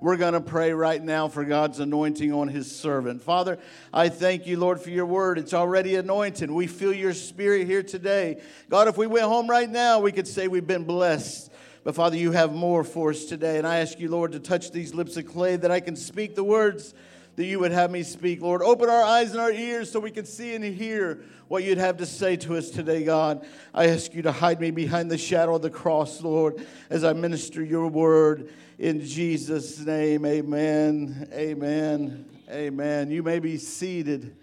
we're 0.00 0.16
going 0.16 0.34
to 0.34 0.40
pray 0.40 0.72
right 0.72 1.02
now 1.02 1.28
for 1.28 1.44
God's 1.44 1.80
anointing 1.80 2.32
on 2.32 2.48
his 2.48 2.70
servant. 2.74 3.22
Father, 3.22 3.58
I 3.92 4.08
thank 4.08 4.46
you, 4.46 4.58
Lord, 4.58 4.80
for 4.80 4.90
your 4.90 5.06
word. 5.06 5.38
It's 5.38 5.54
already 5.54 5.96
anointed. 5.96 6.50
We 6.50 6.66
feel 6.66 6.92
your 6.92 7.14
spirit 7.14 7.66
here 7.66 7.82
today. 7.82 8.40
God, 8.68 8.88
if 8.88 8.96
we 8.96 9.06
went 9.06 9.24
home 9.24 9.48
right 9.48 9.68
now, 9.68 10.00
we 10.00 10.12
could 10.12 10.28
say 10.28 10.46
we've 10.46 10.66
been 10.66 10.84
blessed. 10.84 11.50
But 11.82 11.94
Father, 11.94 12.16
you 12.16 12.32
have 12.32 12.52
more 12.52 12.84
for 12.84 13.10
us 13.10 13.24
today. 13.24 13.58
And 13.58 13.66
I 13.66 13.78
ask 13.78 13.98
you, 13.98 14.08
Lord, 14.08 14.32
to 14.32 14.40
touch 14.40 14.70
these 14.70 14.94
lips 14.94 15.16
of 15.16 15.26
clay 15.26 15.56
that 15.56 15.70
I 15.70 15.80
can 15.80 15.96
speak 15.96 16.34
the 16.34 16.44
words 16.44 16.94
that 17.38 17.44
you 17.44 17.60
would 17.60 17.70
have 17.70 17.92
me 17.92 18.02
speak. 18.02 18.42
Lord, 18.42 18.62
open 18.62 18.90
our 18.90 19.04
eyes 19.04 19.30
and 19.30 19.38
our 19.38 19.52
ears 19.52 19.92
so 19.92 20.00
we 20.00 20.10
can 20.10 20.24
see 20.24 20.56
and 20.56 20.64
hear 20.64 21.22
what 21.46 21.62
you'd 21.62 21.78
have 21.78 21.98
to 21.98 22.04
say 22.04 22.34
to 22.34 22.56
us 22.56 22.68
today, 22.68 23.04
God. 23.04 23.46
I 23.72 23.90
ask 23.90 24.12
you 24.12 24.22
to 24.22 24.32
hide 24.32 24.60
me 24.60 24.72
behind 24.72 25.08
the 25.08 25.18
shadow 25.18 25.54
of 25.54 25.62
the 25.62 25.70
cross, 25.70 26.20
Lord, 26.20 26.66
as 26.90 27.04
I 27.04 27.12
minister 27.12 27.62
your 27.62 27.86
word. 27.86 28.52
In 28.76 29.06
Jesus' 29.06 29.78
name, 29.78 30.26
amen, 30.26 31.28
amen, 31.32 32.26
amen. 32.50 33.12
You 33.12 33.22
may 33.22 33.38
be 33.38 33.56
seated 33.56 34.36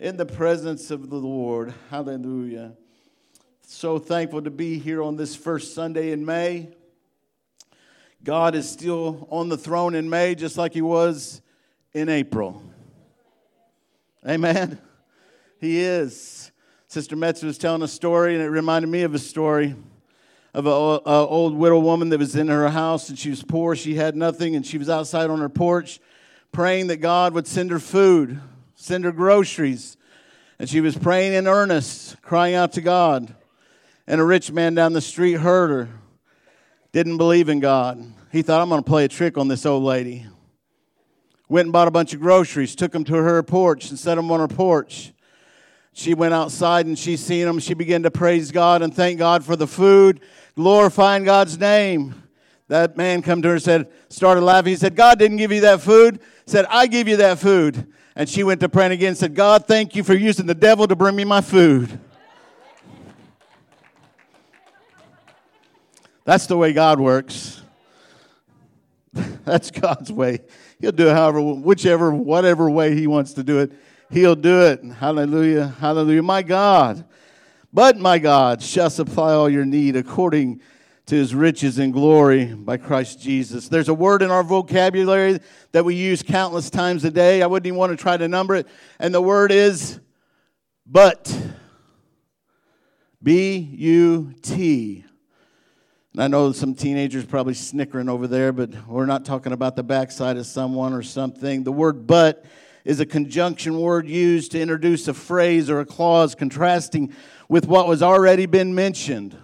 in 0.00 0.16
the 0.16 0.26
presence 0.26 0.90
of 0.90 1.08
the 1.08 1.18
Lord. 1.18 1.72
Hallelujah. 1.88 2.72
So 3.62 4.00
thankful 4.00 4.42
to 4.42 4.50
be 4.50 4.80
here 4.80 5.04
on 5.04 5.14
this 5.14 5.36
first 5.36 5.72
Sunday 5.72 6.10
in 6.10 6.26
May. 6.26 6.70
God 8.24 8.56
is 8.56 8.68
still 8.68 9.28
on 9.30 9.48
the 9.48 9.56
throne 9.56 9.94
in 9.94 10.10
May, 10.10 10.34
just 10.34 10.58
like 10.58 10.74
He 10.74 10.82
was 10.82 11.42
in 11.92 12.08
April. 12.08 12.62
Amen. 14.26 14.78
He 15.60 15.80
is. 15.80 16.52
Sister 16.88 17.16
Metz 17.16 17.42
was 17.42 17.58
telling 17.58 17.82
a 17.82 17.88
story, 17.88 18.34
and 18.34 18.42
it 18.42 18.48
reminded 18.48 18.88
me 18.88 19.02
of 19.02 19.14
a 19.14 19.18
story 19.18 19.76
of 20.52 20.66
an 20.66 20.72
old 20.72 21.54
widow 21.54 21.78
woman 21.78 22.08
that 22.08 22.18
was 22.18 22.34
in 22.34 22.48
her 22.48 22.68
house, 22.70 23.08
and 23.08 23.18
she 23.18 23.30
was 23.30 23.42
poor. 23.42 23.76
She 23.76 23.94
had 23.94 24.16
nothing, 24.16 24.56
and 24.56 24.66
she 24.66 24.78
was 24.78 24.90
outside 24.90 25.30
on 25.30 25.40
her 25.40 25.48
porch 25.48 26.00
praying 26.52 26.88
that 26.88 26.96
God 26.96 27.32
would 27.34 27.46
send 27.46 27.70
her 27.70 27.78
food, 27.78 28.40
send 28.74 29.04
her 29.04 29.12
groceries. 29.12 29.96
And 30.58 30.68
she 30.68 30.80
was 30.80 30.96
praying 30.98 31.32
in 31.32 31.46
earnest, 31.46 32.20
crying 32.22 32.54
out 32.54 32.72
to 32.72 32.80
God. 32.80 33.34
And 34.06 34.20
a 34.20 34.24
rich 34.24 34.50
man 34.50 34.74
down 34.74 34.92
the 34.92 35.00
street 35.00 35.34
heard 35.34 35.70
her, 35.70 35.88
didn't 36.92 37.16
believe 37.16 37.48
in 37.48 37.60
God. 37.60 38.02
He 38.32 38.42
thought, 38.42 38.60
I'm 38.60 38.68
going 38.68 38.82
to 38.82 38.88
play 38.88 39.04
a 39.04 39.08
trick 39.08 39.38
on 39.38 39.48
this 39.48 39.64
old 39.64 39.84
lady 39.84 40.26
went 41.50 41.66
and 41.66 41.72
bought 41.72 41.88
a 41.88 41.90
bunch 41.90 42.14
of 42.14 42.20
groceries, 42.20 42.74
took 42.74 42.92
them 42.92 43.04
to 43.04 43.12
her 43.12 43.42
porch 43.42 43.90
and 43.90 43.98
set 43.98 44.14
them 44.14 44.30
on 44.30 44.38
her 44.40 44.48
porch. 44.48 45.12
She 45.92 46.14
went 46.14 46.32
outside 46.32 46.86
and 46.86 46.96
she 46.96 47.16
seen 47.16 47.44
them. 47.44 47.58
She 47.58 47.74
began 47.74 48.04
to 48.04 48.10
praise 48.10 48.52
God 48.52 48.80
and 48.80 48.94
thank 48.94 49.18
God 49.18 49.44
for 49.44 49.56
the 49.56 49.66
food, 49.66 50.20
glorifying 50.54 51.24
God's 51.24 51.58
name. 51.58 52.14
That 52.68 52.96
man 52.96 53.20
come 53.20 53.42
to 53.42 53.48
her 53.48 53.54
and 53.54 53.62
said, 53.62 53.88
started 54.08 54.42
laughing. 54.42 54.70
He 54.70 54.76
said, 54.76 54.94
God 54.94 55.18
didn't 55.18 55.38
give 55.38 55.50
you 55.50 55.62
that 55.62 55.80
food. 55.80 56.20
Said, 56.46 56.66
I 56.70 56.86
give 56.86 57.08
you 57.08 57.16
that 57.16 57.40
food. 57.40 57.92
And 58.14 58.28
she 58.28 58.44
went 58.44 58.60
to 58.60 58.68
praying 58.68 58.92
again 58.92 59.08
and 59.08 59.18
said, 59.18 59.34
God, 59.34 59.66
thank 59.66 59.96
you 59.96 60.04
for 60.04 60.14
using 60.14 60.46
the 60.46 60.54
devil 60.54 60.86
to 60.86 60.94
bring 60.94 61.16
me 61.16 61.24
my 61.24 61.40
food. 61.40 61.98
That's 66.24 66.46
the 66.46 66.56
way 66.56 66.72
God 66.72 67.00
works. 67.00 67.60
That's 69.44 69.72
God's 69.72 70.12
way. 70.12 70.40
He'll 70.80 70.92
do 70.92 71.08
it 71.08 71.14
however, 71.14 71.40
whichever, 71.40 72.12
whatever 72.12 72.70
way 72.70 72.94
He 72.94 73.06
wants 73.06 73.34
to 73.34 73.42
do 73.42 73.58
it. 73.58 73.72
He'll 74.10 74.34
do 74.34 74.62
it. 74.62 74.82
Hallelujah. 74.82 75.68
Hallelujah. 75.78 76.22
My 76.22 76.42
God. 76.42 77.04
But 77.72 77.98
my 77.98 78.18
God 78.18 78.62
shall 78.62 78.90
supply 78.90 79.32
all 79.32 79.48
your 79.48 79.64
need 79.64 79.94
according 79.94 80.60
to 81.06 81.14
his 81.16 81.34
riches 81.34 81.78
and 81.78 81.92
glory 81.92 82.46
by 82.46 82.76
Christ 82.76 83.20
Jesus. 83.20 83.68
There's 83.68 83.88
a 83.88 83.94
word 83.94 84.22
in 84.22 84.30
our 84.30 84.42
vocabulary 84.42 85.40
that 85.72 85.84
we 85.84 85.94
use 85.94 86.22
countless 86.22 86.70
times 86.70 87.04
a 87.04 87.10
day. 87.10 87.42
I 87.42 87.46
wouldn't 87.46 87.66
even 87.66 87.78
want 87.78 87.90
to 87.90 87.96
try 88.00 88.16
to 88.16 88.28
number 88.28 88.54
it. 88.56 88.66
And 88.98 89.14
the 89.14 89.20
word 89.20 89.52
is 89.52 90.00
but. 90.86 91.36
B 93.22 93.58
U 93.58 94.34
T. 94.40 95.04
And 96.12 96.22
I 96.22 96.26
know 96.26 96.50
some 96.50 96.74
teenagers 96.74 97.24
probably 97.24 97.54
snickering 97.54 98.08
over 98.08 98.26
there, 98.26 98.52
but 98.52 98.88
we're 98.88 99.06
not 99.06 99.24
talking 99.24 99.52
about 99.52 99.76
the 99.76 99.84
backside 99.84 100.36
of 100.36 100.46
someone 100.46 100.92
or 100.92 101.02
something. 101.02 101.62
The 101.62 101.70
word 101.72 102.06
but 102.06 102.44
is 102.84 102.98
a 102.98 103.06
conjunction 103.06 103.78
word 103.78 104.08
used 104.08 104.52
to 104.52 104.60
introduce 104.60 105.06
a 105.06 105.14
phrase 105.14 105.70
or 105.70 105.78
a 105.78 105.86
clause 105.86 106.34
contrasting 106.34 107.14
with 107.48 107.68
what 107.68 107.86
was 107.86 108.02
already 108.02 108.46
been 108.46 108.74
mentioned. 108.74 109.36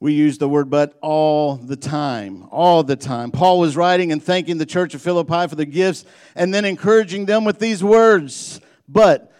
We 0.00 0.14
use 0.14 0.38
the 0.38 0.48
word 0.48 0.70
but 0.70 0.98
all 1.02 1.56
the 1.56 1.76
time, 1.76 2.48
all 2.50 2.82
the 2.82 2.96
time. 2.96 3.30
Paul 3.30 3.60
was 3.60 3.76
writing 3.76 4.10
and 4.10 4.22
thanking 4.22 4.56
the 4.56 4.66
church 4.66 4.94
of 4.94 5.02
Philippi 5.02 5.48
for 5.48 5.54
the 5.54 5.66
gifts 5.66 6.06
and 6.34 6.52
then 6.52 6.64
encouraging 6.64 7.26
them 7.26 7.44
with 7.44 7.58
these 7.58 7.84
words 7.84 8.60
But 8.88 9.32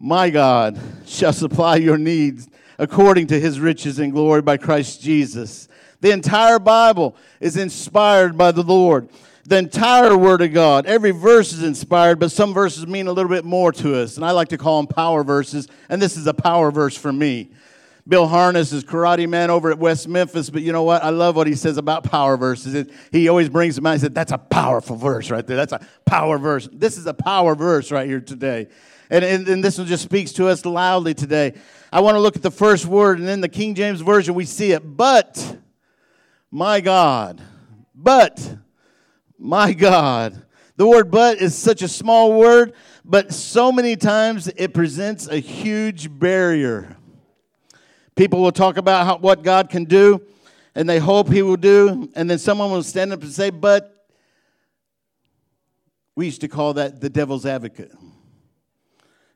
my 0.00 0.30
God 0.30 0.80
shall 1.06 1.32
supply 1.32 1.76
your 1.76 1.96
needs 1.96 2.48
according 2.80 3.26
to 3.26 3.38
his 3.38 3.60
riches 3.60 3.98
and 3.98 4.10
glory 4.10 4.40
by 4.40 4.56
Christ 4.56 5.02
Jesus. 5.02 5.68
The 6.00 6.12
entire 6.12 6.58
Bible 6.58 7.14
is 7.38 7.58
inspired 7.58 8.38
by 8.38 8.52
the 8.52 8.62
Lord. 8.62 9.10
The 9.44 9.58
entire 9.58 10.16
Word 10.16 10.40
of 10.40 10.54
God, 10.54 10.86
every 10.86 11.10
verse 11.10 11.52
is 11.52 11.62
inspired, 11.62 12.18
but 12.18 12.32
some 12.32 12.54
verses 12.54 12.86
mean 12.86 13.06
a 13.06 13.12
little 13.12 13.28
bit 13.28 13.44
more 13.44 13.70
to 13.72 14.00
us. 14.00 14.16
And 14.16 14.24
I 14.24 14.30
like 14.30 14.48
to 14.48 14.58
call 14.58 14.78
them 14.78 14.86
power 14.86 15.22
verses, 15.22 15.68
and 15.90 16.00
this 16.00 16.16
is 16.16 16.26
a 16.26 16.32
power 16.32 16.70
verse 16.70 16.96
for 16.96 17.12
me. 17.12 17.50
Bill 18.08 18.26
Harness 18.26 18.72
is 18.72 18.82
karate 18.82 19.28
man 19.28 19.50
over 19.50 19.70
at 19.70 19.78
West 19.78 20.08
Memphis, 20.08 20.48
but 20.48 20.62
you 20.62 20.72
know 20.72 20.82
what? 20.82 21.04
I 21.04 21.10
love 21.10 21.36
what 21.36 21.46
he 21.46 21.54
says 21.54 21.76
about 21.76 22.04
power 22.04 22.38
verses. 22.38 22.90
He 23.12 23.28
always 23.28 23.50
brings 23.50 23.76
them 23.76 23.84
out. 23.84 23.92
He 23.92 23.98
said, 23.98 24.14
That's 24.14 24.32
a 24.32 24.38
powerful 24.38 24.96
verse 24.96 25.30
right 25.30 25.46
there. 25.46 25.56
That's 25.56 25.72
a 25.72 25.86
power 26.06 26.38
verse. 26.38 26.66
This 26.72 26.96
is 26.96 27.06
a 27.06 27.14
power 27.14 27.54
verse 27.54 27.92
right 27.92 28.08
here 28.08 28.20
today. 28.20 28.68
And, 29.10 29.24
and, 29.24 29.48
and 29.48 29.64
this 29.64 29.76
one 29.76 29.88
just 29.88 30.04
speaks 30.04 30.32
to 30.34 30.46
us 30.46 30.64
loudly 30.64 31.14
today. 31.14 31.54
I 31.92 32.00
want 32.00 32.14
to 32.14 32.20
look 32.20 32.36
at 32.36 32.42
the 32.42 32.50
first 32.50 32.86
word, 32.86 33.18
and 33.18 33.28
in 33.28 33.40
the 33.40 33.48
King 33.48 33.74
James 33.74 34.00
Version, 34.00 34.34
we 34.34 34.44
see 34.44 34.70
it. 34.70 34.96
But, 34.96 35.58
my 36.50 36.80
God, 36.80 37.42
but, 37.92 38.56
my 39.36 39.72
God. 39.72 40.40
The 40.76 40.86
word 40.86 41.10
but 41.10 41.38
is 41.38 41.56
such 41.56 41.82
a 41.82 41.88
small 41.88 42.38
word, 42.38 42.72
but 43.04 43.34
so 43.34 43.72
many 43.72 43.96
times 43.96 44.48
it 44.56 44.72
presents 44.72 45.26
a 45.26 45.38
huge 45.38 46.16
barrier. 46.18 46.96
People 48.14 48.40
will 48.40 48.52
talk 48.52 48.76
about 48.76 49.06
how, 49.06 49.18
what 49.18 49.42
God 49.42 49.68
can 49.70 49.84
do, 49.84 50.22
and 50.76 50.88
they 50.88 51.00
hope 51.00 51.28
He 51.28 51.42
will 51.42 51.56
do, 51.56 52.08
and 52.14 52.30
then 52.30 52.38
someone 52.38 52.70
will 52.70 52.84
stand 52.84 53.12
up 53.12 53.22
and 53.22 53.32
say, 53.32 53.50
But 53.50 54.06
we 56.14 56.26
used 56.26 56.42
to 56.42 56.48
call 56.48 56.74
that 56.74 57.00
the 57.00 57.10
devil's 57.10 57.44
advocate 57.44 57.90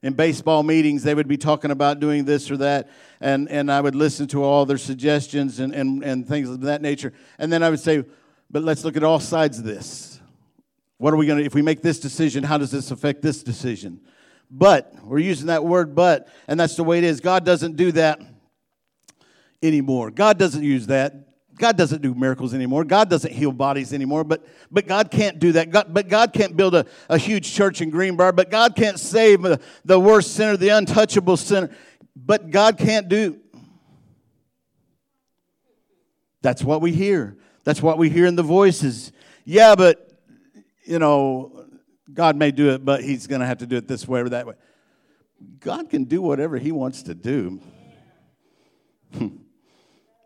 in 0.04 0.12
baseball 0.12 0.62
meetings, 0.62 1.02
they 1.02 1.14
would 1.14 1.28
be 1.28 1.38
talking 1.38 1.70
about 1.70 1.98
doing 1.98 2.26
this 2.26 2.50
or 2.50 2.58
that, 2.58 2.90
and, 3.22 3.50
and 3.50 3.72
I 3.72 3.80
would 3.80 3.94
listen 3.94 4.26
to 4.28 4.44
all 4.44 4.66
their 4.66 4.76
suggestions 4.76 5.60
and, 5.60 5.74
and, 5.74 6.04
and 6.04 6.28
things 6.28 6.50
of 6.50 6.60
that 6.60 6.82
nature. 6.82 7.14
And 7.38 7.50
then 7.50 7.62
I 7.62 7.70
would 7.70 7.80
say, 7.80 8.04
but 8.50 8.62
let's 8.62 8.84
look 8.84 8.98
at 8.98 9.02
all 9.02 9.18
sides 9.18 9.58
of 9.58 9.64
this. 9.64 10.20
What 10.98 11.14
are 11.14 11.16
we 11.16 11.24
going 11.24 11.38
to, 11.38 11.44
if 11.46 11.54
we 11.54 11.62
make 11.62 11.80
this 11.80 11.98
decision, 12.00 12.44
how 12.44 12.58
does 12.58 12.70
this 12.70 12.90
affect 12.90 13.22
this 13.22 13.42
decision? 13.42 14.02
But, 14.50 14.94
we're 15.02 15.20
using 15.20 15.46
that 15.46 15.64
word 15.64 15.94
but, 15.94 16.28
and 16.48 16.60
that's 16.60 16.76
the 16.76 16.84
way 16.84 16.98
it 16.98 17.04
is. 17.04 17.20
God 17.20 17.46
doesn't 17.46 17.76
do 17.76 17.90
that 17.92 18.20
anymore. 19.62 20.10
God 20.10 20.38
doesn't 20.38 20.62
use 20.62 20.86
that. 20.88 21.14
God 21.56 21.76
doesn't 21.76 22.02
do 22.02 22.14
miracles 22.14 22.52
anymore. 22.52 22.84
God 22.84 23.08
doesn't 23.08 23.32
heal 23.32 23.52
bodies 23.52 23.92
anymore. 23.92 24.24
But, 24.24 24.44
but 24.70 24.86
God 24.86 25.10
can't 25.10 25.38
do 25.38 25.52
that. 25.52 25.70
God, 25.70 25.94
but 25.94 26.08
God 26.08 26.32
can't 26.32 26.56
build 26.56 26.74
a, 26.74 26.84
a 27.08 27.16
huge 27.16 27.52
church 27.52 27.80
in 27.80 27.90
Greenbrier. 27.90 28.32
But 28.32 28.50
God 28.50 28.74
can't 28.74 28.98
save 28.98 29.42
the, 29.42 29.60
the 29.84 29.98
worst 29.98 30.34
sinner, 30.34 30.56
the 30.56 30.70
untouchable 30.70 31.36
sinner. 31.36 31.70
But 32.16 32.50
God 32.50 32.76
can't 32.76 33.08
do. 33.08 33.38
That's 36.42 36.62
what 36.62 36.80
we 36.80 36.92
hear. 36.92 37.36
That's 37.62 37.80
what 37.80 37.98
we 37.98 38.10
hear 38.10 38.26
in 38.26 38.36
the 38.36 38.42
voices. 38.42 39.12
Yeah, 39.44 39.74
but, 39.74 40.12
you 40.84 40.98
know, 40.98 41.66
God 42.12 42.36
may 42.36 42.50
do 42.50 42.70
it, 42.70 42.84
but 42.84 43.02
He's 43.02 43.26
going 43.26 43.40
to 43.40 43.46
have 43.46 43.58
to 43.58 43.66
do 43.66 43.76
it 43.76 43.88
this 43.88 44.06
way 44.06 44.20
or 44.20 44.28
that 44.28 44.46
way. 44.46 44.54
God 45.60 45.88
can 45.88 46.04
do 46.04 46.20
whatever 46.20 46.58
He 46.58 46.72
wants 46.72 47.02
to 47.04 47.14
do. 47.14 47.60
Hmm. 49.16 49.28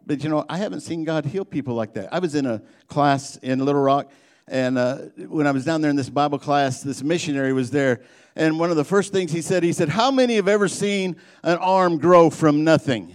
But 0.08 0.24
you 0.24 0.30
know, 0.30 0.46
I 0.48 0.56
haven't 0.56 0.80
seen 0.80 1.04
God 1.04 1.26
heal 1.26 1.44
people 1.44 1.74
like 1.74 1.92
that. 1.92 2.08
I 2.10 2.18
was 2.18 2.34
in 2.34 2.46
a 2.46 2.62
class 2.86 3.36
in 3.36 3.62
Little 3.62 3.82
Rock, 3.82 4.10
and 4.48 4.78
uh, 4.78 4.96
when 5.28 5.46
I 5.46 5.50
was 5.50 5.66
down 5.66 5.82
there 5.82 5.90
in 5.90 5.96
this 5.96 6.08
Bible 6.08 6.38
class, 6.38 6.80
this 6.82 7.02
missionary 7.02 7.52
was 7.52 7.70
there. 7.70 8.00
And 8.34 8.58
one 8.58 8.70
of 8.70 8.76
the 8.76 8.84
first 8.84 9.12
things 9.12 9.32
he 9.32 9.42
said, 9.42 9.62
he 9.62 9.74
said, 9.74 9.90
How 9.90 10.10
many 10.10 10.36
have 10.36 10.48
ever 10.48 10.66
seen 10.66 11.16
an 11.42 11.58
arm 11.58 11.98
grow 11.98 12.30
from 12.30 12.64
nothing? 12.64 13.14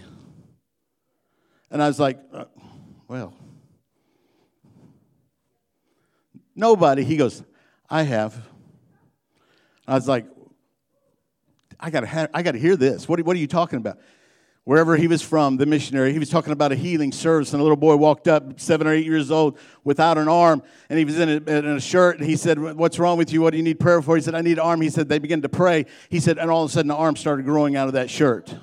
And 1.68 1.82
I 1.82 1.88
was 1.88 1.98
like, 1.98 2.20
uh, 2.32 2.44
Well, 3.08 3.34
nobody. 6.54 7.02
He 7.02 7.16
goes, 7.16 7.42
I 7.90 8.02
have. 8.02 8.40
I 9.88 9.94
was 9.94 10.06
like, 10.06 10.26
I 11.80 11.90
got 11.90 12.00
to 12.00 12.30
I 12.32 12.42
got 12.42 12.52
to 12.52 12.58
hear 12.58 12.76
this. 12.76 13.08
What, 13.08 13.20
what 13.22 13.34
are 13.34 13.40
you 13.40 13.48
talking 13.48 13.78
about? 13.78 13.98
Wherever 14.64 14.96
he 14.96 15.06
was 15.06 15.22
from, 15.22 15.58
the 15.58 15.66
missionary. 15.66 16.12
He 16.12 16.18
was 16.18 16.30
talking 16.30 16.52
about 16.52 16.72
a 16.72 16.74
healing 16.74 17.12
service, 17.12 17.52
and 17.52 17.60
a 17.60 17.62
little 17.62 17.76
boy 17.76 17.96
walked 17.96 18.28
up, 18.28 18.58
seven 18.58 18.86
or 18.86 18.92
eight 18.92 19.04
years 19.04 19.30
old, 19.30 19.58
without 19.84 20.18
an 20.18 20.28
arm, 20.28 20.62
and 20.88 20.98
he 20.98 21.04
was 21.04 21.18
in 21.18 21.28
a, 21.28 21.50
in 21.50 21.66
a, 21.66 21.80
shirt. 21.80 22.18
And 22.18 22.26
he 22.26 22.36
said, 22.36 22.58
"What's 22.58 22.98
wrong 22.98 23.18
with 23.18 23.32
you? 23.32 23.42
What 23.42 23.50
do 23.50 23.58
you 23.58 23.62
need 23.62 23.78
prayer 23.78 24.02
for?" 24.02 24.16
He 24.16 24.22
said, 24.22 24.34
"I 24.34 24.40
need 24.40 24.58
an 24.58 24.60
arm." 24.60 24.80
He 24.80 24.90
said, 24.90 25.08
"They 25.08 25.18
began 25.18 25.42
to 25.42 25.48
pray." 25.48 25.86
He 26.08 26.20
said, 26.20 26.38
and 26.38 26.50
all 26.50 26.64
of 26.64 26.70
a 26.70 26.72
sudden, 26.72 26.88
the 26.88 26.96
arm 26.96 27.16
started 27.16 27.44
growing 27.44 27.76
out 27.76 27.88
of 27.88 27.94
that 27.94 28.10
shirt. 28.10 28.54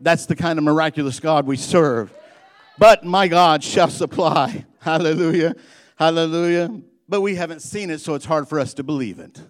That's 0.00 0.26
the 0.26 0.36
kind 0.36 0.58
of 0.58 0.64
miraculous 0.64 1.20
God 1.20 1.46
we 1.46 1.56
serve. 1.56 2.12
But 2.78 3.04
my 3.04 3.28
God 3.28 3.62
shall 3.62 3.88
supply. 3.88 4.64
Hallelujah. 4.78 5.54
Hallelujah. 5.96 6.80
But 7.06 7.20
we 7.20 7.34
haven't 7.34 7.60
seen 7.60 7.90
it, 7.90 8.00
so 8.00 8.14
it's 8.14 8.24
hard 8.24 8.48
for 8.48 8.58
us 8.58 8.72
to 8.74 8.82
believe 8.82 9.18
it. 9.18 9.42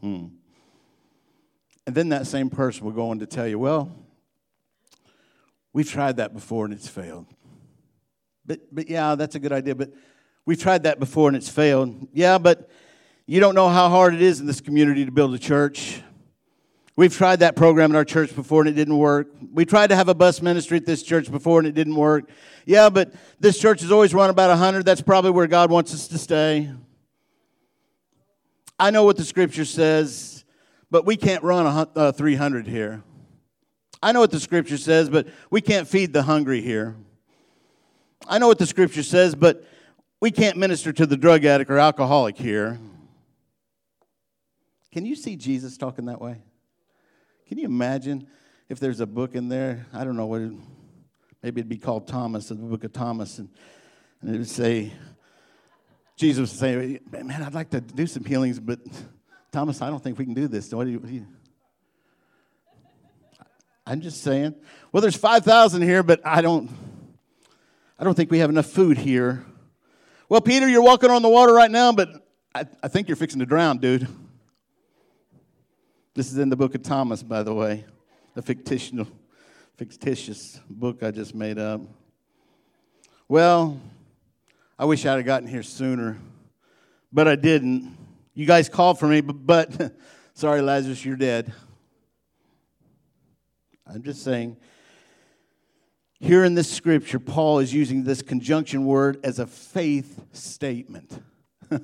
Hmm. 0.00 0.26
And 1.86 1.94
then 1.94 2.10
that 2.10 2.26
same 2.26 2.50
person 2.50 2.84
will 2.84 2.92
go 2.92 3.10
on 3.10 3.18
to 3.18 3.26
tell 3.26 3.46
you, 3.46 3.58
well, 3.58 3.90
we've 5.72 5.90
tried 5.90 6.16
that 6.18 6.32
before 6.32 6.64
and 6.64 6.72
it's 6.74 6.88
failed. 6.88 7.26
But, 8.46 8.60
but 8.72 8.88
yeah, 8.88 9.14
that's 9.14 9.34
a 9.34 9.40
good 9.40 9.52
idea. 9.52 9.74
But 9.74 9.92
we've 10.46 10.60
tried 10.60 10.84
that 10.84 10.98
before 10.98 11.28
and 11.28 11.36
it's 11.36 11.48
failed. 11.48 12.08
Yeah, 12.12 12.38
but 12.38 12.70
you 13.26 13.40
don't 13.40 13.54
know 13.54 13.68
how 13.68 13.88
hard 13.88 14.14
it 14.14 14.22
is 14.22 14.40
in 14.40 14.46
this 14.46 14.60
community 14.60 15.04
to 15.04 15.12
build 15.12 15.34
a 15.34 15.38
church. 15.38 16.02
We've 16.94 17.14
tried 17.14 17.40
that 17.40 17.56
program 17.56 17.90
in 17.90 17.96
our 17.96 18.04
church 18.04 18.34
before 18.34 18.60
and 18.60 18.68
it 18.68 18.74
didn't 18.74 18.98
work. 18.98 19.28
We 19.52 19.64
tried 19.64 19.88
to 19.88 19.96
have 19.96 20.08
a 20.08 20.14
bus 20.14 20.42
ministry 20.42 20.76
at 20.76 20.86
this 20.86 21.02
church 21.02 21.30
before 21.30 21.58
and 21.58 21.66
it 21.66 21.74
didn't 21.74 21.96
work. 21.96 22.28
Yeah, 22.66 22.90
but 22.90 23.14
this 23.40 23.58
church 23.58 23.80
has 23.80 23.90
always 23.90 24.12
run 24.12 24.28
about 24.28 24.50
100. 24.50 24.84
That's 24.84 25.00
probably 25.00 25.30
where 25.30 25.46
God 25.46 25.70
wants 25.70 25.94
us 25.94 26.06
to 26.08 26.18
stay. 26.18 26.70
I 28.78 28.90
know 28.90 29.04
what 29.04 29.16
the 29.16 29.24
scripture 29.24 29.64
says, 29.64 30.41
but 30.92 31.06
we 31.06 31.16
can't 31.16 31.42
run 31.42 31.64
a, 31.64 31.98
uh, 31.98 32.12
300 32.12 32.66
here. 32.66 33.02
I 34.02 34.12
know 34.12 34.20
what 34.20 34.30
the 34.30 34.38
scripture 34.38 34.76
says, 34.76 35.08
but 35.08 35.26
we 35.50 35.62
can't 35.62 35.88
feed 35.88 36.12
the 36.12 36.22
hungry 36.22 36.60
here. 36.60 36.96
I 38.28 38.38
know 38.38 38.46
what 38.46 38.58
the 38.58 38.66
scripture 38.66 39.02
says, 39.02 39.34
but 39.34 39.64
we 40.20 40.30
can't 40.30 40.58
minister 40.58 40.92
to 40.92 41.06
the 41.06 41.16
drug 41.16 41.46
addict 41.46 41.70
or 41.70 41.78
alcoholic 41.78 42.36
here. 42.36 42.78
Can 44.92 45.06
you 45.06 45.16
see 45.16 45.34
Jesus 45.34 45.78
talking 45.78 46.04
that 46.04 46.20
way? 46.20 46.42
Can 47.48 47.56
you 47.56 47.64
imagine 47.64 48.26
if 48.68 48.78
there's 48.78 49.00
a 49.00 49.06
book 49.06 49.34
in 49.34 49.48
there? 49.48 49.86
I 49.94 50.04
don't 50.04 50.16
know 50.16 50.26
what, 50.26 50.42
it, 50.42 50.52
maybe 51.42 51.62
it'd 51.62 51.70
be 51.70 51.78
called 51.78 52.06
Thomas, 52.06 52.48
the 52.48 52.56
book 52.56 52.84
of 52.84 52.92
Thomas, 52.92 53.38
and, 53.38 53.48
and 54.20 54.34
it 54.34 54.38
would 54.38 54.48
say, 54.48 54.92
Jesus 56.16 56.50
would 56.50 56.60
say, 56.60 57.00
Man, 57.10 57.42
I'd 57.42 57.54
like 57.54 57.70
to 57.70 57.80
do 57.80 58.06
some 58.06 58.26
healings, 58.26 58.60
but 58.60 58.80
Thomas, 59.52 59.82
I 59.82 59.90
don't 59.90 60.02
think 60.02 60.18
we 60.18 60.24
can 60.24 60.32
do 60.32 60.48
this. 60.48 60.72
What 60.72 60.84
do 60.84 60.90
you? 60.90 61.26
I'm 63.86 64.00
just 64.00 64.22
saying. 64.22 64.54
Well, 64.90 65.02
there's 65.02 65.16
5,000 65.16 65.82
here, 65.82 66.02
but 66.02 66.20
I 66.24 66.40
don't, 66.40 66.70
I 67.98 68.04
don't 68.04 68.14
think 68.14 68.30
we 68.30 68.38
have 68.38 68.48
enough 68.48 68.66
food 68.66 68.96
here. 68.96 69.44
Well, 70.30 70.40
Peter, 70.40 70.66
you're 70.66 70.82
walking 70.82 71.10
on 71.10 71.20
the 71.20 71.28
water 71.28 71.52
right 71.52 71.70
now, 71.70 71.92
but 71.92 72.08
I, 72.54 72.64
I 72.82 72.88
think 72.88 73.08
you're 73.08 73.16
fixing 73.16 73.40
to 73.40 73.46
drown, 73.46 73.76
dude. 73.76 74.08
This 76.14 76.32
is 76.32 76.38
in 76.38 76.48
the 76.48 76.56
book 76.56 76.74
of 76.74 76.82
Thomas, 76.82 77.22
by 77.22 77.42
the 77.42 77.52
way, 77.52 77.84
the 78.34 78.40
fictitious, 78.40 79.06
fictitious 79.76 80.60
book 80.70 81.02
I 81.02 81.10
just 81.10 81.34
made 81.34 81.58
up. 81.58 81.82
Well, 83.28 83.78
I 84.78 84.86
wish 84.86 85.04
I'd 85.04 85.16
have 85.16 85.26
gotten 85.26 85.48
here 85.48 85.62
sooner, 85.62 86.16
but 87.12 87.28
I 87.28 87.36
didn't. 87.36 87.98
You 88.34 88.46
guys 88.46 88.68
called 88.68 88.98
for 88.98 89.06
me, 89.06 89.20
but, 89.20 89.46
but 89.46 89.94
sorry, 90.34 90.62
Lazarus, 90.62 91.04
you're 91.04 91.16
dead. 91.16 91.52
I'm 93.86 94.02
just 94.02 94.24
saying. 94.24 94.56
Here 96.18 96.44
in 96.44 96.54
this 96.54 96.70
scripture, 96.70 97.18
Paul 97.18 97.58
is 97.58 97.74
using 97.74 98.04
this 98.04 98.22
conjunction 98.22 98.86
word 98.86 99.18
as 99.24 99.38
a 99.38 99.46
faith 99.46 100.20
statement. 100.32 101.20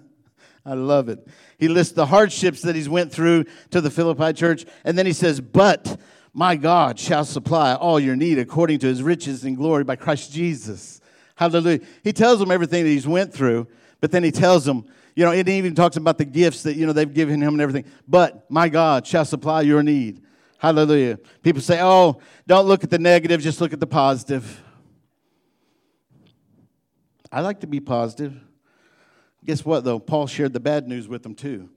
I 0.65 0.75
love 0.75 1.09
it. 1.09 1.27
He 1.59 1.69
lists 1.69 1.93
the 1.93 2.07
hardships 2.07 2.63
that 2.63 2.77
he's 2.77 2.89
went 2.89 3.13
through 3.13 3.45
to 3.71 3.81
the 3.81 3.91
Philippi 3.91 4.33
church, 4.33 4.65
and 4.85 4.97
then 4.97 5.07
he 5.07 5.13
says, 5.13 5.41
"But 5.41 6.01
my 6.33 6.55
God 6.55 7.01
shall 7.01 7.25
supply 7.25 7.75
all 7.75 7.99
your 7.99 8.17
need 8.17 8.39
according 8.39 8.79
to 8.79 8.87
his 8.87 9.03
riches 9.03 9.45
and 9.45 9.57
glory 9.57 9.83
by 9.83 9.97
Christ 9.97 10.33
Jesus." 10.33 11.01
Hallelujah. 11.35 11.81
He 12.05 12.13
tells 12.13 12.39
them 12.39 12.51
everything 12.51 12.85
that 12.85 12.91
he's 12.91 13.09
went 13.09 13.35
through, 13.35 13.67
but 14.01 14.13
then 14.13 14.23
he 14.23 14.31
tells 14.31 14.65
them, 14.65 14.85
you 15.19 15.25
know, 15.25 15.33
it 15.33 15.49
even 15.49 15.75
talks 15.75 15.97
about 15.97 16.17
the 16.17 16.25
gifts 16.25 16.63
that, 16.63 16.77
you 16.77 16.87
know, 16.87 16.93
they've 16.93 17.13
given 17.13 17.43
him 17.43 17.55
and 17.55 17.61
everything. 17.61 17.91
But 18.07 18.49
my 18.49 18.69
God 18.69 19.05
shall 19.05 19.25
supply 19.25 19.63
your 19.63 19.83
need. 19.83 20.23
Hallelujah. 20.59 21.19
People 21.43 21.61
say, 21.61 21.81
oh, 21.83 22.21
don't 22.47 22.69
look 22.69 22.85
at 22.85 22.91
the 22.91 23.01
negative, 23.01 23.41
just 23.41 23.61
look 23.61 23.73
at 23.73 23.81
the 23.81 23.87
positive. 23.89 24.63
I 27.33 27.41
like 27.41 27.59
to 27.63 27.67
be 27.67 27.81
positive. 27.81 28.41
Guess 29.45 29.65
what, 29.65 29.83
though? 29.83 29.99
Paul 29.99 30.29
shared 30.29 30.53
the 30.53 30.61
bad 30.61 30.87
news 30.87 31.09
with 31.09 31.25
them, 31.25 31.35
too. 31.35 31.69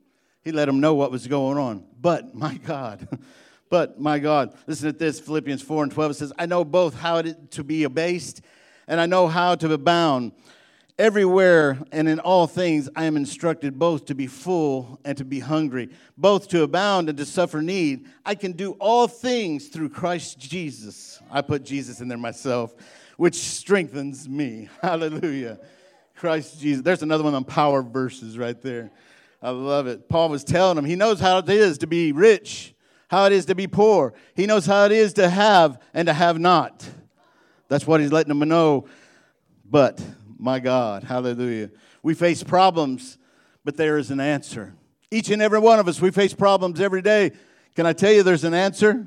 He 0.44 0.52
let 0.52 0.66
them 0.66 0.80
know 0.80 0.94
what 0.94 1.10
was 1.10 1.26
going 1.26 1.58
on. 1.58 1.84
But, 2.00 2.36
my 2.36 2.58
God, 2.58 3.08
but, 3.72 4.00
my 4.00 4.20
God, 4.20 4.54
listen 4.68 4.94
to 4.94 5.00
this 5.00 5.20
Philippians 5.20 5.64
4 5.64 5.82
and 5.82 5.92
12. 5.92 6.12
It 6.12 6.14
says, 6.14 6.34
I 6.38 6.46
know 6.46 6.64
both 6.64 6.94
how 6.94 7.24
to 7.24 7.64
be 7.64 7.86
abased 7.86 8.42
and 8.88 9.02
I 9.02 9.08
know 9.08 9.28
how 9.28 9.56
to 9.56 9.74
abound. 9.74 10.34
Everywhere 11.00 11.80
and 11.92 12.08
in 12.08 12.20
all 12.20 12.48
things, 12.48 12.90
I 12.96 13.06
am 13.06 13.18
instructed 13.18 13.80
both 13.80 14.06
to 14.06 14.16
be 14.16 14.28
full 14.28 15.00
and 15.04 15.18
to 15.18 15.26
be 15.26 15.40
hungry, 15.40 15.90
both 16.18 16.48
to 16.50 16.64
abound 16.64 17.10
and 17.10 17.18
to 17.18 17.26
suffer 17.26 17.62
need. 17.62 18.08
I 18.26 18.36
can 18.36 18.52
do 18.52 18.74
all 18.74 19.08
things 19.08 19.68
through 19.68 19.90
Christ 19.90 20.38
Jesus. 20.38 21.20
I 21.32 21.42
put 21.42 21.64
Jesus 21.64 22.02
in 22.02 22.08
there 22.08 22.18
myself, 22.18 22.76
which 23.18 23.36
strengthens 23.36 24.28
me. 24.30 24.70
Hallelujah. 24.82 25.60
Christ 26.16 26.60
Jesus. 26.60 26.84
There's 26.84 27.02
another 27.02 27.24
one 27.24 27.34
on 27.34 27.46
power 27.46 27.82
verses 27.82 28.38
right 28.38 28.62
there. 28.62 28.92
I 29.42 29.50
love 29.50 29.88
it. 29.88 30.08
Paul 30.08 30.30
was 30.30 30.44
telling 30.44 30.78
him 30.78 30.86
he 30.86 30.96
knows 30.96 31.20
how 31.20 31.40
it 31.40 31.50
is 31.50 31.80
to 31.80 31.88
be 31.88 32.12
rich, 32.12 32.76
how 33.08 33.26
it 33.26 33.32
is 33.32 33.46
to 33.46 33.56
be 33.56 33.66
poor. 33.66 34.14
He 34.36 34.46
knows 34.46 34.68
how 34.68 34.86
it 34.86 34.92
is 34.92 35.14
to 35.14 35.28
have 35.28 35.82
and 35.94 36.08
to 36.08 36.14
have 36.14 36.38
not. 36.38 36.88
That's 37.68 37.88
what 37.88 38.02
he's 38.02 38.12
letting 38.12 38.38
them 38.38 38.48
know. 38.48 38.86
But, 39.68 40.00
my 40.42 40.60
God, 40.60 41.04
hallelujah. 41.04 41.70
We 42.02 42.16
face 42.16 42.42
problems, 42.44 43.20
but 43.64 43.78
there 43.78 44.00
is 44.00 44.10
an 44.10 44.20
answer. 44.20 44.74
Each 45.12 45.30
and 45.30 45.40
every 45.40 45.60
one 45.60 45.78
of 45.78 45.88
us, 45.88 46.02
we 46.02 46.10
face 46.10 46.34
problems 46.34 46.82
every 46.82 47.04
day. 47.04 47.32
Can 47.76 47.86
I 47.86 47.94
tell 47.94 48.12
you 48.12 48.24
there's 48.24 48.44
an 48.44 48.56
answer? 48.56 49.06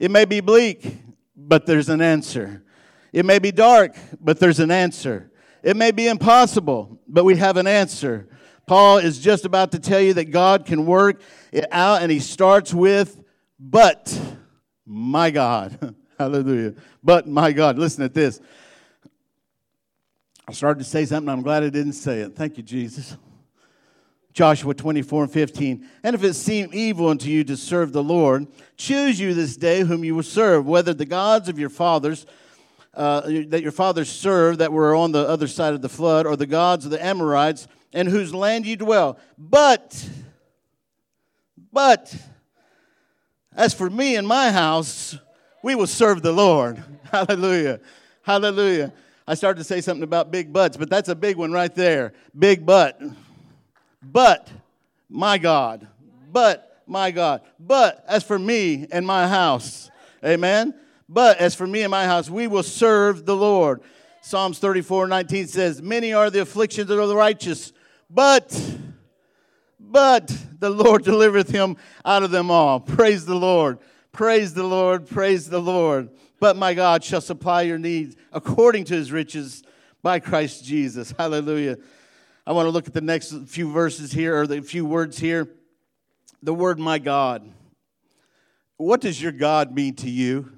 It 0.00 0.10
may 0.10 0.24
be 0.24 0.40
bleak, 0.40 0.96
but 1.36 1.66
there's 1.66 1.88
an 1.88 2.00
answer. 2.00 2.64
It 3.12 3.24
may 3.24 3.38
be 3.38 3.52
dark, 3.52 3.94
but 4.20 4.40
there's 4.40 4.58
an 4.58 4.72
answer. 4.72 5.30
It 5.62 5.76
may 5.76 5.92
be 5.92 6.08
impossible, 6.08 6.98
but 7.06 7.24
we 7.24 7.36
have 7.36 7.56
an 7.56 7.68
answer. 7.68 8.28
Paul 8.66 8.98
is 8.98 9.20
just 9.20 9.44
about 9.44 9.70
to 9.72 9.78
tell 9.78 10.00
you 10.00 10.14
that 10.14 10.32
God 10.32 10.66
can 10.66 10.84
work 10.84 11.22
it 11.52 11.66
out, 11.70 12.02
and 12.02 12.10
he 12.10 12.18
starts 12.18 12.74
with, 12.74 13.22
but 13.58 14.18
my 14.84 15.30
God. 15.30 15.94
Hallelujah. 16.18 16.74
But 17.02 17.28
my 17.28 17.52
God, 17.52 17.78
listen 17.78 18.04
at 18.04 18.14
this. 18.14 18.40
I 20.50 20.52
started 20.52 20.82
to 20.82 20.84
say 20.84 21.04
something, 21.04 21.28
I'm 21.28 21.42
glad 21.42 21.62
I 21.62 21.68
didn't 21.68 21.92
say 21.92 22.22
it. 22.22 22.34
Thank 22.34 22.56
you, 22.56 22.64
Jesus. 22.64 23.16
Joshua 24.32 24.74
24 24.74 25.22
and 25.22 25.32
15. 25.32 25.88
And 26.02 26.16
if 26.16 26.24
it 26.24 26.34
seem 26.34 26.70
evil 26.72 27.06
unto 27.06 27.28
you 27.28 27.44
to 27.44 27.56
serve 27.56 27.92
the 27.92 28.02
Lord, 28.02 28.48
choose 28.76 29.20
you 29.20 29.32
this 29.32 29.56
day 29.56 29.82
whom 29.82 30.02
you 30.02 30.16
will 30.16 30.24
serve, 30.24 30.66
whether 30.66 30.92
the 30.92 31.04
gods 31.04 31.48
of 31.48 31.56
your 31.56 31.68
fathers 31.68 32.26
uh, 32.94 33.20
that 33.20 33.62
your 33.62 33.70
fathers 33.70 34.10
served 34.10 34.58
that 34.58 34.72
were 34.72 34.92
on 34.96 35.12
the 35.12 35.20
other 35.20 35.46
side 35.46 35.72
of 35.72 35.82
the 35.82 35.88
flood, 35.88 36.26
or 36.26 36.34
the 36.34 36.46
gods 36.46 36.84
of 36.84 36.90
the 36.90 37.00
Amorites, 37.00 37.68
in 37.92 38.08
whose 38.08 38.34
land 38.34 38.66
you 38.66 38.74
dwell. 38.74 39.20
But, 39.38 40.04
but, 41.72 42.12
as 43.54 43.72
for 43.72 43.88
me 43.88 44.16
and 44.16 44.26
my 44.26 44.50
house, 44.50 45.16
we 45.62 45.76
will 45.76 45.86
serve 45.86 46.22
the 46.22 46.32
Lord. 46.32 46.82
Hallelujah. 47.12 47.78
Hallelujah. 48.22 48.92
I 49.30 49.34
started 49.34 49.58
to 49.58 49.64
say 49.64 49.80
something 49.80 50.02
about 50.02 50.32
big 50.32 50.52
butts, 50.52 50.76
but 50.76 50.90
that's 50.90 51.08
a 51.08 51.14
big 51.14 51.36
one 51.36 51.52
right 51.52 51.72
there. 51.72 52.14
Big 52.36 52.66
butt. 52.66 53.00
But, 54.02 54.50
my 55.08 55.38
God. 55.38 55.86
But, 56.32 56.82
my 56.84 57.12
God. 57.12 57.42
But, 57.60 58.04
as 58.08 58.24
for 58.24 58.40
me 58.40 58.88
and 58.90 59.06
my 59.06 59.28
house, 59.28 59.88
amen. 60.24 60.74
But 61.08 61.38
as 61.38 61.54
for 61.54 61.64
me 61.64 61.82
and 61.82 61.92
my 61.92 62.06
house, 62.06 62.28
we 62.28 62.48
will 62.48 62.64
serve 62.64 63.24
the 63.24 63.36
Lord. 63.36 63.82
Psalms 64.20 64.58
34 64.58 65.06
19 65.06 65.46
says, 65.46 65.80
Many 65.80 66.12
are 66.12 66.28
the 66.28 66.42
afflictions 66.42 66.90
of 66.90 67.08
the 67.08 67.14
righteous, 67.14 67.72
but, 68.10 68.60
but 69.78 70.36
the 70.58 70.70
Lord 70.70 71.04
delivereth 71.04 71.50
him 71.50 71.76
out 72.04 72.24
of 72.24 72.32
them 72.32 72.50
all. 72.50 72.80
Praise 72.80 73.26
the 73.26 73.36
Lord. 73.36 73.78
Praise 74.10 74.54
the 74.54 74.64
Lord. 74.64 75.06
Praise 75.06 75.48
the 75.48 75.60
Lord. 75.60 76.08
But 76.40 76.56
my 76.56 76.74
God 76.74 77.04
shall 77.04 77.20
supply 77.20 77.62
your 77.62 77.78
needs 77.78 78.16
according 78.32 78.84
to 78.84 78.94
his 78.94 79.12
riches 79.12 79.62
by 80.02 80.18
Christ 80.18 80.64
Jesus. 80.64 81.14
Hallelujah. 81.18 81.76
I 82.46 82.52
want 82.52 82.66
to 82.66 82.70
look 82.70 82.86
at 82.86 82.94
the 82.94 83.02
next 83.02 83.32
few 83.46 83.70
verses 83.70 84.10
here, 84.10 84.40
or 84.40 84.46
the 84.46 84.62
few 84.62 84.86
words 84.86 85.18
here. 85.18 85.48
The 86.42 86.54
word 86.54 86.78
my 86.78 86.98
God. 86.98 87.48
what 88.78 89.02
does 89.02 89.20
your 89.20 89.32
God 89.32 89.74
mean 89.74 89.94
to 89.96 90.08
you? 90.08 90.50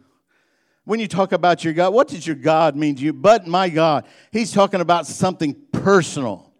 When 0.84 1.00
you 1.00 1.08
talk 1.08 1.32
about 1.32 1.64
your 1.64 1.72
God, 1.72 1.92
what 1.92 2.08
does 2.08 2.26
your 2.26 2.36
God 2.36 2.76
mean 2.76 2.94
to 2.94 3.02
you? 3.02 3.12
But 3.12 3.46
my 3.48 3.68
God, 3.68 4.06
he's 4.30 4.52
talking 4.52 4.80
about 4.80 5.06
something 5.06 5.56
personal 5.72 6.52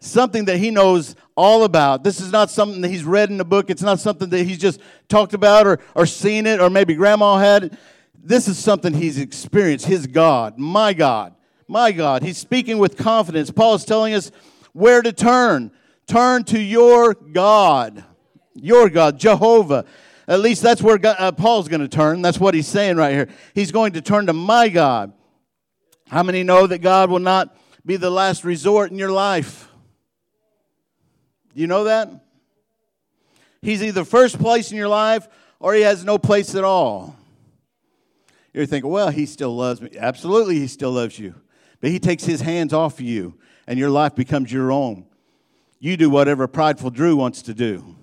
something 0.00 0.46
that 0.46 0.56
he 0.56 0.70
knows 0.70 1.14
all 1.36 1.64
about. 1.64 2.02
This 2.02 2.20
is 2.20 2.32
not 2.32 2.50
something 2.50 2.80
that 2.80 2.88
he's 2.88 3.04
read 3.04 3.30
in 3.30 3.36
the 3.36 3.44
book. 3.44 3.70
It's 3.70 3.82
not 3.82 4.00
something 4.00 4.30
that 4.30 4.44
he's 4.44 4.58
just 4.58 4.80
talked 5.08 5.34
about 5.34 5.66
or, 5.66 5.78
or 5.94 6.06
seen 6.06 6.46
it 6.46 6.60
or 6.60 6.70
maybe 6.70 6.94
grandma 6.94 7.36
had 7.36 7.64
it. 7.64 7.72
This 8.22 8.48
is 8.48 8.58
something 8.58 8.94
he's 8.94 9.18
experienced. 9.18 9.86
His 9.86 10.06
God, 10.06 10.58
my 10.58 10.92
God, 10.92 11.34
my 11.66 11.90
God. 11.92 12.22
He's 12.22 12.38
speaking 12.38 12.78
with 12.78 12.96
confidence. 12.96 13.50
Paul 13.50 13.74
is 13.74 13.84
telling 13.84 14.14
us 14.14 14.30
where 14.72 15.02
to 15.02 15.12
turn. 15.12 15.72
Turn 16.06 16.44
to 16.44 16.60
your 16.60 17.14
God, 17.14 18.04
your 18.54 18.90
God, 18.90 19.18
Jehovah. 19.18 19.84
At 20.28 20.40
least 20.40 20.62
that's 20.62 20.82
where 20.82 20.98
God, 20.98 21.16
uh, 21.18 21.32
Paul's 21.32 21.68
going 21.68 21.80
to 21.80 21.88
turn. 21.88 22.20
That's 22.20 22.38
what 22.38 22.54
he's 22.54 22.68
saying 22.68 22.96
right 22.96 23.12
here. 23.12 23.28
He's 23.54 23.72
going 23.72 23.92
to 23.92 24.00
turn 24.00 24.26
to 24.26 24.32
my 24.32 24.68
God. 24.68 25.12
How 26.08 26.22
many 26.22 26.42
know 26.42 26.66
that 26.66 26.78
God 26.78 27.10
will 27.10 27.20
not 27.20 27.56
be 27.86 27.96
the 27.96 28.10
last 28.10 28.44
resort 28.44 28.90
in 28.90 28.98
your 28.98 29.12
life? 29.12 29.68
You 31.54 31.66
know 31.66 31.84
that? 31.84 32.10
He's 33.62 33.82
either 33.82 34.04
first 34.04 34.38
place 34.38 34.70
in 34.70 34.76
your 34.76 34.88
life 34.88 35.28
or 35.58 35.74
he 35.74 35.82
has 35.82 36.04
no 36.04 36.18
place 36.18 36.54
at 36.54 36.64
all. 36.64 37.16
You're 38.52 38.66
thinking, 38.66 38.90
well, 38.90 39.10
he 39.10 39.26
still 39.26 39.54
loves 39.54 39.80
me. 39.80 39.90
Absolutely, 39.98 40.58
he 40.58 40.66
still 40.66 40.92
loves 40.92 41.18
you. 41.18 41.34
But 41.80 41.90
he 41.90 41.98
takes 41.98 42.24
his 42.24 42.40
hands 42.40 42.72
off 42.72 42.94
of 42.94 43.00
you 43.02 43.38
and 43.66 43.78
your 43.78 43.90
life 43.90 44.14
becomes 44.14 44.52
your 44.52 44.72
own. 44.72 45.06
You 45.78 45.96
do 45.96 46.10
whatever 46.10 46.46
prideful 46.48 46.90
Drew 46.90 47.16
wants 47.16 47.42
to 47.42 47.54
do 47.54 47.96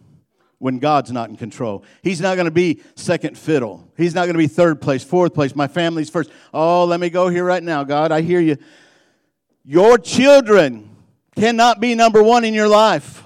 when 0.60 0.80
God's 0.80 1.12
not 1.12 1.30
in 1.30 1.36
control. 1.36 1.84
He's 2.02 2.22
not 2.22 2.36
going 2.36 2.46
to 2.46 2.52
be 2.52 2.82
second 2.96 3.38
fiddle. 3.38 3.92
He's 3.98 4.16
not 4.16 4.22
going 4.22 4.34
to 4.34 4.40
be 4.40 4.48
third 4.48 4.82
place, 4.82 5.04
fourth 5.04 5.34
place. 5.34 5.56
My 5.56 5.68
family's 5.68 6.10
first. 6.10 6.32
Oh, 6.54 6.86
let 6.86 7.00
me 7.00 7.10
go 7.10 7.28
here 7.28 7.44
right 7.44 7.62
now, 7.62 7.84
God. 7.84 8.12
I 8.12 8.22
hear 8.22 8.40
you. 8.40 8.58
Your 9.64 9.98
children 9.98 10.90
cannot 11.36 11.82
be 11.82 11.94
number 11.94 12.24
one 12.24 12.46
in 12.46 12.54
your 12.54 12.70
life. 12.70 13.24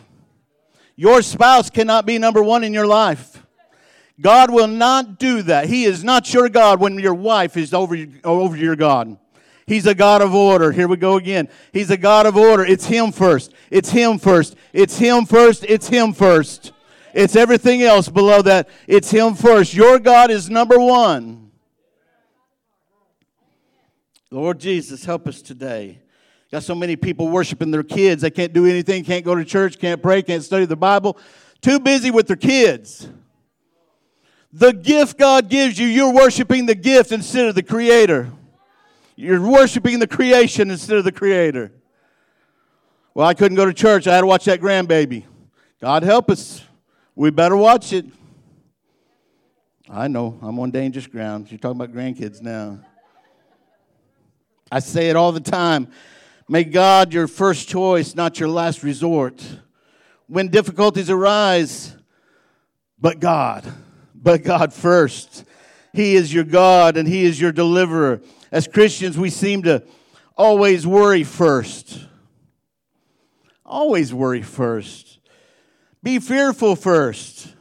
Your 0.95 1.21
spouse 1.21 1.69
cannot 1.69 2.05
be 2.05 2.17
number 2.17 2.43
one 2.43 2.63
in 2.63 2.73
your 2.73 2.87
life. 2.87 3.30
God 4.21 4.51
will 4.51 4.67
not 4.67 5.17
do 5.19 5.41
that. 5.43 5.65
He 5.65 5.85
is 5.85 6.03
not 6.03 6.31
your 6.33 6.47
God 6.47 6.79
when 6.79 6.99
your 6.99 7.13
wife 7.15 7.57
is 7.57 7.73
over, 7.73 7.97
over 8.23 8.55
your 8.55 8.75
God. 8.75 9.17
He's 9.65 9.87
a 9.87 9.95
God 9.95 10.21
of 10.21 10.35
order. 10.35 10.71
Here 10.71 10.87
we 10.87 10.97
go 10.97 11.17
again. 11.17 11.49
He's 11.73 11.89
a 11.89 11.97
God 11.97 12.25
of 12.25 12.37
order. 12.37 12.63
It's 12.63 12.85
Him 12.85 13.11
first. 13.11 13.53
It's 13.69 13.89
Him 13.89 14.19
first. 14.19 14.55
It's 14.73 14.97
Him 14.97 15.25
first. 15.25 15.65
It's 15.67 15.87
Him 15.87 16.13
first. 16.13 16.73
It's 17.13 17.35
everything 17.35 17.81
else 17.81 18.09
below 18.09 18.41
that. 18.43 18.69
It's 18.87 19.09
Him 19.09 19.33
first. 19.33 19.73
Your 19.73 19.97
God 19.97 20.29
is 20.29 20.49
number 20.49 20.79
one. 20.79 21.51
Lord 24.29 24.59
Jesus, 24.59 25.03
help 25.03 25.27
us 25.27 25.41
today. 25.41 25.99
Got 26.51 26.63
so 26.63 26.75
many 26.75 26.95
people 26.95 27.29
worshiping 27.29 27.71
their 27.71 27.83
kids. 27.83 28.21
They 28.21 28.29
can't 28.29 28.53
do 28.53 28.65
anything, 28.65 29.03
can't 29.03 29.23
go 29.23 29.35
to 29.35 29.45
church, 29.45 29.79
can't 29.79 30.01
pray, 30.01 30.21
can't 30.21 30.43
study 30.43 30.65
the 30.65 30.75
Bible. 30.75 31.17
Too 31.61 31.79
busy 31.79 32.11
with 32.11 32.27
their 32.27 32.35
kids. 32.35 33.09
The 34.53 34.73
gift 34.73 35.17
God 35.17 35.49
gives 35.49 35.79
you, 35.79 35.87
you're 35.87 36.13
worshiping 36.13 36.65
the 36.65 36.75
gift 36.75 37.11
instead 37.11 37.47
of 37.47 37.55
the 37.55 37.63
Creator. 37.63 38.31
You're 39.15 39.41
worshiping 39.41 39.99
the 39.99 40.07
creation 40.07 40.71
instead 40.71 40.97
of 40.97 41.03
the 41.03 41.11
Creator. 41.11 41.71
Well, 43.13 43.27
I 43.27 43.33
couldn't 43.33 43.55
go 43.55 43.65
to 43.65 43.73
church. 43.73 44.07
I 44.07 44.15
had 44.15 44.21
to 44.21 44.27
watch 44.27 44.45
that 44.45 44.61
grandbaby. 44.61 45.25
God 45.79 46.03
help 46.03 46.29
us. 46.29 46.63
We 47.15 47.29
better 47.29 47.57
watch 47.57 47.93
it. 47.93 48.05
I 49.89 50.07
know, 50.07 50.39
I'm 50.41 50.57
on 50.59 50.71
dangerous 50.71 51.07
ground. 51.07 51.51
You're 51.51 51.59
talking 51.59 51.81
about 51.81 51.93
grandkids 51.93 52.41
now. 52.41 52.79
I 54.71 54.79
say 54.79 55.09
it 55.09 55.17
all 55.17 55.33
the 55.33 55.41
time. 55.41 55.89
Make 56.47 56.71
God 56.71 57.13
your 57.13 57.27
first 57.27 57.67
choice, 57.67 58.15
not 58.15 58.39
your 58.39 58.47
last 58.47 58.83
resort. 58.83 59.43
When 60.27 60.47
difficulties 60.47 61.09
arise, 61.09 61.95
but 62.97 63.19
God, 63.19 63.69
but 64.21 64.43
God 64.43 64.73
first. 64.73 65.45
He 65.93 66.15
is 66.15 66.33
your 66.33 66.43
God 66.43 66.97
and 66.97 67.07
He 67.07 67.25
is 67.25 67.39
your 67.39 67.51
deliverer. 67.51 68.21
As 68.51 68.67
Christians, 68.67 69.17
we 69.17 69.29
seem 69.29 69.63
to 69.63 69.83
always 70.37 70.85
worry 70.85 71.23
first. 71.23 72.05
Always 73.65 74.13
worry 74.13 74.41
first. 74.41 75.19
Be 76.03 76.19
fearful 76.19 76.75
first. 76.75 77.53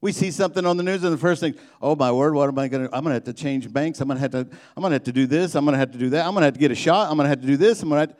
We 0.00 0.12
see 0.12 0.30
something 0.30 0.64
on 0.64 0.76
the 0.76 0.84
news, 0.84 1.02
and 1.02 1.12
the 1.12 1.18
first 1.18 1.40
thing, 1.40 1.56
oh 1.82 1.96
my 1.96 2.12
word, 2.12 2.32
what 2.34 2.48
am 2.48 2.56
I 2.56 2.68
going 2.68 2.86
to? 2.86 2.94
I'm 2.94 3.02
going 3.02 3.10
to 3.10 3.14
have 3.14 3.24
to 3.24 3.32
change 3.32 3.72
banks. 3.72 4.00
I'm 4.00 4.06
going 4.06 4.16
to 4.16 4.20
have 4.20 4.30
to. 4.30 4.38
I'm 4.38 4.80
going 4.80 4.90
to 4.90 4.94
have 4.94 5.04
to 5.04 5.12
do 5.12 5.26
this. 5.26 5.56
I'm 5.56 5.64
going 5.64 5.72
to 5.72 5.78
have 5.78 5.90
to 5.90 5.98
do 5.98 6.10
that. 6.10 6.24
I'm 6.24 6.34
going 6.34 6.42
to 6.42 6.46
have 6.46 6.54
to 6.54 6.60
get 6.60 6.70
a 6.70 6.76
shot. 6.76 7.10
I'm 7.10 7.16
going 7.16 7.24
to 7.24 7.30
have 7.30 7.40
to 7.40 7.46
do 7.46 7.56
this. 7.56 7.82
I'm 7.82 7.88
going 7.88 8.06
to. 8.06 8.16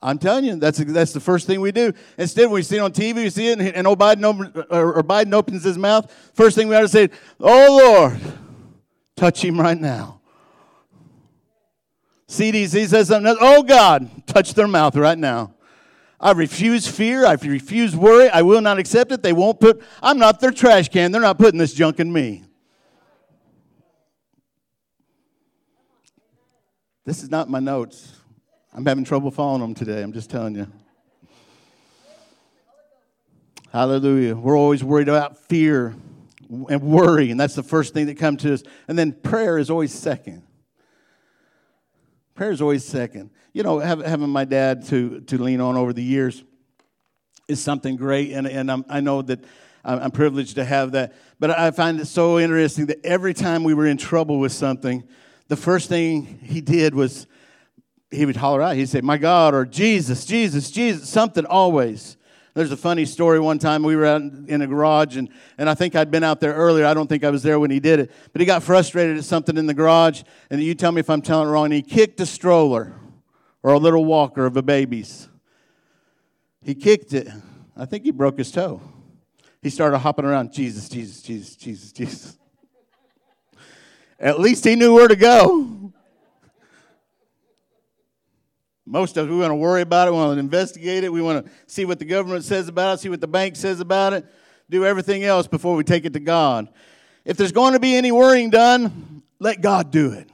I'm 0.00 0.18
telling 0.18 0.44
you, 0.44 0.56
that's 0.56 0.78
that's 0.78 1.12
the 1.12 1.20
first 1.20 1.46
thing 1.46 1.60
we 1.60 1.72
do. 1.72 1.92
Instead, 2.16 2.50
we 2.50 2.62
see 2.62 2.76
it 2.76 2.80
on 2.80 2.92
TV, 2.92 3.14
we 3.16 3.30
see 3.30 3.48
it, 3.48 3.60
and, 3.60 3.86
oh, 3.86 3.96
Biden, 3.96 4.24
open, 4.24 4.64
or, 4.70 4.94
or 4.94 5.02
Biden 5.02 5.32
opens 5.32 5.64
his 5.64 5.76
mouth. 5.76 6.12
First 6.34 6.56
thing 6.56 6.68
we 6.68 6.76
ought 6.76 6.82
to 6.82 6.88
say, 6.88 7.10
"Oh 7.40 7.82
Lord, 7.84 8.20
touch 9.16 9.44
him 9.44 9.60
right 9.60 9.78
now." 9.78 10.20
CDC 12.28 12.88
says 12.88 13.08
something. 13.08 13.26
Else, 13.26 13.38
oh 13.40 13.62
God, 13.62 14.08
touch 14.26 14.54
their 14.54 14.68
mouth 14.68 14.94
right 14.94 15.18
now. 15.18 15.54
I 16.20 16.32
refuse 16.32 16.86
fear. 16.86 17.24
I 17.24 17.32
refuse 17.34 17.96
worry. 17.96 18.28
I 18.28 18.42
will 18.42 18.60
not 18.60 18.78
accept 18.78 19.12
it. 19.12 19.22
They 19.22 19.32
won't 19.32 19.60
put, 19.60 19.82
I'm 20.02 20.18
not 20.18 20.40
their 20.40 20.50
trash 20.50 20.88
can. 20.88 21.12
They're 21.12 21.20
not 21.20 21.38
putting 21.38 21.58
this 21.58 21.72
junk 21.72 22.00
in 22.00 22.12
me. 22.12 22.44
This 27.04 27.22
is 27.22 27.30
not 27.30 27.48
my 27.48 27.60
notes. 27.60 28.17
I'm 28.74 28.84
having 28.84 29.04
trouble 29.04 29.30
following 29.30 29.60
them 29.60 29.74
today. 29.74 30.02
I'm 30.02 30.12
just 30.12 30.30
telling 30.30 30.54
you. 30.54 30.66
Hallelujah. 33.72 34.34
We're 34.34 34.56
always 34.56 34.84
worried 34.84 35.08
about 35.08 35.38
fear 35.38 35.94
and 36.48 36.82
worry, 36.82 37.30
and 37.30 37.38
that's 37.38 37.54
the 37.54 37.62
first 37.62 37.92
thing 37.92 38.06
that 38.06 38.18
comes 38.18 38.42
to 38.42 38.54
us. 38.54 38.62
And 38.86 38.98
then 38.98 39.12
prayer 39.12 39.58
is 39.58 39.70
always 39.70 39.92
second. 39.92 40.42
Prayer 42.34 42.50
is 42.50 42.62
always 42.62 42.84
second. 42.84 43.30
You 43.52 43.62
know, 43.62 43.78
having 43.78 44.30
my 44.30 44.44
dad 44.44 44.86
to, 44.86 45.20
to 45.22 45.42
lean 45.42 45.60
on 45.60 45.76
over 45.76 45.92
the 45.92 46.02
years 46.02 46.44
is 47.48 47.60
something 47.60 47.96
great, 47.96 48.32
and, 48.32 48.46
and 48.46 48.70
I'm, 48.70 48.84
i 48.88 49.00
know 49.00 49.22
that 49.22 49.44
I'm 49.84 50.10
privileged 50.10 50.56
to 50.56 50.64
have 50.64 50.92
that. 50.92 51.14
But 51.40 51.50
I 51.50 51.70
find 51.70 51.98
it 52.00 52.06
so 52.06 52.38
interesting 52.38 52.86
that 52.86 53.04
every 53.04 53.32
time 53.32 53.64
we 53.64 53.74
were 53.74 53.86
in 53.86 53.96
trouble 53.96 54.38
with 54.38 54.52
something, 54.52 55.02
the 55.48 55.56
first 55.56 55.88
thing 55.88 56.40
he 56.42 56.60
did 56.60 56.94
was 56.94 57.26
he 58.10 58.24
would 58.24 58.36
holler 58.36 58.62
out. 58.62 58.76
He'd 58.76 58.88
say, 58.88 59.00
My 59.00 59.18
God, 59.18 59.54
or 59.54 59.64
Jesus, 59.64 60.24
Jesus, 60.24 60.70
Jesus, 60.70 61.08
something 61.08 61.44
always. 61.44 62.16
There's 62.54 62.72
a 62.72 62.76
funny 62.76 63.04
story 63.04 63.38
one 63.38 63.60
time 63.60 63.84
we 63.84 63.94
were 63.94 64.06
out 64.06 64.20
in 64.20 64.62
a 64.62 64.66
garage, 64.66 65.16
and, 65.16 65.28
and 65.58 65.70
I 65.70 65.74
think 65.74 65.94
I'd 65.94 66.10
been 66.10 66.24
out 66.24 66.40
there 66.40 66.54
earlier. 66.54 66.86
I 66.86 66.94
don't 66.94 67.06
think 67.06 67.22
I 67.22 67.30
was 67.30 67.42
there 67.42 67.60
when 67.60 67.70
he 67.70 67.78
did 67.78 68.00
it. 68.00 68.10
But 68.32 68.40
he 68.40 68.46
got 68.46 68.64
frustrated 68.64 69.16
at 69.16 69.24
something 69.24 69.56
in 69.56 69.66
the 69.66 69.74
garage, 69.74 70.22
and 70.50 70.60
you 70.60 70.74
tell 70.74 70.90
me 70.90 70.98
if 71.00 71.08
I'm 71.08 71.22
telling 71.22 71.48
it 71.48 71.52
wrong. 71.52 71.70
He 71.70 71.82
kicked 71.82 72.18
a 72.20 72.26
stroller 72.26 72.94
or 73.62 73.74
a 73.74 73.78
little 73.78 74.04
walker 74.04 74.44
of 74.44 74.56
a 74.56 74.62
baby's. 74.62 75.28
He 76.62 76.74
kicked 76.74 77.12
it. 77.12 77.28
I 77.76 77.84
think 77.84 78.04
he 78.04 78.10
broke 78.10 78.38
his 78.38 78.50
toe. 78.50 78.80
He 79.62 79.70
started 79.70 79.98
hopping 79.98 80.24
around 80.24 80.52
Jesus, 80.52 80.88
Jesus, 80.88 81.22
Jesus, 81.22 81.54
Jesus, 81.54 81.92
Jesus. 81.92 82.38
At 84.18 84.40
least 84.40 84.64
he 84.64 84.74
knew 84.74 84.94
where 84.94 85.08
to 85.08 85.16
go. 85.16 85.92
Most 88.90 89.18
of 89.18 89.26
us, 89.26 89.30
we 89.30 89.36
want 89.36 89.50
to 89.50 89.56
worry 89.56 89.82
about 89.82 90.08
it. 90.08 90.12
We 90.12 90.16
want 90.16 90.36
to 90.36 90.40
investigate 90.40 91.04
it. 91.04 91.12
We 91.12 91.20
want 91.20 91.44
to 91.44 91.52
see 91.66 91.84
what 91.84 91.98
the 91.98 92.06
government 92.06 92.42
says 92.44 92.68
about 92.68 92.94
it, 92.94 93.00
see 93.00 93.10
what 93.10 93.20
the 93.20 93.28
bank 93.28 93.54
says 93.54 93.80
about 93.80 94.14
it, 94.14 94.24
do 94.70 94.86
everything 94.86 95.24
else 95.24 95.46
before 95.46 95.76
we 95.76 95.84
take 95.84 96.06
it 96.06 96.14
to 96.14 96.20
God. 96.20 96.68
If 97.26 97.36
there's 97.36 97.52
going 97.52 97.74
to 97.74 97.80
be 97.80 97.94
any 97.96 98.12
worrying 98.12 98.48
done, 98.48 99.22
let 99.38 99.60
God 99.60 99.90
do 99.90 100.12
it. 100.12 100.30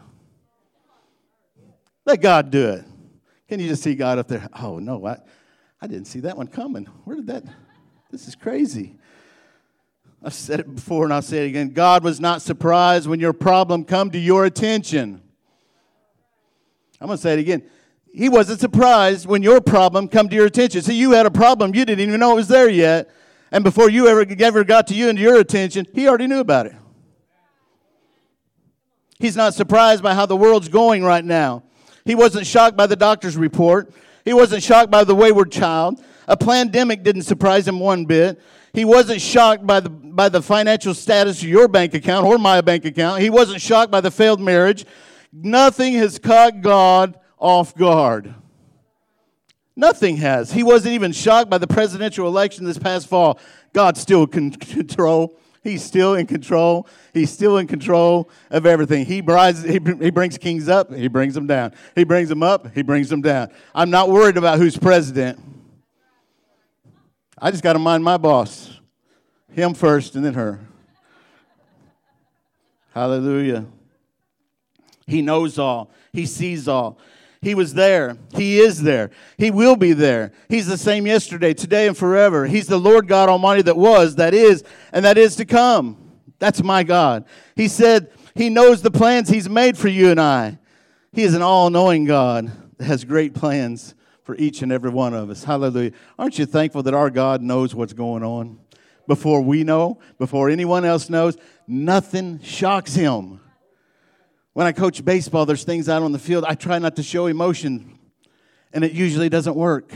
Let 2.06 2.20
God 2.20 2.52
do 2.52 2.70
it. 2.70 2.84
Can 3.49 3.58
you 3.58 3.66
just 3.66 3.82
see 3.82 3.96
God 3.96 4.18
up 4.18 4.28
there? 4.28 4.49
Oh, 4.62 4.78
no, 4.78 5.04
I, 5.04 5.18
I 5.82 5.88
didn't 5.88 6.06
see 6.06 6.20
that 6.20 6.37
one 6.37 6.46
coming. 6.46 6.84
Where 7.02 7.16
did 7.16 7.26
that? 7.26 7.42
This 8.12 8.28
is 8.28 8.37
crazy. 8.37 8.94
I've 10.23 10.32
said 10.32 10.61
it 10.61 10.73
before 10.73 11.02
and 11.04 11.12
I'll 11.12 11.23
say 11.23 11.44
it 11.44 11.49
again. 11.49 11.70
God 11.70 12.04
was 12.04 12.20
not 12.20 12.40
surprised 12.40 13.08
when 13.08 13.18
your 13.18 13.32
problem 13.32 13.84
come 13.84 14.12
to 14.12 14.18
your 14.18 14.44
attention. 14.44 15.23
I'm 17.00 17.08
going 17.08 17.18
to 17.18 17.23
say 17.23 17.32
it 17.32 17.40
again 17.40 17.64
he 18.14 18.28
wasn't 18.28 18.61
surprised 18.61 19.26
when 19.26 19.42
your 19.42 19.61
problem 19.61 20.06
come 20.06 20.28
to 20.28 20.37
your 20.37 20.47
attention. 20.47 20.83
See, 20.83 20.94
you 20.94 21.11
had 21.11 21.26
a 21.26 21.33
problem, 21.33 21.75
you 21.75 21.85
didn't 21.85 22.06
even 22.06 22.21
know 22.21 22.33
it 22.33 22.37
was 22.37 22.49
there 22.49 22.68
yet. 22.68 23.11
And 23.50 23.64
before 23.64 23.90
you 23.90 24.06
ever, 24.06 24.25
ever 24.38 24.62
got 24.62 24.87
to 24.88 24.94
you 24.94 25.09
and 25.09 25.18
your 25.18 25.40
attention, 25.40 25.87
he 25.92 26.06
already 26.06 26.28
knew 26.28 26.38
about 26.38 26.66
it. 26.66 26.76
He's 29.18 29.37
not 29.37 29.54
surprised 29.54 30.02
by 30.02 30.14
how 30.14 30.26
the 30.26 30.37
world's 30.37 30.68
going 30.68 31.02
right 31.02 31.25
now. 31.25 31.64
He 32.04 32.14
wasn't 32.14 32.47
shocked 32.47 32.76
by 32.76 32.87
the 32.87 32.97
doctor's 32.97 33.37
report. 33.37 33.92
He 34.25 34.33
wasn't 34.33 34.62
shocked 34.62 34.90
by 34.90 35.02
the 35.04 35.14
wayward 35.14 35.50
child. 35.50 36.02
A 36.28 36.37
pandemic 36.37 37.02
didn't 37.02 37.23
surprise 37.23 37.66
him 37.66 37.80
one 37.80 38.04
bit. 38.04 38.40
He 38.73 38.85
wasn't 38.85 39.21
shocked 39.21 39.66
by 39.66 39.80
the, 39.80 39.90
by 39.90 40.28
the 40.28 40.42
financial 40.42 40.94
status 40.94 41.42
of 41.42 41.49
your 41.49 41.68
bank 41.68 41.94
account 41.94 42.26
or 42.26 42.38
my 42.38 42.61
bank 42.61 42.85
account. 42.85 43.23
He 43.23 43.30
wasn't 43.30 43.61
shocked 43.61 43.90
by 43.90 44.00
the 44.00 44.11
failed 44.11 44.40
marriage. 44.40 44.85
Nothing 45.33 45.94
has 45.94 46.18
caught 46.18 46.61
God 46.61 47.18
off 47.44 47.74
guard. 47.74 48.34
Nothing 49.76 50.16
has. 50.16 50.50
He 50.50 50.62
wasn't 50.62 50.94
even 50.94 51.12
shocked 51.12 51.50
by 51.50 51.58
the 51.58 51.66
presidential 51.66 52.26
election 52.26 52.64
this 52.64 52.78
past 52.78 53.06
fall. 53.06 53.38
God's 53.74 54.00
still 54.00 54.24
in 54.24 54.50
control. 54.50 55.36
He's 55.62 55.84
still 55.84 56.14
in 56.14 56.26
control. 56.26 56.88
He's 57.12 57.30
still 57.30 57.58
in 57.58 57.66
control 57.66 58.30
of 58.50 58.64
everything. 58.64 59.04
He, 59.04 59.20
brings, 59.20 59.62
he, 59.62 59.72
he 59.72 60.10
brings 60.10 60.38
kings 60.38 60.70
up, 60.70 60.92
he 60.92 61.08
brings 61.08 61.34
them 61.34 61.46
down. 61.46 61.74
He 61.94 62.04
brings 62.04 62.30
them 62.30 62.42
up, 62.42 62.74
he 62.74 62.82
brings 62.82 63.10
them 63.10 63.20
down. 63.20 63.50
I'm 63.74 63.90
not 63.90 64.08
worried 64.08 64.38
about 64.38 64.58
who's 64.58 64.78
president. 64.78 65.38
I 67.38 67.50
just 67.50 67.62
got 67.62 67.74
to 67.74 67.78
mind 67.78 68.02
my 68.02 68.16
boss. 68.16 68.80
Him 69.52 69.74
first 69.74 70.16
and 70.16 70.24
then 70.24 70.34
her. 70.34 70.60
Hallelujah. 72.94 73.66
He 75.06 75.20
knows 75.20 75.58
all, 75.58 75.90
He 76.12 76.24
sees 76.24 76.68
all. 76.68 76.98
He 77.44 77.54
was 77.54 77.74
there. 77.74 78.16
He 78.34 78.58
is 78.58 78.82
there. 78.82 79.10
He 79.36 79.50
will 79.50 79.76
be 79.76 79.92
there. 79.92 80.32
He's 80.48 80.66
the 80.66 80.78
same 80.78 81.06
yesterday, 81.06 81.52
today, 81.52 81.86
and 81.86 81.96
forever. 81.96 82.46
He's 82.46 82.66
the 82.66 82.78
Lord 82.78 83.06
God 83.06 83.28
Almighty 83.28 83.60
that 83.62 83.76
was, 83.76 84.16
that 84.16 84.32
is, 84.32 84.64
and 84.92 85.04
that 85.04 85.18
is 85.18 85.36
to 85.36 85.44
come. 85.44 86.12
That's 86.38 86.62
my 86.62 86.84
God. 86.84 87.26
He 87.54 87.68
said 87.68 88.10
He 88.34 88.48
knows 88.48 88.80
the 88.80 88.90
plans 88.90 89.28
He's 89.28 89.48
made 89.48 89.76
for 89.76 89.88
you 89.88 90.10
and 90.10 90.18
I. 90.18 90.58
He 91.12 91.22
is 91.22 91.34
an 91.34 91.42
all 91.42 91.68
knowing 91.68 92.06
God 92.06 92.50
that 92.78 92.84
has 92.84 93.04
great 93.04 93.34
plans 93.34 93.94
for 94.22 94.34
each 94.36 94.62
and 94.62 94.72
every 94.72 94.90
one 94.90 95.12
of 95.12 95.28
us. 95.28 95.44
Hallelujah. 95.44 95.92
Aren't 96.18 96.38
you 96.38 96.46
thankful 96.46 96.82
that 96.84 96.94
our 96.94 97.10
God 97.10 97.42
knows 97.42 97.74
what's 97.74 97.92
going 97.92 98.22
on? 98.22 98.58
Before 99.06 99.42
we 99.42 99.64
know, 99.64 99.98
before 100.18 100.48
anyone 100.48 100.86
else 100.86 101.10
knows, 101.10 101.36
nothing 101.68 102.40
shocks 102.40 102.94
Him. 102.94 103.40
When 104.54 104.68
I 104.68 104.73
coach 104.73 105.04
baseball, 105.04 105.46
there's 105.46 105.64
things 105.64 105.88
out 105.88 106.02
on 106.02 106.12
the 106.12 106.18
field. 106.18 106.44
I 106.46 106.54
try 106.54 106.78
not 106.78 106.94
to 106.96 107.02
show 107.02 107.26
emotion, 107.26 107.99
and 108.73 108.84
it 108.84 108.92
usually 108.92 109.28
doesn't 109.28 109.56
work 109.56 109.92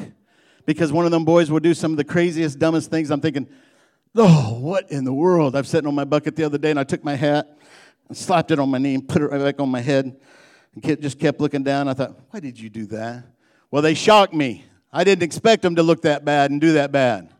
because 0.66 0.92
one 0.92 1.04
of 1.04 1.12
them 1.12 1.24
boys 1.24 1.48
will 1.48 1.60
do 1.60 1.74
some 1.74 1.92
of 1.92 1.96
the 1.96 2.04
craziest, 2.04 2.58
dumbest 2.58 2.90
things. 2.90 3.10
I'm 3.10 3.20
thinking, 3.20 3.48
oh, 4.16 4.58
what 4.58 4.90
in 4.90 5.04
the 5.04 5.12
world? 5.12 5.54
I 5.54 5.60
was 5.60 5.68
sitting 5.68 5.86
on 5.86 5.94
my 5.94 6.04
bucket 6.04 6.34
the 6.34 6.42
other 6.42 6.58
day, 6.58 6.70
and 6.70 6.78
I 6.78 6.82
took 6.82 7.04
my 7.04 7.14
hat 7.14 7.56
and 8.08 8.16
slapped 8.16 8.50
it 8.50 8.58
on 8.58 8.68
my 8.68 8.78
knee 8.78 8.96
and 8.96 9.08
put 9.08 9.22
it 9.22 9.26
right 9.26 9.40
back 9.40 9.60
on 9.60 9.68
my 9.68 9.80
head 9.80 10.16
and 10.74 11.00
just 11.00 11.20
kept 11.20 11.40
looking 11.40 11.62
down. 11.62 11.86
I 11.86 11.94
thought, 11.94 12.18
why 12.30 12.40
did 12.40 12.58
you 12.58 12.68
do 12.68 12.86
that? 12.86 13.26
Well, 13.70 13.82
they 13.82 13.94
shocked 13.94 14.34
me. 14.34 14.64
I 14.92 15.04
didn't 15.04 15.22
expect 15.22 15.62
them 15.62 15.76
to 15.76 15.84
look 15.84 16.02
that 16.02 16.24
bad 16.24 16.50
and 16.50 16.60
do 16.60 16.72
that 16.72 16.90
bad. 16.90 17.30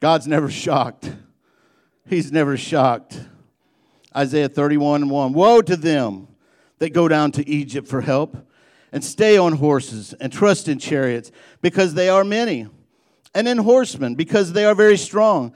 God's 0.00 0.26
never 0.26 0.50
shocked. 0.50 1.12
He's 2.06 2.32
never 2.32 2.56
shocked. 2.56 3.20
Isaiah 4.16 4.48
31 4.48 5.02
and 5.02 5.10
1. 5.10 5.32
Woe 5.32 5.62
to 5.62 5.76
them 5.76 6.28
that 6.78 6.92
go 6.92 7.08
down 7.08 7.32
to 7.32 7.48
Egypt 7.48 7.88
for 7.88 8.00
help 8.00 8.36
and 8.92 9.04
stay 9.04 9.36
on 9.36 9.54
horses 9.54 10.14
and 10.20 10.32
trust 10.32 10.68
in 10.68 10.78
chariots 10.78 11.32
because 11.60 11.94
they 11.94 12.08
are 12.08 12.22
many, 12.24 12.68
and 13.34 13.48
in 13.48 13.58
horsemen 13.58 14.14
because 14.14 14.52
they 14.52 14.64
are 14.64 14.74
very 14.74 14.96
strong. 14.96 15.52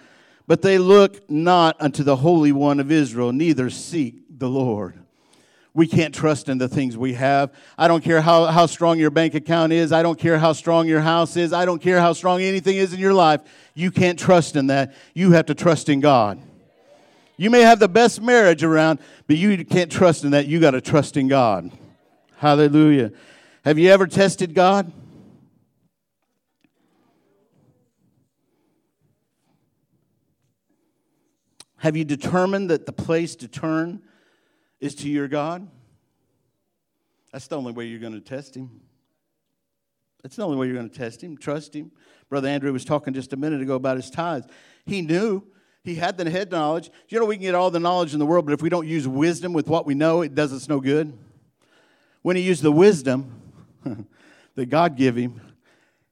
But 0.49 0.63
they 0.63 0.79
look 0.79 1.31
not 1.31 1.77
unto 1.79 2.03
the 2.03 2.17
Holy 2.17 2.53
One 2.53 2.81
of 2.81 2.91
Israel, 2.91 3.33
neither 3.33 3.71
seek 3.71 4.23
the 4.39 4.49
Lord. 4.49 4.99
We 5.75 5.87
can't 5.87 6.13
trust 6.13 6.49
in 6.49 6.59
the 6.59 6.67
things 6.67 6.97
we 6.97 7.13
have. 7.15 7.53
I 7.77 7.87
don't 7.87 8.03
care 8.03 8.21
how, 8.21 8.47
how 8.47 8.67
strong 8.67 8.99
your 8.99 9.11
bank 9.11 9.35
account 9.35 9.73
is. 9.73 9.93
I 9.93 10.03
don't 10.03 10.19
care 10.19 10.39
how 10.39 10.53
strong 10.53 10.89
your 10.89 11.03
house 11.03 11.37
is. 11.37 11.53
I 11.53 11.65
don't 11.65 11.81
care 11.81 12.01
how 12.01 12.15
strong 12.15 12.41
anything 12.41 12.77
is 12.79 12.93
in 12.93 12.99
your 12.99 13.15
life. 13.15 13.43
You 13.75 13.93
can't 13.93 14.19
trust 14.19 14.57
in 14.57 14.69
that. 14.69 14.95
You 15.15 15.33
have 15.33 15.47
to 15.47 15.55
trust 15.55 15.89
in 15.89 16.01
God. 16.01 16.43
You 17.39 17.51
may 17.51 17.61
have 17.61 17.79
the 17.79 17.89
best 17.89 18.21
marriage 18.21 18.65
around, 18.65 18.99
but 19.29 19.37
you 19.37 19.65
can't 19.65 19.91
trust 19.91 20.25
in 20.25 20.33
that. 20.33 20.47
You 20.47 20.59
got 20.59 20.73
to 20.73 20.81
trust 20.81 21.17
in 21.17 21.29
God. 21.29 21.71
Hallelujah. 22.37 23.13
Have 23.65 23.79
you 23.79 23.91
ever 23.91 24.09
tested 24.09 24.55
God? 24.55 24.93
Have 31.77 31.97
you 31.97 32.05
determined 32.05 32.71
that 32.71 32.87
the 32.87 32.93
place 32.93 33.37
to 33.37 33.47
turn 33.47 34.03
is 34.81 34.97
to 34.97 35.09
your 35.09 35.29
God? 35.29 35.69
That's 37.33 37.47
the 37.47 37.57
only 37.57 37.73
way 37.73 37.87
you're 37.87 38.01
going 38.01 38.15
to 38.15 38.21
test 38.21 38.57
Him. 38.57 38.81
That's 40.25 40.35
the 40.35 40.45
only 40.45 40.57
way 40.57 40.67
you're 40.67 40.75
going 40.75 40.91
to 40.91 40.99
test 40.99 41.23
Him. 41.23 41.37
Trust 41.37 41.75
Him. 41.75 41.93
Brother 42.29 42.49
Andrew 42.49 42.73
was 42.73 42.85
talking 42.85 43.15
just 43.15 43.33
a 43.33 43.37
minute 43.37 43.63
ago 43.63 43.77
about 43.77 43.97
his 43.97 44.11
tithes. 44.11 44.47
He 44.87 45.03
knew 45.03 45.45
he 45.89 45.95
had 45.95 46.17
the 46.19 46.29
head 46.31 46.51
knowledge. 46.51 46.91
You 47.09 47.19
know, 47.19 47.25
we 47.25 47.37
can 47.37 47.43
get 47.43 47.55
all 47.55 47.71
the 47.71 47.81
knowledge 47.81 48.13
in 48.13 48.19
the 48.19 48.27
world, 48.27 48.45
but 48.47 48.53
if 48.53 48.63
we 48.63 48.69
don't 48.69 48.87
use 48.87 49.09
wisdom 49.09 49.53
with 49.53 49.69
what 49.69 49.87
we 49.87 49.95
know, 49.95 50.23
it 50.23 50.35
does 50.35 50.53
us 50.53 50.69
no 50.69 50.81
good. 50.81 51.17
When 52.23 52.37
he 52.37 52.43
used 52.43 52.63
the 52.63 52.73
wisdom 52.73 53.41
that 54.55 54.67
God 54.67 54.97
gave 54.97 55.17
him, 55.17 55.41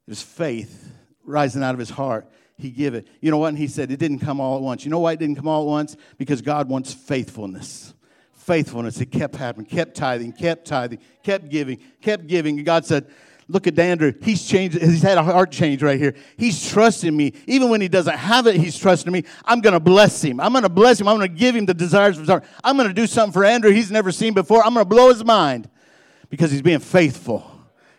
his 0.06 0.22
faith 0.22 0.92
rising 1.24 1.62
out 1.62 1.74
of 1.74 1.78
his 1.78 1.90
heart, 1.90 2.26
he 2.56 2.70
give 2.70 2.94
it. 2.94 3.06
You 3.20 3.30
know 3.30 3.38
what? 3.38 3.48
And 3.48 3.58
he 3.58 3.66
said 3.66 3.90
it 3.90 3.98
didn't 3.98 4.20
come 4.20 4.40
all 4.40 4.56
at 4.56 4.62
once. 4.62 4.84
You 4.84 4.90
know 4.90 5.00
why 5.00 5.12
it 5.12 5.18
didn't 5.18 5.36
come 5.36 5.48
all 5.48 5.62
at 5.62 5.68
once? 5.68 5.96
Because 6.16 6.40
God 6.40 6.68
wants 6.68 6.94
faithfulness. 6.94 7.92
Faithfulness. 8.32 9.00
It 9.00 9.06
kept 9.06 9.36
happening, 9.36 9.66
kept 9.66 9.96
tithing, 9.96 10.32
kept 10.32 10.66
tithing, 10.66 11.00
kept 11.22 11.50
giving, 11.50 11.78
kept 12.00 12.26
giving. 12.26 12.56
And 12.56 12.64
God 12.64 12.86
said, 12.86 13.08
Look 13.48 13.68
at 13.68 13.78
Andrew. 13.78 14.12
He's 14.22 14.44
changed. 14.44 14.80
He's 14.80 15.02
had 15.02 15.18
a 15.18 15.22
heart 15.22 15.52
change 15.52 15.80
right 15.80 16.00
here. 16.00 16.16
He's 16.36 16.68
trusting 16.68 17.16
me. 17.16 17.32
Even 17.46 17.70
when 17.70 17.80
he 17.80 17.86
doesn't 17.86 18.16
have 18.16 18.48
it, 18.48 18.56
he's 18.56 18.76
trusting 18.76 19.12
me. 19.12 19.22
I'm 19.44 19.60
going 19.60 19.72
to 19.72 19.80
bless 19.80 20.22
him. 20.22 20.40
I'm 20.40 20.50
going 20.52 20.64
to 20.64 20.68
bless 20.68 21.00
him. 21.00 21.06
I'm 21.06 21.16
going 21.16 21.30
to 21.30 21.38
give 21.38 21.54
him 21.54 21.64
the 21.64 21.74
desires 21.74 22.16
of 22.16 22.22
his 22.22 22.28
heart. 22.28 22.44
I'm 22.64 22.76
going 22.76 22.88
to 22.88 22.94
do 22.94 23.06
something 23.06 23.32
for 23.32 23.44
Andrew 23.44 23.70
he's 23.70 23.90
never 23.90 24.10
seen 24.10 24.34
before. 24.34 24.66
I'm 24.66 24.74
going 24.74 24.84
to 24.84 24.88
blow 24.88 25.10
his 25.10 25.24
mind 25.24 25.70
because 26.28 26.50
he's 26.50 26.62
being 26.62 26.80
faithful. 26.80 27.48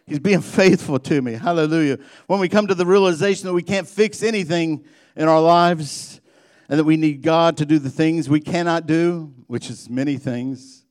He's 0.06 0.20
being 0.20 0.42
faithful 0.42 1.00
to 1.00 1.22
me. 1.22 1.34
Hallelujah. 1.34 2.00
When 2.28 2.42
we 2.42 2.50
come 2.50 2.68
to 2.68 2.76
the 2.76 2.86
realization 2.86 3.48
that 3.48 3.54
we 3.54 3.64
can't 3.64 3.88
fix 3.88 4.24
anything 4.24 4.84
in 5.16 5.30
our 5.30 5.42
lives 5.42 6.20
and 6.68 6.78
that 6.78 6.84
we 6.84 6.98
need 6.98 7.22
God 7.22 7.56
to 7.58 7.66
do 7.66 7.80
the 7.80 7.90
things 7.90 8.30
we 8.30 8.42
cannot 8.42 8.86
do, 8.86 9.34
which 9.48 9.70
is 9.70 9.90
many 9.90 10.18
things, 10.18 10.86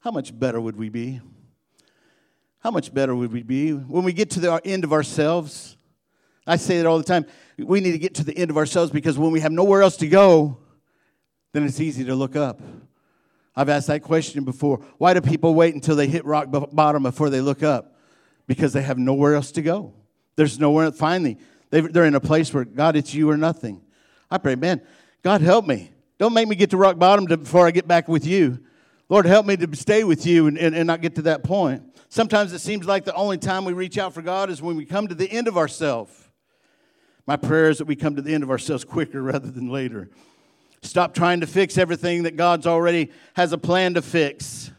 how 0.00 0.10
much 0.10 0.36
better 0.36 0.60
would 0.60 0.76
we 0.76 0.88
be? 0.88 1.20
How 2.64 2.70
much 2.70 2.94
better 2.94 3.14
would 3.14 3.30
we 3.30 3.42
be 3.42 3.72
when 3.72 4.04
we 4.04 4.12
get 4.14 4.30
to 4.30 4.40
the 4.40 4.58
end 4.64 4.84
of 4.84 4.92
ourselves? 4.92 5.76
I 6.46 6.56
say 6.56 6.78
that 6.78 6.86
all 6.86 6.96
the 6.96 7.04
time. 7.04 7.26
We 7.58 7.80
need 7.80 7.92
to 7.92 7.98
get 7.98 8.14
to 8.14 8.24
the 8.24 8.34
end 8.36 8.50
of 8.50 8.56
ourselves 8.56 8.90
because 8.90 9.18
when 9.18 9.32
we 9.32 9.40
have 9.40 9.52
nowhere 9.52 9.82
else 9.82 9.98
to 9.98 10.08
go, 10.08 10.56
then 11.52 11.64
it's 11.64 11.78
easy 11.78 12.06
to 12.06 12.14
look 12.14 12.36
up. 12.36 12.62
I've 13.54 13.68
asked 13.68 13.88
that 13.88 14.02
question 14.02 14.44
before. 14.44 14.78
Why 14.96 15.12
do 15.12 15.20
people 15.20 15.54
wait 15.54 15.74
until 15.74 15.94
they 15.94 16.06
hit 16.06 16.24
rock 16.24 16.48
bottom 16.50 17.02
before 17.02 17.28
they 17.28 17.42
look 17.42 17.62
up? 17.62 17.98
Because 18.46 18.72
they 18.72 18.82
have 18.82 18.96
nowhere 18.96 19.34
else 19.34 19.52
to 19.52 19.62
go. 19.62 19.92
There's 20.36 20.58
nowhere, 20.58 20.90
finally, 20.90 21.36
they're 21.68 22.06
in 22.06 22.14
a 22.14 22.20
place 22.20 22.52
where, 22.52 22.64
God, 22.64 22.96
it's 22.96 23.12
you 23.12 23.28
or 23.28 23.36
nothing. 23.36 23.82
I 24.30 24.38
pray, 24.38 24.54
man, 24.54 24.80
God, 25.22 25.42
help 25.42 25.66
me. 25.66 25.92
Don't 26.18 26.32
make 26.32 26.48
me 26.48 26.56
get 26.56 26.70
to 26.70 26.78
rock 26.78 26.98
bottom 26.98 27.26
before 27.26 27.66
I 27.66 27.72
get 27.72 27.86
back 27.86 28.08
with 28.08 28.26
you. 28.26 28.58
Lord, 29.08 29.26
help 29.26 29.44
me 29.44 29.56
to 29.56 29.76
stay 29.76 30.02
with 30.04 30.24
you 30.24 30.46
and, 30.46 30.56
and, 30.56 30.74
and 30.74 30.86
not 30.86 31.02
get 31.02 31.14
to 31.16 31.22
that 31.22 31.44
point. 31.44 31.82
Sometimes 32.08 32.52
it 32.52 32.60
seems 32.60 32.86
like 32.86 33.04
the 33.04 33.14
only 33.14 33.38
time 33.38 33.64
we 33.64 33.72
reach 33.72 33.98
out 33.98 34.14
for 34.14 34.22
God 34.22 34.48
is 34.48 34.62
when 34.62 34.76
we 34.76 34.84
come 34.84 35.08
to 35.08 35.14
the 35.14 35.30
end 35.30 35.48
of 35.48 35.58
ourselves. 35.58 36.12
My 37.26 37.36
prayer 37.36 37.70
is 37.70 37.78
that 37.78 37.86
we 37.86 37.96
come 37.96 38.16
to 38.16 38.22
the 38.22 38.32
end 38.32 38.42
of 38.42 38.50
ourselves 38.50 38.84
quicker 38.84 39.22
rather 39.22 39.50
than 39.50 39.68
later. 39.68 40.10
Stop 40.82 41.14
trying 41.14 41.40
to 41.40 41.46
fix 41.46 41.78
everything 41.78 42.24
that 42.24 42.36
God's 42.36 42.66
already 42.66 43.10
has 43.34 43.52
a 43.52 43.58
plan 43.58 43.94
to 43.94 44.02
fix 44.02 44.70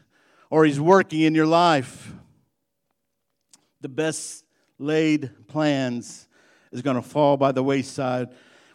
or 0.49 0.65
He's 0.65 0.79
working 0.79 1.21
in 1.21 1.33
your 1.33 1.47
life. 1.47 2.13
The 3.81 3.89
best 3.89 4.45
laid 4.77 5.31
plans 5.47 6.27
is 6.71 6.81
going 6.81 6.95
to 6.95 7.01
fall 7.01 7.37
by 7.37 7.51
the 7.51 7.63
wayside. 7.63 8.29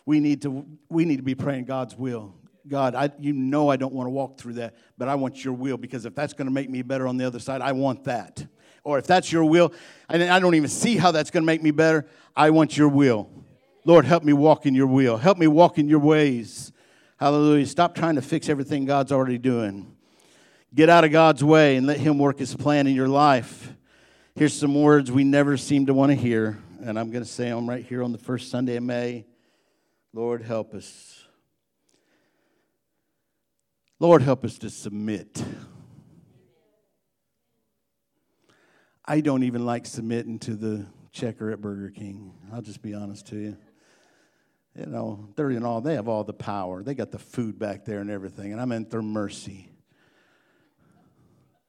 We 0.07 0.21
need 0.21 0.43
to, 0.43 0.67
we 0.89 1.05
need 1.05 1.17
to 1.19 1.23
be 1.23 1.35
praying 1.35 1.67
God's 1.67 1.97
will. 1.97 2.35
God, 2.69 2.95
I, 2.95 3.11
you 3.19 3.33
know 3.33 3.69
I 3.69 3.77
don't 3.77 3.93
want 3.93 4.07
to 4.07 4.11
walk 4.11 4.39
through 4.39 4.55
that, 4.55 4.75
but 4.99 5.09
I 5.09 5.15
want 5.15 5.45
your 5.45 5.55
will 5.55 5.77
because 5.77 6.05
if 6.05 6.15
that's 6.15 6.33
going 6.33 6.47
to 6.47 6.53
make 6.53 6.69
me 6.69 6.83
better 6.83 7.07
on 7.07 7.17
the 7.17 7.27
other 7.27 7.39
side, 7.39 7.61
I 7.61 7.73
want 7.73 8.05
that. 8.05 8.47
Or 8.85 8.99
if 8.99 9.07
that's 9.07 9.31
your 9.31 9.45
will, 9.45 9.73
and 10.09 10.23
I 10.23 10.39
don't 10.39 10.55
even 10.55 10.69
see 10.69 10.97
how 10.97 11.11
that's 11.11 11.31
going 11.31 11.43
to 11.43 11.47
make 11.47 11.63
me 11.63 11.71
better, 11.71 12.07
I 12.35 12.51
want 12.51 12.77
your 12.77 12.89
will. 12.89 13.29
Lord, 13.85 14.05
help 14.05 14.25
me 14.25 14.33
walk 14.33 14.67
in 14.67 14.75
your 14.75 14.87
will. 14.87 15.17
Help 15.17 15.39
me 15.39 15.47
walk 15.47 15.79
in 15.79 15.89
your 15.89 15.99
ways. 15.99 16.73
Hallelujah. 17.19 17.67
Stop 17.67 17.95
trying 17.95 18.15
to 18.15 18.23
fix 18.23 18.49
everything 18.49 18.85
God's 18.85 19.13
already 19.13 19.39
doing. 19.39 19.97
Get 20.75 20.89
out 20.89 21.05
of 21.05 21.13
God's 21.13 21.43
way 21.43 21.77
and 21.77 21.87
let 21.87 21.99
Him 21.99 22.19
work 22.19 22.39
His 22.39 22.55
plan 22.55 22.87
in 22.87 22.95
your 22.95 23.09
life. 23.09 23.75
Here's 24.35 24.55
some 24.55 24.75
words 24.75 25.11
we 25.11 25.25
never 25.25 25.57
seem 25.57 25.87
to 25.87 25.95
want 25.95 26.11
to 26.11 26.17
hear, 26.17 26.59
and 26.83 26.99
I'm 26.99 27.11
going 27.11 27.25
to 27.25 27.29
say 27.29 27.51
them 27.51 27.69
right 27.69 27.85
here 27.85 28.03
on 28.03 28.13
the 28.13 28.19
first 28.19 28.51
Sunday 28.51 28.77
of 28.77 28.83
May. 28.83 29.27
Lord, 30.13 30.43
help 30.43 30.73
us. 30.75 31.20
Lord, 34.01 34.23
help 34.23 34.47
us 34.47 34.57
to 34.61 34.71
submit. 34.71 35.45
I 39.05 39.21
don't 39.21 39.43
even 39.43 39.67
like 39.67 39.85
submitting 39.85 40.39
to 40.41 40.57
the 40.57 40.87
checker 41.13 41.51
at 41.51 41.61
Burger 41.61 41.91
King. 41.91 42.33
I'll 42.51 42.63
just 42.63 42.81
be 42.81 42.95
honest 42.95 43.27
to 43.27 43.37
you. 43.37 43.57
you 44.75 44.87
know, 44.87 45.29
they're 45.37 45.51
in 45.51 45.65
all, 45.65 45.83
they 45.83 45.97
have 45.97 46.09
all 46.09 46.25
the 46.25 46.33
power. 46.33 46.83
They 46.83 46.95
got 46.95 47.11
the 47.11 47.19
food 47.19 47.59
back 47.59 47.85
there 47.85 48.01
and 48.01 48.11
everything, 48.11 48.53
and 48.53 48.61
I'm 48.61 48.73
in 48.73 48.89
their 48.89 49.03
mercy. 49.03 49.69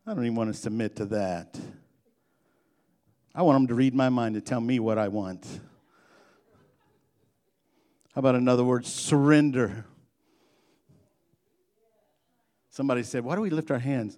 I 0.08 0.13
don't 0.13 0.24
even 0.24 0.36
want 0.36 0.54
to 0.54 0.58
submit 0.58 0.96
to 0.98 1.06
that. 1.08 1.60
I 3.36 3.41
want 3.41 3.58
them 3.58 3.67
to 3.67 3.76
read 3.76 3.94
my 3.94 4.08
mind 4.08 4.36
to 4.36 4.41
tell 4.41 4.62
me 4.62 4.80
what 4.80 4.98
I 4.98 5.10
want. 5.10 5.46
How 8.15 8.20
about 8.20 8.36
another 8.36 8.63
word? 8.63 8.86
Surrender. 8.86 9.86
Somebody 12.71 13.03
said, 13.03 13.23
Why 13.23 13.36
do 13.36 13.41
we 13.41 13.49
lift 13.49 13.69
our 13.69 13.79
hands? 13.79 14.17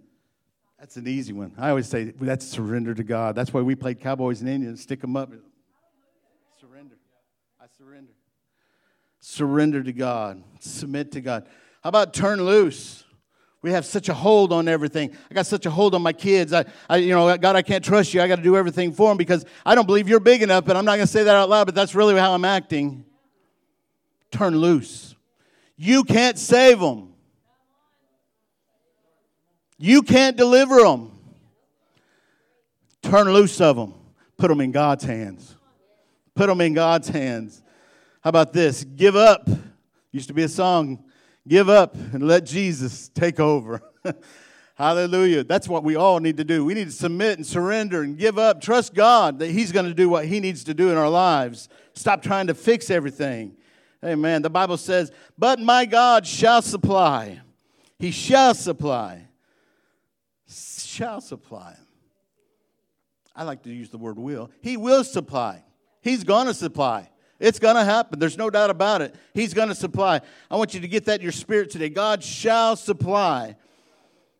That's 0.79 0.95
an 0.95 1.07
easy 1.07 1.33
one. 1.33 1.53
I 1.57 1.69
always 1.69 1.87
say 1.87 2.13
that's 2.19 2.47
surrender 2.47 2.93
to 2.93 3.03
God. 3.03 3.35
That's 3.35 3.51
why 3.51 3.61
we 3.61 3.73
played 3.75 3.99
Cowboys 3.99 4.41
and 4.41 4.49
Indians, 4.49 4.81
stick 4.81 5.01
them 5.01 5.17
up. 5.17 5.31
Surrender. 6.59 6.95
I 7.59 7.65
surrender. 7.77 8.11
Surrender 9.19 9.83
to 9.83 9.91
God. 9.91 10.43
Submit 10.59 11.11
to 11.13 11.21
God. 11.21 11.47
How 11.81 11.89
about 11.89 12.13
turn 12.13 12.43
loose? 12.43 13.03
We 13.63 13.71
have 13.71 13.85
such 13.85 14.09
a 14.09 14.13
hold 14.13 14.51
on 14.51 14.67
everything. 14.67 15.15
I 15.31 15.33
got 15.33 15.45
such 15.45 15.65
a 15.65 15.71
hold 15.71 15.95
on 15.95 16.01
my 16.01 16.13
kids. 16.13 16.51
I, 16.53 16.65
I 16.89 16.97
you 16.97 17.15
know, 17.15 17.35
God, 17.37 17.55
I 17.55 17.61
can't 17.61 17.83
trust 17.83 18.13
you. 18.13 18.21
I 18.21 18.27
got 18.27 18.35
to 18.35 18.43
do 18.43 18.57
everything 18.57 18.91
for 18.91 19.09
them 19.09 19.17
because 19.17 19.45
I 19.65 19.73
don't 19.73 19.85
believe 19.85 20.09
you're 20.09 20.19
big 20.19 20.43
enough. 20.43 20.65
But 20.65 20.75
I'm 20.75 20.85
not 20.85 20.97
going 20.97 21.07
to 21.07 21.11
say 21.11 21.23
that 21.23 21.35
out 21.35 21.49
loud. 21.49 21.63
But 21.63 21.73
that's 21.73 21.95
really 21.95 22.13
how 22.15 22.33
I'm 22.33 22.45
acting. 22.45 23.05
Turn 24.31 24.57
loose. 24.57 25.15
You 25.77 26.03
can't 26.03 26.37
save 26.37 26.81
them. 26.81 27.12
You 29.83 30.01
can't 30.01 30.37
deliver 30.37 30.77
them. 30.77 31.11
Turn 33.01 33.29
loose 33.33 33.59
of 33.59 33.75
them. 33.75 33.93
Put 34.37 34.47
them 34.47 34.61
in 34.61 34.71
God's 34.71 35.03
hands. 35.03 35.57
Put 36.35 36.47
them 36.47 36.61
in 36.61 36.73
God's 36.73 37.09
hands. 37.09 37.61
How 38.21 38.29
about 38.29 38.53
this? 38.53 38.85
Give 38.85 39.17
up. 39.17 39.49
Used 40.13 40.29
to 40.29 40.33
be 40.33 40.43
a 40.43 40.47
song. 40.47 41.03
Give 41.45 41.67
up 41.67 41.95
and 41.95 42.25
let 42.25 42.45
Jesus 42.45 43.09
take 43.09 43.41
over. 43.41 43.81
Hallelujah. 44.75 45.43
That's 45.43 45.67
what 45.67 45.83
we 45.83 45.97
all 45.97 46.21
need 46.21 46.37
to 46.37 46.45
do. 46.45 46.63
We 46.63 46.75
need 46.75 46.85
to 46.85 46.91
submit 46.93 47.35
and 47.35 47.45
surrender 47.45 48.03
and 48.03 48.17
give 48.17 48.37
up. 48.37 48.61
Trust 48.61 48.93
God 48.93 49.39
that 49.39 49.51
He's 49.51 49.73
going 49.73 49.87
to 49.87 49.93
do 49.93 50.07
what 50.07 50.25
He 50.27 50.39
needs 50.39 50.63
to 50.63 50.73
do 50.73 50.91
in 50.91 50.97
our 50.97 51.09
lives. 51.09 51.67
Stop 51.91 52.21
trying 52.21 52.47
to 52.47 52.53
fix 52.53 52.89
everything. 52.89 53.57
Amen. 54.01 54.43
The 54.43 54.49
Bible 54.49 54.77
says, 54.77 55.11
But 55.37 55.59
my 55.59 55.85
God 55.85 56.25
shall 56.25 56.61
supply. 56.61 57.41
He 57.99 58.11
shall 58.11 58.53
supply 58.53 59.27
shall 60.93 61.21
supply. 61.21 61.75
I 63.35 63.43
like 63.43 63.63
to 63.63 63.73
use 63.73 63.89
the 63.89 63.97
word 63.97 64.19
will. 64.19 64.51
He 64.61 64.77
will 64.77 65.03
supply. 65.03 65.63
He's 66.01 66.23
going 66.23 66.47
to 66.47 66.53
supply. 66.53 67.09
It's 67.39 67.59
going 67.59 67.75
to 67.75 67.83
happen. 67.83 68.19
There's 68.19 68.37
no 68.37 68.49
doubt 68.49 68.69
about 68.69 69.01
it. 69.01 69.15
He's 69.33 69.53
going 69.53 69.69
to 69.69 69.75
supply. 69.75 70.21
I 70.51 70.55
want 70.55 70.73
you 70.73 70.79
to 70.81 70.87
get 70.87 71.05
that 71.05 71.19
in 71.19 71.23
your 71.23 71.31
spirit 71.31 71.71
today. 71.71 71.89
God 71.89 72.23
shall 72.23 72.75
supply. 72.75 73.55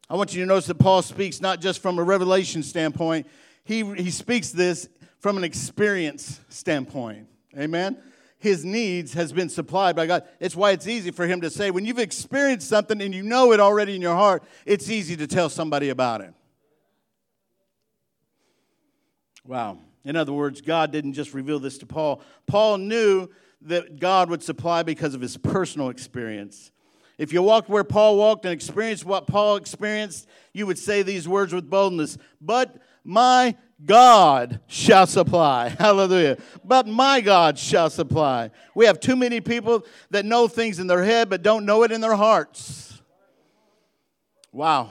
I 0.10 0.16
want 0.16 0.34
you 0.34 0.42
to 0.42 0.46
notice 0.46 0.68
that 0.68 0.76
Paul 0.76 1.02
speaks 1.02 1.42
not 1.42 1.60
just 1.60 1.82
from 1.82 1.98
a 1.98 2.04
revelation 2.04 2.62
standpoint, 2.62 3.28
he, 3.66 3.84
he 3.96 4.12
speaks 4.12 4.52
this 4.52 4.88
from 5.20 5.38
an 5.38 5.44
experience 5.44 6.40
standpoint. 6.50 7.28
Amen? 7.58 7.98
His 8.38 8.64
needs 8.64 9.14
has 9.14 9.32
been 9.32 9.50
supplied 9.50 9.96
by 9.96 10.06
God. 10.06 10.24
It's 10.40 10.56
why 10.56 10.72
it's 10.72 10.88
easy 10.88 11.12
for 11.12 11.26
him 11.26 11.42
to 11.42 11.50
say, 11.50 11.72
when 11.72 11.86
you've 11.86 12.00
experienced 12.00 12.68
something 12.68 13.02
and 13.02 13.16
you 13.16 13.24
know 13.24 13.54
it 13.54 13.60
already 13.60 13.96
in 13.96 14.02
your 14.02 14.16
heart, 14.16 14.44
it's 14.66 14.90
easy 14.90 15.16
to 15.18 15.28
tell 15.28 15.50
somebody 15.50 15.90
about 15.90 16.22
it. 16.22 16.34
Wow. 19.46 19.78
In 20.06 20.16
other 20.16 20.34
words, 20.34 20.62
God 20.62 20.92
didn't 20.92 21.14
just 21.14 21.34
reveal 21.34 21.60
this 21.60 21.78
to 21.80 21.86
Paul. 21.86 22.22
Paul 22.46 22.78
knew 22.78 23.30
that 23.62 24.00
God 24.00 24.30
would 24.30 24.44
supply 24.44 24.84
because 24.84 25.16
of 25.16 25.22
his 25.22 25.38
personal 25.38 25.90
experience. 25.90 26.72
If 27.18 27.32
you 27.32 27.42
walked 27.42 27.70
where 27.70 27.84
Paul 27.84 28.18
walked 28.18 28.46
and 28.46 28.54
experienced 28.54 29.06
what 29.06 29.28
Paul 29.28 29.56
experienced, 29.56 30.28
you 30.52 30.66
would 30.66 30.80
say 30.80 31.04
these 31.04 31.28
words 31.28 31.54
with 31.54 31.70
boldness 31.70 32.18
But 32.42 32.76
my 33.04 33.56
God 33.86 34.62
shall 34.68 35.08
supply. 35.08 35.70
Hallelujah. 35.80 36.38
But 36.64 36.88
my 36.88 37.22
God 37.22 37.60
shall 37.60 37.90
supply. 37.90 38.52
We 38.76 38.86
have 38.86 39.00
too 39.00 39.16
many 39.16 39.42
people 39.42 39.86
that 40.10 40.26
know 40.26 40.48
things 40.48 40.80
in 40.80 40.88
their 40.88 41.04
head 41.04 41.30
but 41.30 41.44
don't 41.44 41.66
know 41.66 41.84
it 41.84 41.92
in 41.92 42.02
their 42.02 42.16
hearts. 42.16 43.02
Wow. 44.52 44.90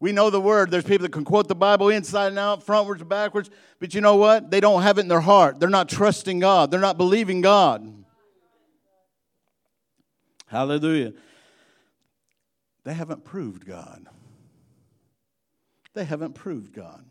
We 0.00 0.12
know 0.12 0.30
the 0.30 0.40
word. 0.40 0.70
There's 0.70 0.84
people 0.84 1.04
that 1.04 1.12
can 1.12 1.24
quote 1.24 1.46
the 1.46 1.54
Bible 1.54 1.90
inside 1.90 2.28
and 2.28 2.38
out, 2.38 2.66
frontwards 2.66 3.06
backwards, 3.06 3.50
but 3.78 3.94
you 3.94 4.00
know 4.00 4.16
what? 4.16 4.50
They 4.50 4.60
don't 4.60 4.82
have 4.82 4.96
it 4.96 5.02
in 5.02 5.08
their 5.08 5.20
heart. 5.20 5.60
They're 5.60 5.68
not 5.68 5.88
trusting 5.88 6.40
God, 6.40 6.70
they're 6.70 6.80
not 6.80 6.96
believing 6.96 7.42
God. 7.42 8.04
Hallelujah. 10.46 11.12
They 12.82 12.94
haven't 12.94 13.24
proved 13.24 13.66
God. 13.66 14.06
They 15.94 16.04
haven't 16.04 16.34
proved 16.34 16.72
God. 16.72 17.04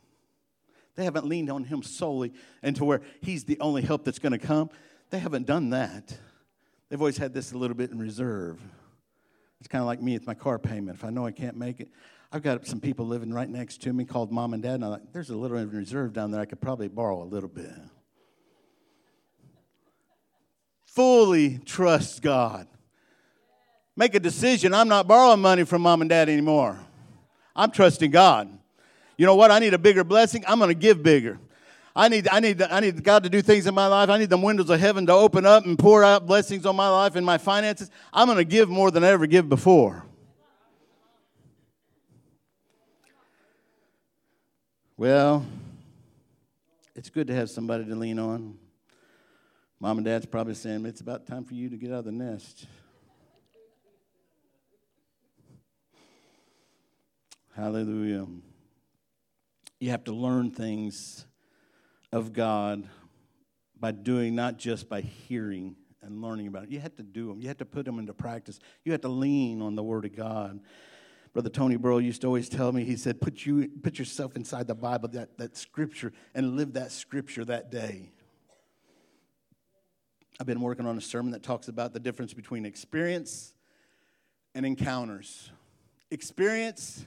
They 0.96 1.06
haven't 1.06 1.26
leaned 1.26 1.50
on 1.50 1.64
Him 1.64 1.84
solely 1.84 2.34
and 2.62 2.76
to 2.76 2.84
where 2.84 3.02
He's 3.22 3.46
the 3.46 3.58
only 3.62 3.82
help 3.82 4.04
that's 4.04 4.20
going 4.20 4.34
to 4.34 4.40
come. 4.40 4.70
They 5.10 5.20
haven't 5.20 5.46
done 5.46 5.70
that. 5.70 6.18
They've 6.90 7.00
always 7.00 7.18
had 7.18 7.34
this 7.34 7.54
a 7.54 7.58
little 7.58 7.78
bit 7.78 7.92
in 7.92 8.00
reserve. 8.00 8.60
It's 9.60 9.68
kind 9.68 9.82
of 9.82 9.86
like 9.86 10.02
me 10.02 10.14
with 10.14 10.28
my 10.28 10.34
car 10.34 10.60
payment. 10.60 10.98
If 10.98 11.06
I 11.06 11.10
know 11.10 11.26
I 11.26 11.32
can't 11.32 11.56
make 11.56 11.80
it, 11.80 11.90
I've 12.32 12.44
got 12.44 12.68
some 12.68 12.80
people 12.80 13.08
living 13.08 13.34
right 13.34 13.50
next 13.50 13.82
to 13.84 13.94
me 13.94 14.06
called 14.06 14.32
mom 14.32 14.54
and 14.54 14.62
dad, 14.62 14.76
and 14.76 14.86
I'm 14.86 14.92
like, 14.92 15.14
there's 15.14 15.32
a 15.32 15.36
little 15.36 15.58
reserve 15.66 16.14
down 16.14 16.30
there. 16.32 16.40
I 16.40 16.46
could 16.46 16.62
probably 16.62 16.88
borrow 16.88 17.24
a 17.24 17.26
little 17.26 17.50
bit. 17.50 17.74
Fully 20.86 21.60
trust 21.66 22.22
God. 22.22 22.68
Make 23.96 24.16
a 24.16 24.20
decision. 24.20 24.74
I'm 24.74 24.88
not 24.88 25.08
borrowing 25.08 25.42
money 25.42 25.64
from 25.64 25.82
mom 25.82 26.02
and 26.02 26.10
dad 26.10 26.30
anymore. 26.30 26.80
I'm 27.56 27.72
trusting 27.72 28.12
God. 28.12 28.50
You 29.18 29.26
know 29.26 29.36
what? 29.36 29.52
I 29.52 29.60
need 29.60 29.74
a 29.74 29.78
bigger 29.78 30.04
blessing. 30.04 30.44
I'm 30.48 30.60
going 30.60 30.70
to 30.70 30.76
give 30.76 31.04
bigger. 31.04 31.40
I 31.96 32.08
need, 32.08 32.28
I, 32.32 32.40
need, 32.40 32.62
I 32.62 32.80
need 32.80 33.04
God 33.04 33.24
to 33.24 33.30
do 33.30 33.42
things 33.42 33.68
in 33.68 33.74
my 33.74 33.88
life. 33.88 34.10
I 34.10 34.18
need 34.18 34.30
the 34.30 34.38
windows 34.38 34.70
of 34.70 34.80
heaven 34.80 35.06
to 35.08 35.14
open 35.14 35.46
up 35.46 35.66
and 35.66 35.78
pour 35.78 36.04
out 36.04 36.28
blessings 36.28 36.66
on 36.66 36.76
my 36.76 36.90
life 36.90 37.16
and 37.16 37.26
my 37.26 37.38
finances. 37.38 37.90
I'm 38.14 38.28
going 38.28 38.38
to 38.38 38.46
give 38.46 38.70
more 38.70 38.92
than 38.92 39.04
I 39.04 39.10
ever 39.10 39.28
give 39.28 39.50
before. 39.50 40.06
Well, 45.00 45.46
it's 46.94 47.10
good 47.10 47.28
to 47.28 47.34
have 47.34 47.50
somebody 47.50 47.86
to 47.86 47.96
lean 47.96 48.20
on. 48.20 48.58
Mom 49.80 50.00
and 50.00 50.04
dad's 50.04 50.26
probably 50.26 50.56
saying, 50.56 50.86
It's 50.86 51.00
about 51.00 51.26
time 51.26 51.46
for 51.46 51.54
you 51.54 51.70
to 51.70 51.78
get 51.78 51.94
out 51.94 52.00
of 52.00 52.04
the 52.04 52.12
nest. 52.12 52.66
Hallelujah. 57.56 58.28
You 59.80 59.90
have 59.90 60.04
to 60.04 60.12
learn 60.12 60.52
things 60.52 61.26
of 62.12 62.34
God 62.34 62.86
by 63.80 63.94
doing, 63.94 64.36
not 64.36 64.58
just 64.58 64.90
by 64.90 65.00
hearing 65.00 65.78
and 66.02 66.22
learning 66.22 66.48
about 66.48 66.64
it. 66.64 66.72
You 66.72 66.82
have 66.82 66.98
to 66.98 67.04
do 67.04 67.30
them, 67.30 67.40
you 67.40 67.48
have 67.48 67.60
to 67.60 67.66
put 67.66 67.86
them 67.86 68.00
into 68.00 68.14
practice. 68.14 68.60
You 68.84 68.92
have 68.92 69.02
to 69.02 69.08
lean 69.08 69.62
on 69.62 69.76
the 69.76 69.84
Word 69.84 70.04
of 70.04 70.14
God. 70.14 70.60
Brother 71.34 71.50
Tony 71.50 71.78
Burrow 71.78 72.00
used 72.00 72.22
to 72.22 72.28
always 72.28 72.50
tell 72.50 72.72
me, 72.72 72.84
he 72.84 72.96
said, 72.96 73.22
put, 73.22 73.46
you, 73.46 73.70
put 73.84 74.00
yourself 74.00 74.36
inside 74.36 74.68
the 74.68 74.76
Bible, 74.76 75.10
that, 75.10 75.38
that 75.38 75.56
scripture, 75.56 76.12
and 76.34 76.56
live 76.56 76.74
that 76.74 76.92
scripture 76.92 77.46
that 77.46 77.72
day. 77.72 78.12
I've 80.40 80.48
been 80.48 80.62
working 80.62 80.86
on 80.86 80.98
a 80.98 81.02
sermon 81.02 81.32
that 81.34 81.44
talks 81.44 81.68
about 81.68 81.94
the 81.94 82.00
difference 82.00 82.34
between 82.34 82.66
experience 82.66 83.54
and 84.56 84.66
encounters. 84.66 85.52
Experience 86.12 87.06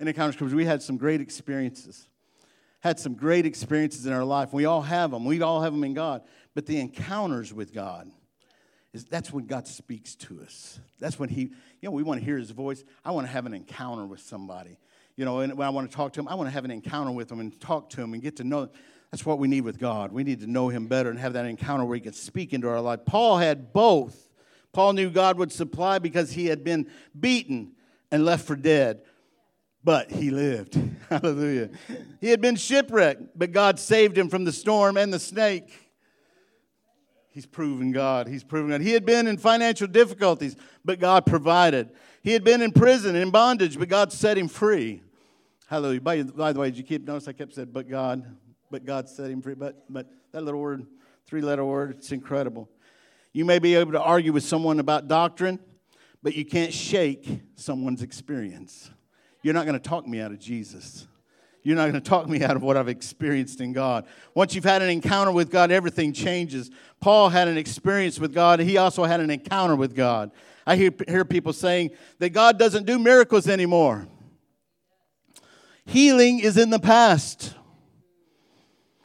and 0.00 0.08
encounters, 0.08 0.36
because 0.36 0.54
we 0.54 0.64
had 0.64 0.82
some 0.82 0.96
great 0.96 1.20
experiences. 1.20 2.08
Had 2.80 2.98
some 2.98 3.14
great 3.14 3.46
experiences 3.46 4.04
in 4.04 4.12
our 4.12 4.24
life. 4.24 4.52
We 4.52 4.64
all 4.64 4.82
have 4.82 5.12
them. 5.12 5.24
We 5.24 5.40
all 5.40 5.62
have 5.62 5.72
them 5.72 5.84
in 5.84 5.94
God. 5.94 6.22
But 6.54 6.66
the 6.66 6.80
encounters 6.80 7.54
with 7.54 7.72
God, 7.72 8.10
is 8.92 9.04
that's 9.04 9.32
when 9.32 9.46
God 9.46 9.66
speaks 9.66 10.14
to 10.16 10.40
us. 10.42 10.78
That's 10.98 11.18
when 11.18 11.28
He, 11.28 11.42
you 11.42 11.50
know, 11.82 11.90
we 11.90 12.02
want 12.02 12.20
to 12.20 12.24
hear 12.24 12.36
His 12.36 12.50
voice. 12.50 12.84
I 13.04 13.10
want 13.10 13.26
to 13.26 13.32
have 13.32 13.46
an 13.46 13.54
encounter 13.54 14.06
with 14.06 14.20
somebody. 14.20 14.78
You 15.16 15.24
know, 15.24 15.40
and 15.40 15.56
when 15.56 15.66
I 15.66 15.70
want 15.70 15.90
to 15.90 15.96
talk 15.96 16.12
to 16.14 16.20
Him, 16.20 16.28
I 16.28 16.34
want 16.34 16.48
to 16.48 16.52
have 16.52 16.64
an 16.64 16.70
encounter 16.70 17.12
with 17.12 17.30
Him 17.30 17.40
and 17.40 17.58
talk 17.60 17.90
to 17.90 18.00
Him 18.00 18.14
and 18.14 18.22
get 18.22 18.36
to 18.36 18.44
know. 18.44 18.68
That's 19.10 19.26
what 19.26 19.38
we 19.38 19.48
need 19.48 19.62
with 19.62 19.78
God. 19.78 20.10
We 20.12 20.24
need 20.24 20.40
to 20.40 20.46
know 20.46 20.68
Him 20.68 20.86
better 20.86 21.10
and 21.10 21.18
have 21.18 21.34
that 21.34 21.46
encounter 21.46 21.84
where 21.84 21.96
He 21.96 22.00
can 22.00 22.12
speak 22.12 22.52
into 22.52 22.68
our 22.68 22.80
life. 22.80 23.00
Paul 23.04 23.38
had 23.38 23.72
both. 23.72 24.30
Paul 24.72 24.94
knew 24.94 25.10
God 25.10 25.36
would 25.38 25.52
supply 25.52 25.98
because 25.98 26.32
he 26.32 26.46
had 26.46 26.64
been 26.64 26.88
beaten 27.18 27.72
and 28.10 28.24
left 28.24 28.46
for 28.46 28.56
dead, 28.56 29.02
but 29.84 30.10
he 30.10 30.30
lived. 30.30 30.80
Hallelujah. 31.10 31.70
He 32.20 32.28
had 32.28 32.40
been 32.40 32.56
shipwrecked, 32.56 33.38
but 33.38 33.52
God 33.52 33.78
saved 33.78 34.16
him 34.16 34.30
from 34.30 34.44
the 34.44 34.52
storm 34.52 34.96
and 34.96 35.12
the 35.12 35.18
snake. 35.18 35.70
He's 37.32 37.46
proven 37.46 37.92
God. 37.92 38.28
He's 38.28 38.44
proven 38.44 38.70
God. 38.70 38.82
He 38.82 38.92
had 38.92 39.06
been 39.06 39.26
in 39.26 39.38
financial 39.38 39.86
difficulties, 39.86 40.54
but 40.84 41.00
God 41.00 41.24
provided. 41.24 41.90
He 42.22 42.32
had 42.32 42.44
been 42.44 42.60
in 42.60 42.72
prison, 42.72 43.16
and 43.16 43.22
in 43.24 43.30
bondage, 43.30 43.78
but 43.78 43.88
God 43.88 44.12
set 44.12 44.36
him 44.36 44.48
free. 44.48 45.02
Hallelujah. 45.66 46.02
By, 46.02 46.22
by 46.22 46.52
the 46.52 46.60
way, 46.60 46.70
did 46.70 46.76
you 46.76 46.84
keep 46.84 47.06
notice 47.06 47.26
I 47.26 47.32
kept 47.32 47.54
saying, 47.54 47.70
but 47.72 47.88
God, 47.88 48.36
but 48.70 48.84
God 48.84 49.08
set 49.08 49.30
him 49.30 49.40
free. 49.40 49.54
But 49.54 49.84
but 49.88 50.06
that 50.32 50.42
little 50.42 50.60
word, 50.60 50.86
three 51.26 51.40
letter 51.40 51.64
word, 51.64 51.92
it's 51.92 52.12
incredible. 52.12 52.68
You 53.32 53.46
may 53.46 53.58
be 53.58 53.76
able 53.76 53.92
to 53.92 54.00
argue 54.00 54.32
with 54.32 54.44
someone 54.44 54.78
about 54.78 55.08
doctrine, 55.08 55.58
but 56.22 56.34
you 56.34 56.44
can't 56.44 56.72
shake 56.72 57.40
someone's 57.56 58.02
experience. 58.02 58.90
You're 59.42 59.54
not 59.54 59.64
going 59.64 59.80
to 59.80 59.88
talk 59.88 60.06
me 60.06 60.20
out 60.20 60.32
of 60.32 60.38
Jesus. 60.38 61.08
You're 61.62 61.76
not 61.76 61.90
going 61.90 62.02
to 62.02 62.08
talk 62.08 62.28
me 62.28 62.42
out 62.42 62.56
of 62.56 62.62
what 62.62 62.76
I've 62.76 62.88
experienced 62.88 63.60
in 63.60 63.72
God. 63.72 64.04
Once 64.34 64.54
you've 64.54 64.64
had 64.64 64.82
an 64.82 64.90
encounter 64.90 65.30
with 65.30 65.50
God, 65.50 65.70
everything 65.70 66.12
changes. 66.12 66.70
Paul 67.00 67.28
had 67.28 67.46
an 67.46 67.56
experience 67.56 68.18
with 68.18 68.34
God, 68.34 68.60
he 68.60 68.76
also 68.76 69.04
had 69.04 69.20
an 69.20 69.30
encounter 69.30 69.76
with 69.76 69.94
God. 69.94 70.32
I 70.66 70.76
hear, 70.76 70.90
hear 71.08 71.24
people 71.24 71.52
saying 71.52 71.90
that 72.18 72.30
God 72.30 72.58
doesn't 72.58 72.86
do 72.86 72.98
miracles 72.98 73.48
anymore. 73.48 74.06
Healing 75.84 76.38
is 76.38 76.56
in 76.56 76.70
the 76.70 76.78
past. 76.78 77.54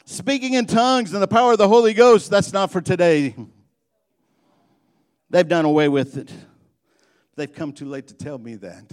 Speaking 0.06 0.54
in 0.54 0.66
tongues 0.66 1.14
and 1.14 1.22
the 1.22 1.28
power 1.28 1.52
of 1.52 1.58
the 1.58 1.68
Holy 1.68 1.94
Ghost, 1.94 2.30
that's 2.30 2.54
not 2.54 2.72
for 2.72 2.82
today. 2.82 3.36
They've 5.30 5.48
done 5.48 5.66
away 5.66 5.90
with 5.90 6.18
it. 6.18 6.32
They've 7.36 7.54
come 7.54 7.74
too 7.74 7.86
late 7.86 8.08
to 8.08 8.14
tell 8.14 8.38
me 8.38 8.56
that. 8.56 8.86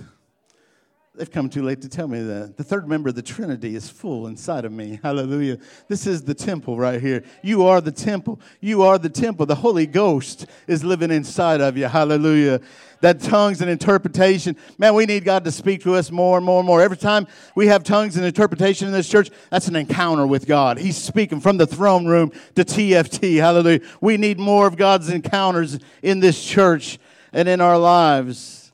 They've 1.16 1.30
come 1.30 1.48
too 1.48 1.62
late 1.62 1.80
to 1.82 1.88
tell 1.88 2.08
me 2.08 2.20
that. 2.22 2.56
The 2.56 2.64
third 2.64 2.88
member 2.88 3.08
of 3.08 3.14
the 3.14 3.22
Trinity 3.22 3.76
is 3.76 3.88
full 3.88 4.26
inside 4.26 4.64
of 4.64 4.72
me. 4.72 4.98
Hallelujah. 5.00 5.58
This 5.86 6.08
is 6.08 6.24
the 6.24 6.34
temple 6.34 6.76
right 6.76 7.00
here. 7.00 7.22
You 7.40 7.66
are 7.66 7.80
the 7.80 7.92
temple. 7.92 8.40
You 8.60 8.82
are 8.82 8.98
the 8.98 9.08
temple. 9.08 9.46
The 9.46 9.54
Holy 9.54 9.86
Ghost 9.86 10.46
is 10.66 10.82
living 10.82 11.12
inside 11.12 11.60
of 11.60 11.76
you. 11.76 11.86
Hallelujah. 11.86 12.60
That 13.00 13.20
tongues 13.20 13.60
and 13.60 13.70
interpretation, 13.70 14.56
man, 14.76 14.94
we 14.94 15.06
need 15.06 15.24
God 15.24 15.44
to 15.44 15.52
speak 15.52 15.82
to 15.82 15.94
us 15.94 16.10
more 16.10 16.36
and 16.36 16.44
more 16.44 16.58
and 16.58 16.66
more. 16.66 16.82
Every 16.82 16.96
time 16.96 17.28
we 17.54 17.68
have 17.68 17.84
tongues 17.84 18.16
and 18.16 18.26
interpretation 18.26 18.88
in 18.88 18.92
this 18.92 19.08
church, 19.08 19.30
that's 19.50 19.68
an 19.68 19.76
encounter 19.76 20.26
with 20.26 20.48
God. 20.48 20.78
He's 20.78 20.96
speaking 20.96 21.38
from 21.38 21.58
the 21.58 21.66
throne 21.66 22.06
room 22.06 22.32
to 22.56 22.64
TFT. 22.64 23.36
Hallelujah. 23.36 23.82
We 24.00 24.16
need 24.16 24.40
more 24.40 24.66
of 24.66 24.76
God's 24.76 25.10
encounters 25.10 25.78
in 26.02 26.18
this 26.18 26.44
church 26.44 26.98
and 27.32 27.48
in 27.48 27.60
our 27.60 27.78
lives. 27.78 28.72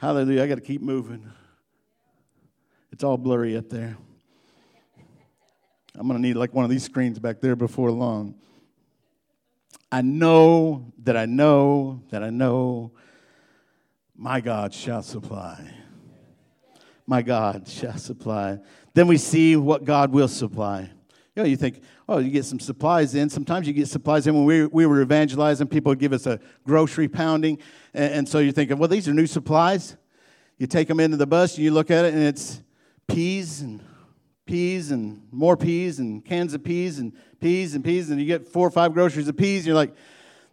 Hallelujah. 0.00 0.42
I 0.42 0.46
got 0.46 0.54
to 0.54 0.62
keep 0.62 0.80
moving. 0.80 1.30
It's 3.00 3.04
all 3.06 3.16
blurry 3.16 3.56
up 3.56 3.70
there. 3.70 3.96
I'm 5.94 6.06
going 6.06 6.20
to 6.20 6.22
need 6.22 6.34
like 6.34 6.52
one 6.52 6.66
of 6.66 6.70
these 6.70 6.84
screens 6.84 7.18
back 7.18 7.40
there 7.40 7.56
before 7.56 7.90
long. 7.90 8.34
I 9.90 10.02
know 10.02 10.92
that 11.04 11.16
I 11.16 11.24
know 11.24 12.02
that 12.10 12.22
I 12.22 12.28
know 12.28 12.92
my 14.14 14.42
God 14.42 14.74
shall 14.74 15.02
supply. 15.02 15.72
My 17.06 17.22
God 17.22 17.66
shall 17.66 17.96
supply. 17.96 18.58
Then 18.92 19.06
we 19.06 19.16
see 19.16 19.56
what 19.56 19.86
God 19.86 20.12
will 20.12 20.28
supply. 20.28 20.80
You 21.34 21.42
know, 21.42 21.44
you 21.44 21.56
think, 21.56 21.82
oh, 22.06 22.18
you 22.18 22.30
get 22.30 22.44
some 22.44 22.60
supplies 22.60 23.14
in. 23.14 23.30
Sometimes 23.30 23.66
you 23.66 23.72
get 23.72 23.88
supplies 23.88 24.26
in. 24.26 24.34
When 24.34 24.44
we, 24.44 24.66
we 24.66 24.84
were 24.84 25.00
evangelizing, 25.00 25.68
people 25.68 25.88
would 25.88 26.00
give 26.00 26.12
us 26.12 26.26
a 26.26 26.38
grocery 26.64 27.08
pounding. 27.08 27.60
And, 27.94 28.12
and 28.12 28.28
so 28.28 28.40
you're 28.40 28.52
thinking, 28.52 28.76
well, 28.76 28.88
these 28.88 29.08
are 29.08 29.14
new 29.14 29.26
supplies. 29.26 29.96
You 30.58 30.66
take 30.66 30.86
them 30.86 31.00
into 31.00 31.16
the 31.16 31.26
bus 31.26 31.54
and 31.54 31.64
you 31.64 31.70
look 31.70 31.90
at 31.90 32.04
it, 32.04 32.12
and 32.12 32.22
it's 32.22 32.60
peas 33.10 33.60
and 33.60 33.82
peas 34.46 34.90
and 34.90 35.22
more 35.30 35.56
peas 35.56 35.98
and 35.98 36.24
cans 36.24 36.54
of 36.54 36.64
peas 36.64 36.98
and 36.98 37.12
peas 37.40 37.74
and 37.74 37.84
peas, 37.84 38.10
and 38.10 38.20
you 38.20 38.26
get 38.26 38.46
four 38.46 38.66
or 38.66 38.70
five 38.70 38.92
groceries 38.92 39.28
of 39.28 39.36
peas, 39.36 39.60
and 39.60 39.66
you're 39.66 39.76
like, 39.76 39.94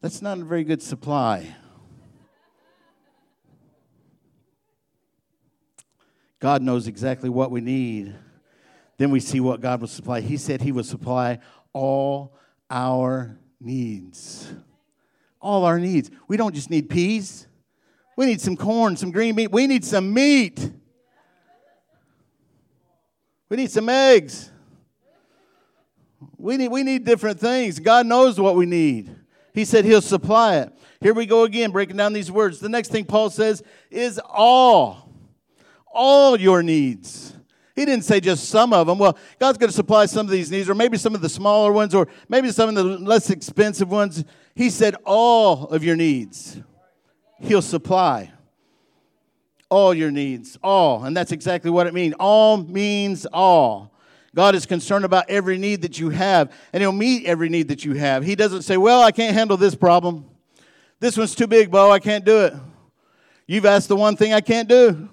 that's 0.02 0.22
not 0.22 0.38
a 0.38 0.44
very 0.44 0.64
good 0.64 0.82
supply. 0.82 1.56
God 6.40 6.62
knows 6.62 6.88
exactly 6.88 7.30
what 7.30 7.50
we 7.50 7.62
need. 7.62 8.14
Then 8.98 9.12
we 9.12 9.20
see 9.20 9.40
what 9.40 9.62
God 9.62 9.82
will 9.82 9.88
supply. 9.88 10.22
He 10.22 10.38
said 10.38 10.62
He 10.62 10.72
will 10.72 10.84
supply 10.84 11.40
all 11.74 12.36
our 12.70 13.38
needs. 13.60 14.52
All 15.42 15.66
our 15.66 15.80
needs. 15.80 16.12
We 16.28 16.38
don't 16.38 16.54
just 16.54 16.70
need 16.70 16.90
peas, 16.90 17.48
we 18.16 18.26
need 18.26 18.42
some 18.42 18.58
corn, 18.58 18.98
some 18.98 19.12
green 19.12 19.36
meat, 19.36 19.52
we 19.52 19.68
need 19.68 19.86
some 19.86 20.14
meat. 20.14 20.72
We 23.50 23.58
need 23.58 23.72
some 23.72 23.90
eggs. 23.90 24.52
We 26.38 26.58
need, 26.58 26.70
we 26.70 26.84
need 26.84 27.06
different 27.06 27.40
things. 27.40 27.80
God 27.80 28.06
knows 28.06 28.40
what 28.40 28.56
we 28.56 28.66
need. 28.66 29.16
He 29.54 29.66
said 29.66 29.86
He'll 29.86 30.02
supply 30.02 30.58
it. 30.58 30.74
Here 31.02 31.14
we 31.14 31.26
go 31.26 31.44
again, 31.44 31.72
breaking 31.72 31.98
down 31.98 32.14
these 32.14 32.32
words. 32.32 32.60
The 32.60 32.70
next 32.70 32.90
thing 32.90 33.06
Paul 33.06 33.30
says 33.30 33.64
is 33.90 34.20
all, 34.24 35.12
all 35.94 36.40
your 36.40 36.64
needs. 36.64 37.34
He 37.76 37.86
didn't 37.86 38.06
say 38.06 38.20
just 38.20 38.50
some 38.50 38.74
of 38.74 38.88
them. 38.88 38.98
Well, 38.98 39.18
God's 39.38 39.60
going 39.60 39.70
to 39.70 39.76
supply 39.76 40.08
some 40.08 40.26
of 40.26 40.32
these 40.32 40.50
needs, 40.50 40.68
or 40.68 40.76
maybe 40.76 40.98
some 40.98 41.14
of 41.14 41.22
the 41.22 41.30
smaller 41.30 41.72
ones, 41.72 41.94
or 41.94 42.08
maybe 42.28 42.50
some 42.52 42.70
of 42.70 42.76
the 42.76 42.84
less 42.84 43.30
expensive 43.30 43.92
ones. 43.92 44.26
He 44.56 44.72
said 44.72 44.96
all 45.06 45.66
of 45.66 45.84
your 45.84 45.96
needs, 45.96 46.60
He'll 47.40 47.62
supply 47.62 48.32
all 49.70 49.94
your 49.94 50.12
needs. 50.12 50.58
All. 50.64 51.04
And 51.04 51.16
that's 51.16 51.32
exactly 51.32 51.72
what 51.72 51.88
it 51.88 51.94
means. 51.94 52.14
All 52.20 52.58
means 52.58 53.26
all. 53.32 53.94
God 54.36 54.56
is 54.56 54.66
concerned 54.66 55.04
about 55.04 55.26
every 55.30 55.58
need 55.58 55.82
that 55.82 56.00
you 56.00 56.10
have, 56.10 56.54
and 56.72 56.82
He'll 56.82 56.92
meet 56.92 57.26
every 57.26 57.50
need 57.50 57.70
that 57.70 57.84
you 57.84 57.94
have. 57.94 58.24
He 58.24 58.36
doesn't 58.36 58.62
say, 58.62 58.78
Well, 58.78 59.02
I 59.02 59.12
can't 59.12 59.34
handle 59.34 59.58
this 59.58 59.74
problem. 59.74 60.26
This 61.00 61.18
one's 61.18 61.34
too 61.34 61.48
big, 61.48 61.72
Bo. 61.72 61.92
I 61.92 62.00
can't 62.00 62.24
do 62.24 62.42
it. 62.42 62.54
You've 63.48 63.66
asked 63.66 63.88
the 63.88 63.96
one 63.96 64.16
thing 64.16 64.34
I 64.34 64.42
can't 64.42 64.68
do. 64.68 65.10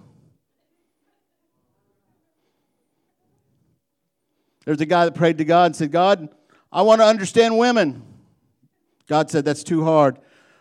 There's 4.65 4.81
a 4.81 4.87
guy 4.87 5.05
that 5.05 5.15
prayed 5.15 5.39
to 5.39 5.45
God 5.45 5.67
and 5.67 5.77
said, 5.77 5.93
God, 5.93 6.29
I 6.73 6.83
want 6.83 7.01
to 7.01 7.07
understand 7.07 7.57
women. 7.57 8.03
God 9.09 9.31
said, 9.31 9.45
That's 9.45 9.65
too 9.65 9.85
hard. 9.85 10.19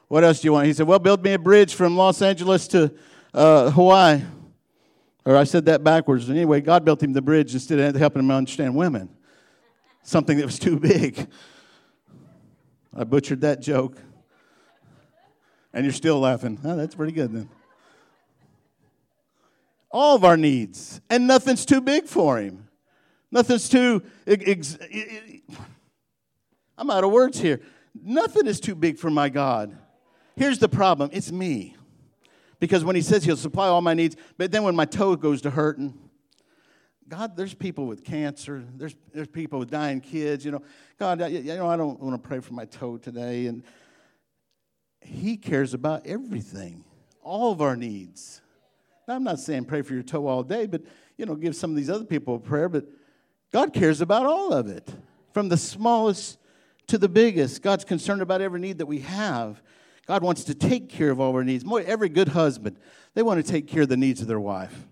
What 0.07 0.23
else 0.23 0.41
do 0.41 0.47
you 0.47 0.53
want? 0.53 0.67
He 0.67 0.73
said, 0.73 0.87
Well, 0.87 0.99
build 0.99 1.23
me 1.23 1.33
a 1.33 1.39
bridge 1.39 1.73
from 1.73 1.97
Los 1.97 2.21
Angeles 2.21 2.67
to 2.69 2.93
uh, 3.33 3.71
Hawaii. 3.71 4.21
Or 5.25 5.37
I 5.37 5.45
said 5.45 5.65
that 5.65 5.83
backwards. 5.83 6.29
Anyway, 6.29 6.59
God 6.61 6.83
built 6.83 7.01
him 7.01 7.13
the 7.13 7.21
bridge 7.21 7.53
instead 7.53 7.79
of 7.79 7.95
helping 7.95 8.21
him 8.21 8.31
understand 8.31 8.75
women. 8.75 9.09
Something 10.03 10.37
that 10.37 10.45
was 10.45 10.59
too 10.59 10.79
big. 10.79 11.27
I 12.95 13.05
butchered 13.05 13.41
that 13.41 13.61
joke. 13.61 13.97
And 15.73 15.85
you're 15.85 15.93
still 15.93 16.19
laughing. 16.19 16.59
Oh, 16.63 16.75
that's 16.75 16.93
pretty 16.93 17.13
good 17.13 17.31
then. 17.31 17.49
All 19.89 20.15
of 20.15 20.23
our 20.23 20.37
needs. 20.37 20.99
And 21.09 21.25
nothing's 21.25 21.65
too 21.65 21.81
big 21.81 22.05
for 22.05 22.39
him. 22.39 22.67
Nothing's 23.31 23.69
too. 23.69 24.03
Ex- 24.27 24.77
I'm 26.77 26.91
out 26.91 27.03
of 27.03 27.11
words 27.11 27.39
here. 27.39 27.61
Nothing 27.99 28.45
is 28.45 28.59
too 28.59 28.75
big 28.75 28.97
for 28.97 29.09
my 29.09 29.29
God. 29.29 29.75
Here's 30.35 30.59
the 30.59 30.69
problem 30.69 31.09
it's 31.13 31.31
me. 31.31 31.75
Because 32.63 32.85
when 32.85 32.95
he 32.95 33.01
says 33.01 33.25
he'll 33.25 33.35
supply 33.35 33.67
all 33.67 33.81
my 33.81 33.93
needs, 33.93 34.15
but 34.37 34.49
then 34.49 34.63
when 34.63 34.73
my 34.73 34.85
toe 34.85 35.17
goes 35.17 35.41
to 35.41 35.49
hurting, 35.49 35.93
God, 37.09 37.35
there's 37.35 37.53
people 37.53 37.87
with 37.87 38.05
cancer. 38.05 38.63
There's, 38.77 38.95
there's 39.13 39.27
people 39.27 39.59
with 39.59 39.69
dying 39.69 39.99
kids. 39.99 40.45
You 40.45 40.51
know, 40.51 40.61
God, 40.97 41.19
you 41.29 41.43
know, 41.43 41.67
I 41.67 41.75
don't 41.75 41.99
want 41.99 42.23
to 42.23 42.25
pray 42.25 42.39
for 42.39 42.53
my 42.53 42.63
toe 42.63 42.95
today. 42.95 43.47
And 43.47 43.65
He 45.01 45.35
cares 45.35 45.73
about 45.73 46.07
everything, 46.07 46.85
all 47.21 47.51
of 47.51 47.61
our 47.61 47.75
needs. 47.75 48.39
Now, 49.09 49.15
I'm 49.15 49.25
not 49.25 49.39
saying 49.39 49.65
pray 49.65 49.81
for 49.81 49.93
your 49.93 50.01
toe 50.01 50.25
all 50.25 50.41
day, 50.41 50.65
but, 50.65 50.83
you 51.17 51.25
know, 51.25 51.35
give 51.35 51.57
some 51.57 51.71
of 51.71 51.75
these 51.75 51.89
other 51.89 52.05
people 52.05 52.35
a 52.35 52.39
prayer. 52.39 52.69
But 52.69 52.85
God 53.51 53.73
cares 53.73 53.99
about 53.99 54.25
all 54.25 54.53
of 54.53 54.69
it, 54.69 54.89
from 55.33 55.49
the 55.49 55.57
smallest 55.57 56.37
to 56.87 56.97
the 56.97 57.09
biggest. 57.09 57.61
God's 57.61 57.83
concerned 57.83 58.21
about 58.21 58.39
every 58.39 58.61
need 58.61 58.77
that 58.77 58.85
we 58.85 58.99
have. 58.99 59.61
God 60.05 60.23
wants 60.23 60.43
to 60.45 60.53
take 60.53 60.89
care 60.89 61.09
of 61.11 61.19
all 61.19 61.33
our 61.33 61.43
needs. 61.43 61.63
Every 61.85 62.09
good 62.09 62.29
husband, 62.29 62.77
they 63.13 63.23
want 63.23 63.43
to 63.43 63.49
take 63.49 63.67
care 63.67 63.83
of 63.83 63.89
the 63.89 63.97
needs 63.97 64.21
of 64.21 64.27
their 64.27 64.39
wife. 64.39 64.87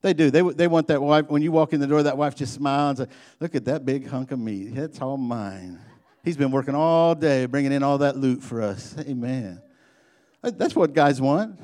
They 0.00 0.14
do. 0.14 0.30
They, 0.30 0.42
they 0.42 0.68
want 0.68 0.88
that 0.88 1.02
wife, 1.02 1.26
when 1.28 1.42
you 1.42 1.50
walk 1.52 1.72
in 1.72 1.80
the 1.80 1.86
door, 1.86 2.02
that 2.04 2.16
wife 2.16 2.36
just 2.36 2.54
smiles 2.54 3.00
Look 3.40 3.54
at 3.54 3.64
that 3.64 3.84
big 3.84 4.08
hunk 4.08 4.30
of 4.30 4.38
meat. 4.38 4.74
That's 4.74 5.00
all 5.00 5.16
mine. 5.16 5.80
He's 6.24 6.36
been 6.36 6.50
working 6.50 6.74
all 6.74 7.14
day 7.14 7.46
bringing 7.46 7.72
in 7.72 7.82
all 7.82 7.98
that 7.98 8.16
loot 8.16 8.42
for 8.42 8.62
us. 8.62 8.94
Amen. 8.98 9.62
That's 10.42 10.74
what 10.74 10.92
guys 10.92 11.20
want. 11.20 11.58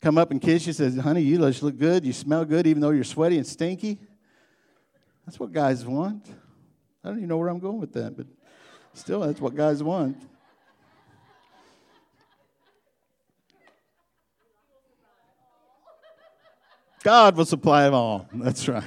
Come 0.00 0.16
up 0.16 0.30
and 0.30 0.40
kiss 0.40 0.66
you, 0.66 0.72
says, 0.72 0.96
Honey, 0.96 1.22
you 1.22 1.38
just 1.38 1.62
look 1.62 1.76
good. 1.76 2.04
You 2.04 2.12
smell 2.12 2.44
good, 2.44 2.66
even 2.66 2.80
though 2.80 2.90
you're 2.90 3.04
sweaty 3.04 3.36
and 3.36 3.46
stinky. 3.46 3.98
That's 5.26 5.40
what 5.40 5.52
guys 5.52 5.84
want. 5.84 6.26
I 7.02 7.08
don't 7.08 7.18
even 7.18 7.28
know 7.28 7.36
where 7.36 7.48
I'm 7.48 7.58
going 7.58 7.80
with 7.80 7.92
that, 7.94 8.16
but 8.16 8.26
still, 8.94 9.20
that's 9.20 9.40
what 9.40 9.54
guys 9.54 9.82
want. 9.82 10.16
God 17.02 17.36
will 17.36 17.44
supply 17.44 17.84
them 17.84 17.94
all. 17.94 18.28
That's 18.32 18.68
right. 18.68 18.84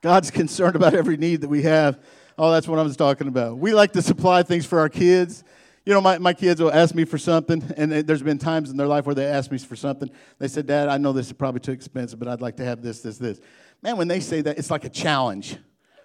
God's 0.00 0.30
concerned 0.30 0.76
about 0.76 0.94
every 0.94 1.16
need 1.16 1.40
that 1.40 1.48
we 1.48 1.62
have. 1.62 1.98
Oh, 2.36 2.52
that's 2.52 2.68
what 2.68 2.78
I 2.78 2.82
was 2.82 2.96
talking 2.96 3.26
about. 3.26 3.58
We 3.58 3.74
like 3.74 3.92
to 3.92 4.02
supply 4.02 4.42
things 4.42 4.64
for 4.64 4.78
our 4.78 4.88
kids. 4.88 5.42
You 5.84 5.94
know, 5.94 6.00
my, 6.00 6.18
my 6.18 6.34
kids 6.34 6.60
will 6.60 6.72
ask 6.72 6.94
me 6.94 7.04
for 7.04 7.18
something, 7.18 7.62
and 7.76 7.90
there's 7.90 8.22
been 8.22 8.38
times 8.38 8.70
in 8.70 8.76
their 8.76 8.86
life 8.86 9.06
where 9.06 9.14
they 9.14 9.26
ask 9.26 9.50
me 9.50 9.58
for 9.58 9.74
something. 9.74 10.10
They 10.38 10.46
said, 10.46 10.66
Dad, 10.66 10.88
I 10.88 10.98
know 10.98 11.12
this 11.12 11.26
is 11.26 11.32
probably 11.32 11.60
too 11.60 11.72
expensive, 11.72 12.18
but 12.18 12.28
I'd 12.28 12.40
like 12.40 12.56
to 12.56 12.64
have 12.64 12.82
this, 12.82 13.00
this, 13.00 13.18
this. 13.18 13.40
Man, 13.82 13.96
when 13.96 14.06
they 14.06 14.20
say 14.20 14.40
that, 14.42 14.58
it's 14.58 14.70
like 14.70 14.84
a 14.84 14.88
challenge. 14.90 15.56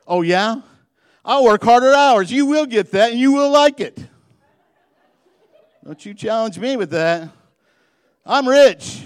Oh, 0.08 0.22
yeah? 0.22 0.62
I'll 1.26 1.44
work 1.44 1.64
harder 1.64 1.94
hours. 1.94 2.32
You 2.32 2.46
will 2.46 2.66
get 2.66 2.92
that, 2.92 3.12
and 3.12 3.20
you 3.20 3.34
will 3.34 3.52
like 3.52 3.80
it. 3.80 4.00
Don't 5.86 6.04
you 6.06 6.14
challenge 6.14 6.58
me 6.58 6.78
with 6.78 6.92
that. 6.92 7.30
I'm 8.26 8.48
rich. 8.48 9.04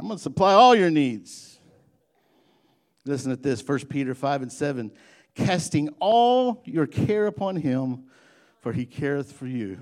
I'm 0.00 0.06
going 0.06 0.16
to 0.16 0.22
supply 0.22 0.54
all 0.54 0.74
your 0.74 0.88
needs. 0.88 1.60
Listen 3.04 3.32
to 3.32 3.36
this 3.36 3.62
1 3.62 3.80
Peter 3.80 4.14
5 4.14 4.40
and 4.40 4.50
7. 4.50 4.90
Casting 5.34 5.90
all 6.00 6.62
your 6.64 6.86
care 6.86 7.26
upon 7.26 7.56
him, 7.56 8.04
for 8.62 8.72
he 8.72 8.86
careth 8.86 9.30
for 9.30 9.46
you. 9.46 9.78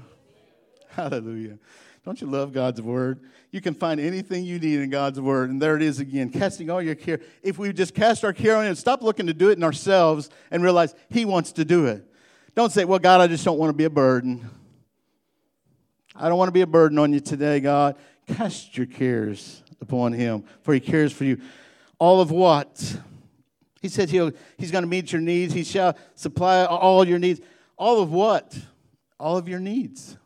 Hallelujah. 0.89 1.61
Don't 2.05 2.21
you 2.21 2.27
love 2.27 2.53
God's 2.53 2.83
word? 2.83 3.21
You 3.53 3.61
can 3.61 3.75
find 3.75 4.01
anything 4.01 4.43
you 4.43 4.59
need 4.59 4.81
in 4.81 4.91
God's 4.91 5.21
word, 5.21 5.51
and 5.51 5.63
there 5.63 5.77
it 5.77 5.83
is 5.83 6.01
again, 6.01 6.31
casting 6.31 6.69
all 6.69 6.83
your 6.83 6.97
care. 6.97 7.21
If 7.45 7.57
we 7.57 7.73
just 7.73 7.95
cast 7.95 8.25
our 8.25 8.33
care 8.33 8.57
on 8.57 8.67
Him, 8.67 8.75
stop 8.75 9.05
looking 9.05 9.29
to 9.29 9.35
do 9.35 9.51
it 9.51 9.57
in 9.57 9.63
ourselves 9.63 10.31
and 10.51 10.65
realize 10.65 10.97
He 11.11 11.27
wants 11.27 11.53
to 11.53 11.65
do 11.65 11.87
it. 11.87 12.05
Don't 12.57 12.73
say, 12.73 12.85
Well, 12.85 12.99
God, 12.99 13.21
I 13.21 13.29
just 13.29 13.45
don't 13.45 13.59
want 13.59 13.71
to 13.71 13.77
be 13.77 13.85
a 13.85 13.91
burden. 13.91 14.51
I 16.17 16.29
don't 16.29 16.39
want 16.39 16.49
to 16.49 16.53
be 16.53 16.63
a 16.63 16.67
burden 16.67 16.99
on 16.99 17.13
you 17.13 17.21
today, 17.21 17.61
God. 17.61 17.95
Cast 18.27 18.77
your 18.77 18.87
cares 18.87 19.63
upon 19.81 20.13
Him, 20.13 20.45
for 20.63 20.75
He 20.75 20.81
cares 20.81 21.13
for 21.13 21.25
you. 21.25 21.41
All 21.99 22.21
of 22.21 22.31
what? 22.31 22.99
He 23.81 23.89
said 23.89 24.11
he'll, 24.11 24.33
He's 24.57 24.71
going 24.71 24.83
to 24.83 24.89
meet 24.89 25.13
your 25.13 25.21
needs, 25.21 25.55
He 25.55 25.65
shall 25.65 25.97
supply 26.15 26.65
all 26.65 27.07
your 27.07 27.19
needs. 27.19 27.41
All 27.77 28.03
of 28.03 28.13
what? 28.13 28.59
All 29.21 29.37
of 29.37 29.49
your 29.49 29.61
needs 29.61 30.17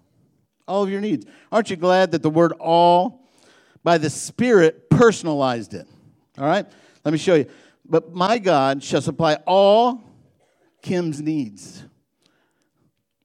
all 0.73 0.83
of 0.83 0.91
your 0.91 1.01
needs. 1.01 1.27
Aren't 1.51 1.71
you 1.71 1.77
glad 1.77 2.13
that 2.13 2.23
the 2.23 2.31
word 2.31 2.53
all 2.59 3.29
by 3.83 3.99
the 3.99 4.11
Spirit 4.11 4.89
personalized 4.91 5.75
it? 5.75 5.87
All 6.39 6.47
right? 6.47 6.67
Let 7.05 7.13
me 7.13 7.19
show 7.19 7.35
you. 7.35 7.47
But 7.85 8.15
my 8.15 8.39
God 8.39 8.83
shall 8.83 9.03
supply 9.03 9.35
all 9.47 10.03
Kim's 10.81 11.21
needs. 11.21 11.85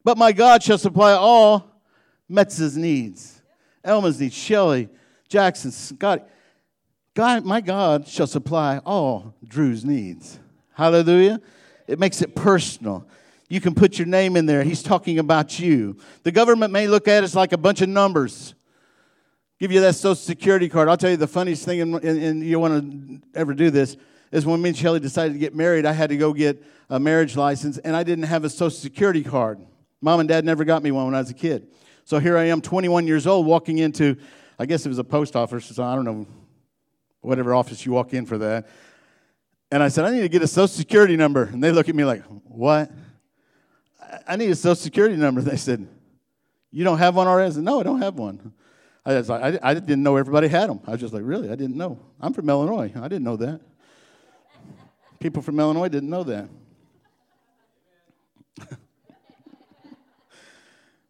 But 0.03 0.17
my 0.17 0.31
God 0.31 0.63
shall 0.63 0.77
supply 0.77 1.13
all 1.13 1.81
Metz's 2.29 2.75
needs, 2.75 3.41
Elma's 3.83 4.19
needs, 4.19 4.35
Shelly, 4.35 4.89
Jackson, 5.29 5.71
Scott. 5.71 6.27
God, 7.13 7.45
my 7.45 7.61
God 7.61 8.07
shall 8.07 8.27
supply 8.27 8.79
all 8.85 9.33
Drew's 9.43 9.83
needs. 9.83 10.39
Hallelujah. 10.73 11.41
It 11.87 11.99
makes 11.99 12.21
it 12.21 12.35
personal. 12.35 13.07
You 13.49 13.61
can 13.61 13.73
put 13.73 13.97
your 13.97 14.07
name 14.07 14.35
in 14.35 14.45
there. 14.45 14.63
He's 14.63 14.83
talking 14.83 15.19
about 15.19 15.57
you. 15.57 15.97
The 16.23 16.31
government 16.31 16.73
may 16.73 16.87
look 16.87 17.07
at 17.07 17.23
us 17.23 17.33
like 17.33 17.53
a 17.53 17.57
bunch 17.57 17.81
of 17.81 17.89
numbers. 17.89 18.53
Give 19.59 19.71
you 19.71 19.81
that 19.81 19.95
social 19.95 20.15
security 20.15 20.69
card. 20.69 20.89
I'll 20.89 20.97
tell 20.97 21.09
you 21.09 21.17
the 21.17 21.27
funniest 21.27 21.65
thing, 21.65 21.81
and, 21.81 21.95
and 22.03 22.43
you 22.43 22.59
want 22.59 23.23
to 23.33 23.39
ever 23.39 23.53
do 23.53 23.71
this, 23.71 23.97
is 24.31 24.45
when 24.45 24.61
me 24.61 24.69
and 24.69 24.77
Shelly 24.77 24.99
decided 24.99 25.33
to 25.33 25.39
get 25.39 25.55
married, 25.55 25.85
I 25.85 25.93
had 25.93 26.09
to 26.09 26.17
go 26.17 26.33
get 26.33 26.61
a 26.89 26.99
marriage 26.99 27.35
license, 27.35 27.77
and 27.79 27.95
I 27.95 28.03
didn't 28.03 28.25
have 28.25 28.43
a 28.43 28.49
social 28.49 28.69
security 28.69 29.23
card. 29.23 29.59
Mom 30.01 30.19
and 30.19 30.29
dad 30.29 30.45
never 30.45 30.63
got 30.63 30.83
me 30.83 30.91
one 30.91 31.05
when 31.05 31.15
I 31.15 31.19
was 31.19 31.31
a 31.31 31.33
kid. 31.33 31.67
So 32.03 32.19
here 32.19 32.37
I 32.37 32.45
am, 32.45 32.61
21 32.61 33.07
years 33.07 33.25
old, 33.25 33.45
walking 33.45 33.79
into, 33.79 34.17
I 34.59 34.65
guess 34.65 34.85
it 34.85 34.89
was 34.89 34.99
a 34.99 35.03
post 35.03 35.35
office, 35.35 35.65
so 35.65 35.83
I 35.83 35.95
don't 35.95 36.05
know, 36.05 36.25
whatever 37.21 37.53
office 37.53 37.85
you 37.85 37.91
walk 37.91 38.13
in 38.13 38.25
for 38.25 38.37
that. 38.39 38.67
And 39.71 39.83
I 39.83 39.89
said, 39.89 40.05
I 40.05 40.11
need 40.11 40.21
to 40.21 40.29
get 40.29 40.41
a 40.41 40.47
social 40.47 40.67
security 40.67 41.17
number. 41.17 41.43
And 41.43 41.63
they 41.63 41.71
look 41.71 41.89
at 41.89 41.95
me 41.95 42.05
like, 42.05 42.23
what? 42.45 42.89
I 44.27 44.35
need 44.37 44.49
a 44.49 44.55
social 44.55 44.75
security 44.75 45.15
number. 45.15 45.41
They 45.47 45.57
said, 45.57 45.87
You 46.71 46.83
don't 46.83 46.97
have 46.97 47.15
one 47.15 47.27
already? 47.27 47.47
I 47.47 47.53
said, 47.53 47.63
No, 47.63 47.79
I 47.79 47.83
don't 47.83 48.01
have 48.01 48.15
one. 48.15 48.53
I, 49.05 49.15
was 49.15 49.29
like, 49.29 49.41
I, 49.41 49.59
I 49.69 49.73
didn't 49.73 50.03
know 50.03 50.17
everybody 50.17 50.47
had 50.47 50.69
them. 50.69 50.81
I 50.87 50.91
was 50.91 51.01
just 51.01 51.13
like, 51.13 51.23
Really? 51.25 51.49
I 51.49 51.55
didn't 51.55 51.75
know. 51.75 51.99
I'm 52.19 52.33
from 52.33 52.49
Illinois. 52.49 52.91
I 52.95 53.07
didn't 53.07 53.23
know 53.23 53.37
that. 53.37 53.61
People 55.19 55.41
from 55.41 55.59
Illinois 55.59 55.89
didn't 55.89 56.09
know 56.09 56.23
that. 56.23 56.49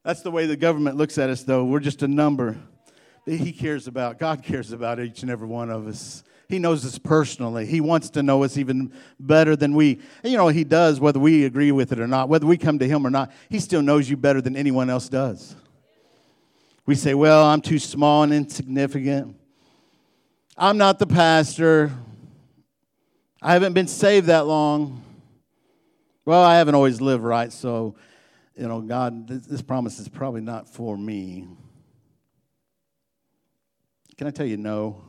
That's 0.03 0.21
the 0.21 0.31
way 0.31 0.47
the 0.47 0.57
government 0.57 0.97
looks 0.97 1.17
at 1.17 1.29
us, 1.29 1.43
though. 1.43 1.63
We're 1.65 1.79
just 1.79 2.01
a 2.01 2.07
number 2.07 2.57
He 3.27 3.51
cares 3.51 3.87
about. 3.87 4.19
God 4.19 4.41
cares 4.41 4.71
about 4.71 4.99
each 4.99 5.21
and 5.21 5.29
every 5.29 5.47
one 5.47 5.69
of 5.69 5.85
us. 5.85 6.23
He 6.47 6.59
knows 6.59 6.85
us 6.85 6.97
personally. 6.97 7.65
He 7.65 7.81
wants 7.81 8.09
to 8.11 8.23
know 8.23 8.43
us 8.43 8.57
even 8.57 8.93
better 9.19 9.57
than 9.57 9.75
we. 9.75 9.99
You 10.23 10.37
know, 10.37 10.47
He 10.47 10.63
does, 10.63 10.99
whether 10.99 11.19
we 11.19 11.43
agree 11.43 11.73
with 11.73 11.91
it 11.91 11.99
or 11.99 12.07
not, 12.07 12.29
whether 12.29 12.45
we 12.45 12.57
come 12.57 12.79
to 12.79 12.87
Him 12.87 13.05
or 13.05 13.09
not. 13.09 13.31
He 13.49 13.59
still 13.59 13.81
knows 13.81 14.09
you 14.09 14.15
better 14.15 14.39
than 14.39 14.55
anyone 14.55 14.89
else 14.89 15.09
does. 15.09 15.55
We 16.85 16.95
say, 16.95 17.13
well, 17.13 17.43
I'm 17.43 17.59
too 17.59 17.79
small 17.79 18.23
and 18.23 18.33
insignificant. 18.33 19.35
I'm 20.57 20.77
not 20.77 20.99
the 20.99 21.07
pastor. 21.07 21.91
I 23.41 23.51
haven't 23.51 23.73
been 23.73 23.87
saved 23.87 24.27
that 24.27 24.47
long. 24.47 25.03
Well, 26.23 26.41
I 26.41 26.57
haven't 26.57 26.75
always 26.75 27.01
lived 27.01 27.23
right, 27.23 27.51
so, 27.51 27.95
you 28.55 28.67
know, 28.67 28.81
God, 28.81 29.27
this, 29.27 29.45
this 29.45 29.61
promise 29.61 29.99
is 29.99 30.09
probably 30.09 30.41
not 30.41 30.67
for 30.69 30.97
me. 30.97 31.47
Can 34.17 34.27
I 34.27 34.31
tell 34.31 34.45
you 34.45 34.57
no? 34.57 35.01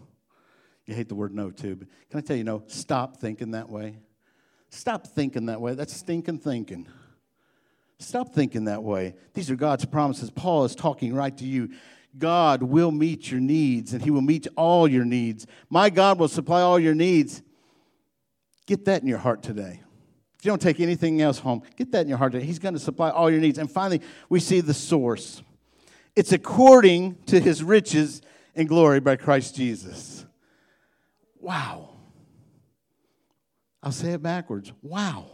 You 0.86 0.94
hate 0.94 1.08
the 1.08 1.14
word 1.14 1.34
no 1.34 1.50
too, 1.50 1.76
but 1.76 1.88
can 2.10 2.18
I 2.18 2.22
tell 2.22 2.36
you 2.36 2.44
no? 2.44 2.62
Stop 2.66 3.18
thinking 3.18 3.50
that 3.52 3.68
way. 3.68 3.98
Stop 4.70 5.06
thinking 5.06 5.46
that 5.46 5.60
way. 5.60 5.74
That's 5.74 5.94
stinking 5.94 6.38
thinking. 6.38 6.86
Stop 7.98 8.32
thinking 8.34 8.64
that 8.64 8.82
way. 8.82 9.14
These 9.34 9.50
are 9.50 9.56
God's 9.56 9.84
promises. 9.84 10.30
Paul 10.30 10.64
is 10.64 10.74
talking 10.74 11.14
right 11.14 11.36
to 11.36 11.44
you. 11.44 11.70
God 12.16 12.62
will 12.62 12.90
meet 12.90 13.30
your 13.30 13.40
needs 13.40 13.92
and 13.92 14.02
he 14.02 14.10
will 14.10 14.22
meet 14.22 14.46
all 14.56 14.88
your 14.88 15.04
needs. 15.04 15.46
My 15.68 15.90
God 15.90 16.18
will 16.18 16.28
supply 16.28 16.62
all 16.62 16.78
your 16.78 16.94
needs. 16.94 17.42
Get 18.66 18.84
that 18.86 19.02
in 19.02 19.08
your 19.08 19.18
heart 19.18 19.42
today. 19.42 19.82
If 20.38 20.44
you 20.44 20.50
don't 20.50 20.62
take 20.62 20.80
anything 20.80 21.20
else 21.20 21.38
home, 21.38 21.62
get 21.76 21.90
that 21.92 22.02
in 22.02 22.08
your 22.08 22.18
heart 22.18 22.32
today. 22.32 22.46
He's 22.46 22.58
going 22.58 22.74
to 22.74 22.80
supply 22.80 23.10
all 23.10 23.30
your 23.30 23.40
needs. 23.40 23.58
And 23.58 23.70
finally, 23.70 24.00
we 24.28 24.40
see 24.40 24.60
the 24.60 24.74
source. 24.74 25.42
It's 26.14 26.32
according 26.32 27.16
to 27.26 27.40
his 27.40 27.62
riches 27.62 28.22
and 28.58 28.68
glory 28.68 28.98
by 28.98 29.14
Christ 29.14 29.54
Jesus. 29.54 30.26
Wow. 31.40 31.90
I'll 33.80 33.92
say 33.92 34.10
it 34.10 34.22
backwards. 34.22 34.72
Wow. 34.82 35.30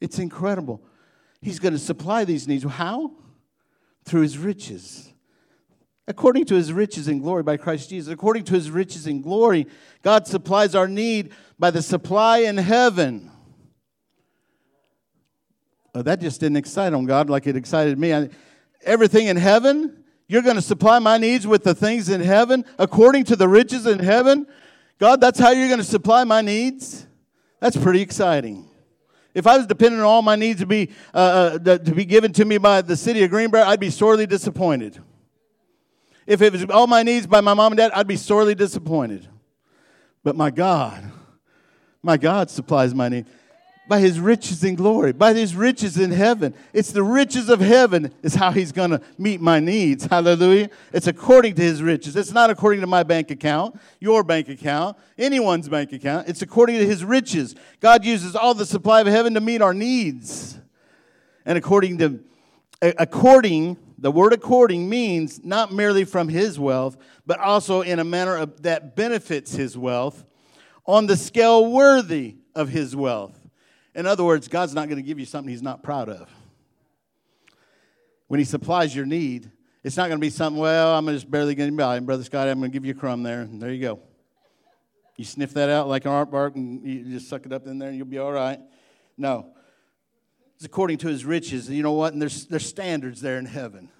It's 0.00 0.20
incredible. 0.20 0.80
He's 1.42 1.58
going 1.58 1.72
to 1.72 1.78
supply 1.78 2.24
these 2.24 2.46
needs. 2.46 2.62
How? 2.62 3.10
Through 4.04 4.22
his 4.22 4.38
riches. 4.38 5.12
According 6.06 6.44
to 6.46 6.54
his 6.54 6.72
riches 6.72 7.08
and 7.08 7.20
glory 7.20 7.42
by 7.42 7.56
Christ 7.56 7.90
Jesus. 7.90 8.12
According 8.12 8.44
to 8.44 8.54
his 8.54 8.70
riches 8.70 9.08
and 9.08 9.24
glory, 9.24 9.66
God 10.02 10.28
supplies 10.28 10.76
our 10.76 10.86
need 10.86 11.32
by 11.58 11.72
the 11.72 11.82
supply 11.82 12.38
in 12.38 12.56
heaven. 12.56 13.28
Oh, 15.96 16.02
that 16.02 16.20
just 16.20 16.40
didn't 16.40 16.58
excite 16.58 16.92
on 16.92 17.06
God 17.06 17.28
like 17.28 17.48
it 17.48 17.56
excited 17.56 17.98
me. 17.98 18.14
I, 18.14 18.28
everything 18.82 19.26
in 19.26 19.36
heaven, 19.36 19.99
you're 20.30 20.42
going 20.42 20.54
to 20.54 20.62
supply 20.62 21.00
my 21.00 21.18
needs 21.18 21.44
with 21.44 21.64
the 21.64 21.74
things 21.74 22.08
in 22.08 22.20
heaven 22.20 22.64
according 22.78 23.24
to 23.24 23.34
the 23.34 23.48
riches 23.48 23.84
in 23.84 23.98
heaven. 23.98 24.46
God, 25.00 25.20
that's 25.20 25.40
how 25.40 25.50
you're 25.50 25.66
going 25.66 25.80
to 25.80 25.84
supply 25.84 26.22
my 26.22 26.40
needs? 26.40 27.04
That's 27.58 27.76
pretty 27.76 28.00
exciting. 28.00 28.68
If 29.34 29.48
I 29.48 29.56
was 29.56 29.66
dependent 29.66 30.02
on 30.02 30.06
all 30.06 30.22
my 30.22 30.36
needs 30.36 30.60
to 30.60 30.66
be, 30.66 30.90
uh, 31.12 31.58
uh 31.66 31.78
to 31.78 31.94
be 31.96 32.04
given 32.04 32.32
to 32.34 32.44
me 32.44 32.58
by 32.58 32.80
the 32.80 32.96
city 32.96 33.24
of 33.24 33.30
Greenbrier, 33.30 33.64
I'd 33.64 33.80
be 33.80 33.90
sorely 33.90 34.24
disappointed. 34.24 35.00
If 36.28 36.42
it 36.42 36.52
was 36.52 36.64
all 36.66 36.86
my 36.86 37.02
needs 37.02 37.26
by 37.26 37.40
my 37.40 37.54
mom 37.54 37.72
and 37.72 37.78
dad, 37.78 37.90
I'd 37.92 38.06
be 38.06 38.16
sorely 38.16 38.54
disappointed. 38.54 39.26
But 40.22 40.36
my 40.36 40.52
God, 40.52 41.10
my 42.04 42.16
God 42.16 42.50
supplies 42.50 42.94
my 42.94 43.08
need 43.08 43.26
by 43.88 43.98
his 43.98 44.20
riches 44.20 44.62
in 44.62 44.76
glory, 44.76 45.12
by 45.12 45.34
his 45.34 45.56
riches 45.56 45.98
in 45.98 46.12
heaven. 46.12 46.54
It's 46.72 46.92
the 46.92 47.02
riches 47.02 47.48
of 47.48 47.60
heaven 47.60 48.14
is 48.22 48.36
how 48.36 48.52
he's 48.52 48.70
going 48.70 48.90
to 48.90 49.00
meet 49.18 49.40
my 49.40 49.58
needs. 49.58 50.04
Hallelujah. 50.04 50.70
It's 50.92 51.08
according 51.08 51.56
to 51.56 51.62
his 51.62 51.82
riches. 51.82 52.14
It's 52.14 52.30
not 52.30 52.50
according 52.50 52.82
to 52.82 52.86
my 52.86 53.02
bank 53.02 53.30
account, 53.30 53.80
your 53.98 54.22
bank 54.22 54.48
account, 54.48 54.96
anyone's 55.18 55.68
bank 55.68 55.92
account. 55.92 56.28
It's 56.28 56.42
according 56.42 56.78
to 56.78 56.86
his 56.86 57.04
riches. 57.04 57.56
God 57.80 58.04
uses 58.04 58.36
all 58.36 58.54
the 58.54 58.66
supply 58.66 59.00
of 59.00 59.08
heaven 59.08 59.34
to 59.34 59.40
meet 59.40 59.60
our 59.60 59.74
needs. 59.74 60.58
And 61.44 61.58
according 61.58 61.98
to 61.98 62.20
according 62.80 63.76
the 63.98 64.10
word 64.10 64.32
according 64.32 64.88
means 64.88 65.44
not 65.44 65.72
merely 65.72 66.04
from 66.04 66.28
his 66.28 66.58
wealth, 66.58 66.96
but 67.26 67.38
also 67.38 67.82
in 67.82 67.98
a 67.98 68.04
manner 68.04 68.36
of, 68.36 68.62
that 68.62 68.96
benefits 68.96 69.52
his 69.52 69.76
wealth 69.76 70.24
on 70.86 71.06
the 71.06 71.16
scale 71.16 71.70
worthy 71.70 72.36
of 72.54 72.68
his 72.68 72.96
wealth. 72.96 73.39
In 73.94 74.06
other 74.06 74.24
words, 74.24 74.48
God's 74.48 74.74
not 74.74 74.88
going 74.88 74.96
to 74.96 75.06
give 75.06 75.18
you 75.18 75.26
something 75.26 75.50
He's 75.50 75.62
not 75.62 75.82
proud 75.82 76.08
of. 76.08 76.28
When 78.28 78.38
He 78.38 78.44
supplies 78.44 78.94
your 78.94 79.06
need, 79.06 79.50
it's 79.82 79.96
not 79.96 80.08
going 80.08 80.18
to 80.18 80.24
be 80.24 80.30
something, 80.30 80.60
well, 80.60 80.94
I'm 80.96 81.06
just 81.06 81.30
barely 81.30 81.54
getting 81.54 81.76
by. 81.76 81.96
And 81.96 82.06
Brother 82.06 82.22
Scott, 82.22 82.48
I'm 82.48 82.58
going 82.58 82.70
to 82.70 82.74
give 82.74 82.84
you 82.84 82.92
a 82.92 82.96
crumb 82.96 83.22
there. 83.22 83.40
And 83.40 83.60
there 83.60 83.72
you 83.72 83.80
go. 83.80 84.00
You 85.16 85.24
sniff 85.24 85.54
that 85.54 85.68
out 85.68 85.88
like 85.88 86.04
an 86.04 86.12
art 86.12 86.30
bark 86.30 86.54
and 86.56 86.86
you 86.86 87.04
just 87.04 87.28
suck 87.28 87.46
it 87.46 87.52
up 87.52 87.66
in 87.66 87.78
there 87.78 87.88
and 87.88 87.96
you'll 87.96 88.06
be 88.06 88.18
all 88.18 88.32
right. 88.32 88.58
No. 89.16 89.52
It's 90.56 90.64
according 90.64 90.98
to 90.98 91.08
his 91.08 91.24
riches. 91.24 91.68
You 91.68 91.82
know 91.82 91.92
what? 91.92 92.12
And 92.12 92.20
there's, 92.20 92.46
there's 92.46 92.66
standards 92.66 93.20
there 93.20 93.38
in 93.38 93.46
heaven. 93.46 93.90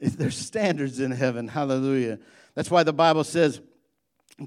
There's 0.00 0.36
standards 0.36 1.00
in 1.00 1.10
heaven. 1.10 1.48
Hallelujah. 1.48 2.18
That's 2.54 2.70
why 2.70 2.82
the 2.82 2.92
Bible 2.92 3.24
says 3.24 3.60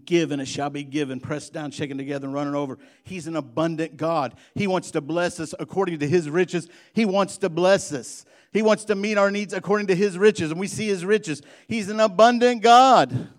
Give 0.06 0.32
and 0.32 0.42
it 0.42 0.48
shall 0.48 0.70
be 0.70 0.84
given, 0.84 1.22
pressed 1.22 1.54
down, 1.54 1.72
shaken 1.72 1.98
together, 1.98 2.28
and 2.28 2.34
running 2.34 2.56
over. 2.56 2.78
He's 3.04 3.26
an 3.26 3.38
abundant 3.38 3.96
God. 3.96 4.36
He 4.54 4.68
wants 4.68 4.92
to 4.92 5.02
bless 5.02 5.40
us 5.40 5.56
according 5.60 6.00
to 6.00 6.08
his 6.08 6.30
riches. 6.30 6.68
He 6.94 7.06
wants 7.06 7.38
to 7.38 7.50
bless 7.50 7.94
us. 7.94 8.26
He 8.52 8.62
wants 8.62 8.84
to 8.86 8.96
meet 8.96 9.18
our 9.18 9.32
needs 9.32 9.54
according 9.54 9.88
to 9.88 9.96
his 9.96 10.18
riches, 10.18 10.52
and 10.52 10.60
we 10.60 10.68
see 10.68 10.88
his 10.88 11.06
riches. 11.06 11.42
He's 11.68 11.90
an 11.90 12.02
abundant 12.02 12.62
God. 12.62 13.30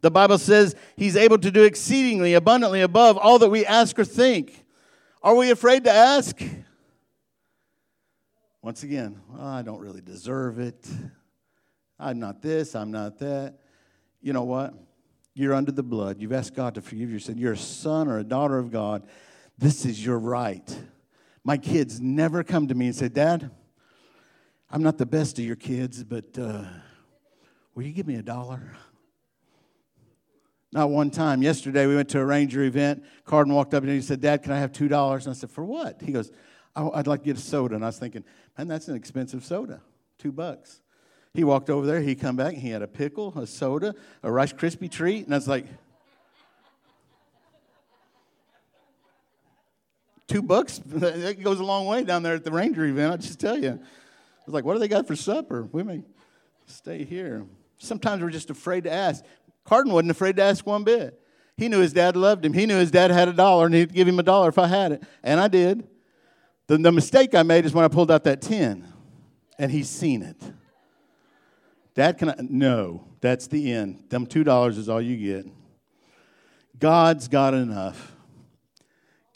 The 0.00 0.10
Bible 0.10 0.38
says 0.38 0.74
he's 0.96 1.14
able 1.14 1.36
to 1.38 1.50
do 1.50 1.64
exceedingly 1.64 2.32
abundantly 2.32 2.80
above 2.80 3.18
all 3.18 3.38
that 3.38 3.50
we 3.50 3.66
ask 3.66 3.98
or 3.98 4.04
think. 4.06 4.64
Are 5.22 5.34
we 5.34 5.50
afraid 5.50 5.84
to 5.84 5.92
ask? 5.92 6.40
Once 8.62 8.82
again, 8.82 9.20
I 9.38 9.60
don't 9.60 9.80
really 9.80 10.00
deserve 10.00 10.58
it. 10.58 10.86
I'm 11.98 12.18
not 12.18 12.40
this, 12.40 12.74
I'm 12.74 12.90
not 12.90 13.18
that. 13.18 13.58
You 14.22 14.32
know 14.32 14.44
what? 14.44 14.72
You're 15.34 15.54
under 15.54 15.72
the 15.72 15.82
blood. 15.82 16.20
You've 16.20 16.32
asked 16.32 16.54
God 16.54 16.74
to 16.74 16.82
forgive 16.82 17.10
you. 17.10 17.18
Said 17.18 17.38
you're 17.38 17.52
a 17.52 17.56
son 17.56 18.08
or 18.08 18.18
a 18.18 18.24
daughter 18.24 18.58
of 18.58 18.70
God. 18.70 19.06
This 19.58 19.84
is 19.84 20.04
your 20.04 20.18
right. 20.18 20.78
My 21.44 21.56
kids 21.56 22.00
never 22.00 22.42
come 22.42 22.68
to 22.68 22.74
me 22.74 22.86
and 22.86 22.94
say, 22.94 23.08
Dad, 23.08 23.50
I'm 24.70 24.82
not 24.82 24.98
the 24.98 25.06
best 25.06 25.38
of 25.38 25.44
your 25.44 25.56
kids, 25.56 26.04
but 26.04 26.38
uh, 26.38 26.64
will 27.74 27.84
you 27.84 27.92
give 27.92 28.06
me 28.06 28.16
a 28.16 28.22
dollar? 28.22 28.76
Not 30.72 30.90
one 30.90 31.10
time. 31.10 31.42
Yesterday 31.42 31.86
we 31.86 31.96
went 31.96 32.08
to 32.10 32.20
a 32.20 32.24
ranger 32.24 32.62
event. 32.62 33.04
Carden 33.24 33.54
walked 33.54 33.74
up 33.74 33.82
and 33.82 33.90
he 33.90 34.00
said, 34.00 34.20
Dad, 34.20 34.42
can 34.42 34.52
I 34.52 34.58
have 34.58 34.72
$2? 34.72 35.24
And 35.24 35.28
I 35.28 35.32
said, 35.32 35.50
For 35.50 35.64
what? 35.64 36.00
He 36.00 36.12
goes, 36.12 36.30
I'd 36.76 37.06
like 37.06 37.20
to 37.20 37.26
get 37.26 37.36
a 37.36 37.40
soda. 37.40 37.74
And 37.74 37.84
I 37.84 37.88
was 37.88 37.98
thinking, 37.98 38.24
man, 38.56 38.68
that's 38.68 38.88
an 38.88 38.94
expensive 38.94 39.44
soda. 39.44 39.80
Two 40.18 40.32
bucks. 40.32 40.80
He 41.34 41.44
walked 41.44 41.70
over 41.70 41.86
there, 41.86 42.00
he 42.00 42.14
come 42.14 42.36
back, 42.36 42.54
he 42.54 42.70
had 42.70 42.82
a 42.82 42.88
pickle, 42.88 43.32
a 43.38 43.46
soda, 43.46 43.94
a 44.22 44.30
Rice 44.30 44.52
Krispie 44.52 44.90
treat, 44.90 45.26
and 45.26 45.34
I 45.34 45.38
was 45.38 45.46
like, 45.46 45.66
two 50.26 50.42
bucks? 50.42 50.80
That 50.86 51.42
goes 51.42 51.60
a 51.60 51.64
long 51.64 51.86
way 51.86 52.02
down 52.04 52.22
there 52.22 52.34
at 52.34 52.44
the 52.44 52.50
Ranger 52.50 52.84
event, 52.84 53.12
I 53.12 53.16
just 53.16 53.38
tell 53.38 53.56
you. 53.56 53.70
I 53.70 54.44
was 54.46 54.54
like, 54.54 54.64
what 54.64 54.74
do 54.74 54.80
they 54.80 54.88
got 54.88 55.06
for 55.06 55.14
supper? 55.14 55.68
We 55.70 55.82
may 55.82 56.02
stay 56.66 57.04
here. 57.04 57.46
Sometimes 57.78 58.22
we're 58.22 58.30
just 58.30 58.50
afraid 58.50 58.84
to 58.84 58.92
ask. 58.92 59.24
Carden 59.64 59.92
wasn't 59.92 60.10
afraid 60.10 60.36
to 60.36 60.42
ask 60.42 60.66
one 60.66 60.82
bit. 60.82 61.20
He 61.56 61.68
knew 61.68 61.78
his 61.78 61.92
dad 61.92 62.16
loved 62.16 62.44
him. 62.44 62.52
He 62.52 62.66
knew 62.66 62.76
his 62.76 62.90
dad 62.90 63.10
had 63.10 63.28
a 63.28 63.32
dollar 63.32 63.66
and 63.66 63.74
he'd 63.74 63.92
give 63.92 64.08
him 64.08 64.18
a 64.18 64.22
dollar 64.22 64.48
if 64.48 64.58
I 64.58 64.66
had 64.66 64.92
it. 64.92 65.02
And 65.22 65.38
I 65.38 65.46
did. 65.46 65.86
The, 66.66 66.78
the 66.78 66.90
mistake 66.90 67.34
I 67.34 67.42
made 67.42 67.66
is 67.66 67.74
when 67.74 67.84
I 67.84 67.88
pulled 67.88 68.10
out 68.10 68.24
that 68.24 68.40
10 68.40 68.86
and 69.58 69.70
he's 69.70 69.88
seen 69.88 70.22
it. 70.22 70.36
Dad, 71.94 72.18
can 72.18 72.30
I? 72.30 72.34
No, 72.38 73.04
that's 73.20 73.46
the 73.46 73.72
end. 73.72 74.04
Them 74.08 74.26
$2 74.26 74.78
is 74.78 74.88
all 74.88 75.00
you 75.00 75.16
get. 75.16 75.46
God's 76.78 77.28
got 77.28 77.54
enough. 77.54 78.12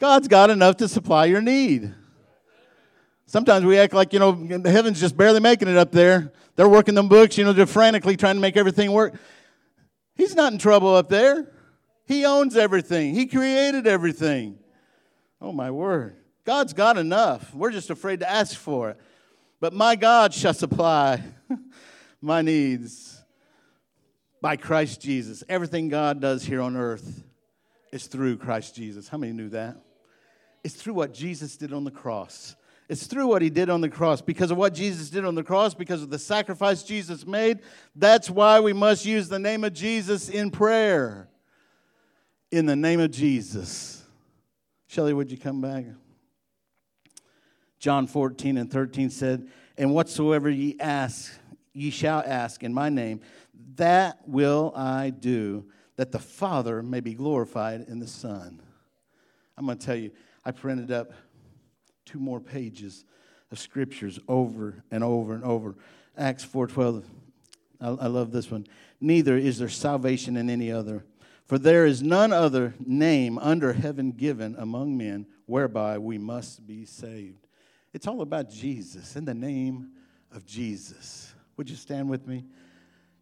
God's 0.00 0.28
got 0.28 0.50
enough 0.50 0.76
to 0.78 0.88
supply 0.88 1.26
your 1.26 1.40
need. 1.40 1.94
Sometimes 3.26 3.64
we 3.64 3.78
act 3.78 3.94
like, 3.94 4.12
you 4.12 4.18
know, 4.18 4.32
heaven's 4.64 5.00
just 5.00 5.16
barely 5.16 5.40
making 5.40 5.68
it 5.68 5.76
up 5.76 5.92
there. 5.92 6.32
They're 6.56 6.68
working 6.68 6.94
them 6.94 7.08
books, 7.08 7.36
you 7.36 7.44
know, 7.44 7.52
they're 7.52 7.66
frantically 7.66 8.16
trying 8.16 8.36
to 8.36 8.40
make 8.40 8.56
everything 8.56 8.92
work. 8.92 9.14
He's 10.14 10.34
not 10.34 10.52
in 10.52 10.58
trouble 10.58 10.94
up 10.94 11.08
there. 11.08 11.50
He 12.06 12.24
owns 12.24 12.56
everything, 12.56 13.14
He 13.14 13.26
created 13.26 13.86
everything. 13.86 14.58
Oh, 15.40 15.52
my 15.52 15.70
word. 15.70 16.16
God's 16.44 16.74
got 16.74 16.98
enough. 16.98 17.54
We're 17.54 17.70
just 17.70 17.90
afraid 17.90 18.20
to 18.20 18.30
ask 18.30 18.56
for 18.56 18.90
it. 18.90 19.00
But 19.60 19.72
my 19.72 19.96
God 19.96 20.32
shall 20.32 20.54
supply 20.54 21.22
my 22.24 22.42
needs 22.42 23.22
by 24.40 24.56
Christ 24.56 25.00
Jesus. 25.00 25.44
Everything 25.48 25.88
God 25.88 26.20
does 26.20 26.42
here 26.42 26.60
on 26.60 26.76
earth 26.76 27.22
is 27.92 28.06
through 28.06 28.38
Christ 28.38 28.74
Jesus. 28.74 29.08
How 29.08 29.18
many 29.18 29.32
knew 29.32 29.50
that? 29.50 29.76
It's 30.64 30.74
through 30.74 30.94
what 30.94 31.12
Jesus 31.12 31.56
did 31.56 31.72
on 31.72 31.84
the 31.84 31.90
cross. 31.90 32.56
It's 32.88 33.06
through 33.06 33.26
what 33.26 33.42
he 33.42 33.50
did 33.50 33.70
on 33.70 33.80
the 33.80 33.88
cross. 33.88 34.22
Because 34.22 34.50
of 34.50 34.56
what 34.56 34.74
Jesus 34.74 35.10
did 35.10 35.24
on 35.24 35.34
the 35.34 35.42
cross, 35.42 35.74
because 35.74 36.02
of 36.02 36.10
the 36.10 36.18
sacrifice 36.18 36.82
Jesus 36.82 37.26
made, 37.26 37.60
that's 37.94 38.30
why 38.30 38.60
we 38.60 38.72
must 38.72 39.04
use 39.04 39.28
the 39.28 39.38
name 39.38 39.62
of 39.62 39.72
Jesus 39.72 40.28
in 40.28 40.50
prayer. 40.50 41.28
In 42.50 42.66
the 42.66 42.76
name 42.76 43.00
of 43.00 43.10
Jesus. 43.10 44.02
Shelly, 44.86 45.12
would 45.12 45.30
you 45.30 45.38
come 45.38 45.60
back? 45.60 45.84
John 47.78 48.06
14 48.06 48.56
and 48.56 48.70
13 48.70 49.10
said, 49.10 49.48
And 49.76 49.92
whatsoever 49.92 50.48
ye 50.48 50.76
ask, 50.80 51.32
ye 51.74 51.90
shall 51.90 52.22
ask 52.24 52.62
in 52.62 52.72
my 52.72 52.88
name, 52.88 53.20
that 53.76 54.18
will 54.26 54.72
I 54.74 55.10
do, 55.10 55.66
that 55.96 56.12
the 56.12 56.18
Father 56.18 56.82
may 56.82 57.00
be 57.00 57.14
glorified 57.14 57.86
in 57.88 57.98
the 57.98 58.06
Son. 58.06 58.62
I'm 59.58 59.66
going 59.66 59.78
to 59.78 59.84
tell 59.84 59.96
you, 59.96 60.10
I 60.44 60.52
printed 60.52 60.90
up 60.90 61.12
two 62.04 62.18
more 62.18 62.40
pages 62.40 63.04
of 63.50 63.58
scriptures 63.58 64.18
over 64.28 64.82
and 64.90 65.04
over 65.04 65.34
and 65.34 65.44
over. 65.44 65.76
Acts 66.16 66.44
4:12. 66.44 67.04
I, 67.80 67.88
I 67.88 68.06
love 68.06 68.30
this 68.32 68.50
one. 68.50 68.66
Neither 69.00 69.36
is 69.36 69.58
there 69.58 69.68
salvation 69.68 70.36
in 70.36 70.48
any 70.48 70.70
other, 70.70 71.04
for 71.44 71.58
there 71.58 71.86
is 71.86 72.02
none 72.02 72.32
other 72.32 72.74
name 72.84 73.38
under 73.38 73.72
heaven 73.72 74.12
given 74.12 74.54
among 74.58 74.96
men 74.96 75.26
whereby 75.46 75.98
we 75.98 76.18
must 76.18 76.66
be 76.66 76.84
saved. 76.84 77.46
It's 77.92 78.06
all 78.06 78.22
about 78.22 78.50
Jesus, 78.50 79.16
in 79.16 79.24
the 79.24 79.34
name 79.34 79.90
of 80.32 80.46
Jesus. 80.46 81.33
Would 81.56 81.70
you 81.70 81.76
stand 81.76 82.08
with 82.08 82.26
me? 82.26 82.44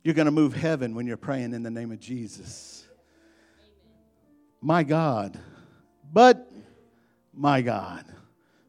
You're 0.03 0.15
going 0.15 0.27
to 0.27 0.33
move 0.33 0.55
heaven 0.55 0.95
when 0.95 1.07
you're 1.07 1.17
praying 1.17 1.53
in 1.53 1.63
the 1.63 1.71
name 1.71 1.93
of 1.93 2.01
Jesus. 2.01 2.87
My 4.61 4.83
God, 4.83 5.39
but 6.13 6.51
my 7.33 7.63
God 7.63 8.05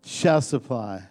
shall 0.04 0.42
supply 0.42 1.08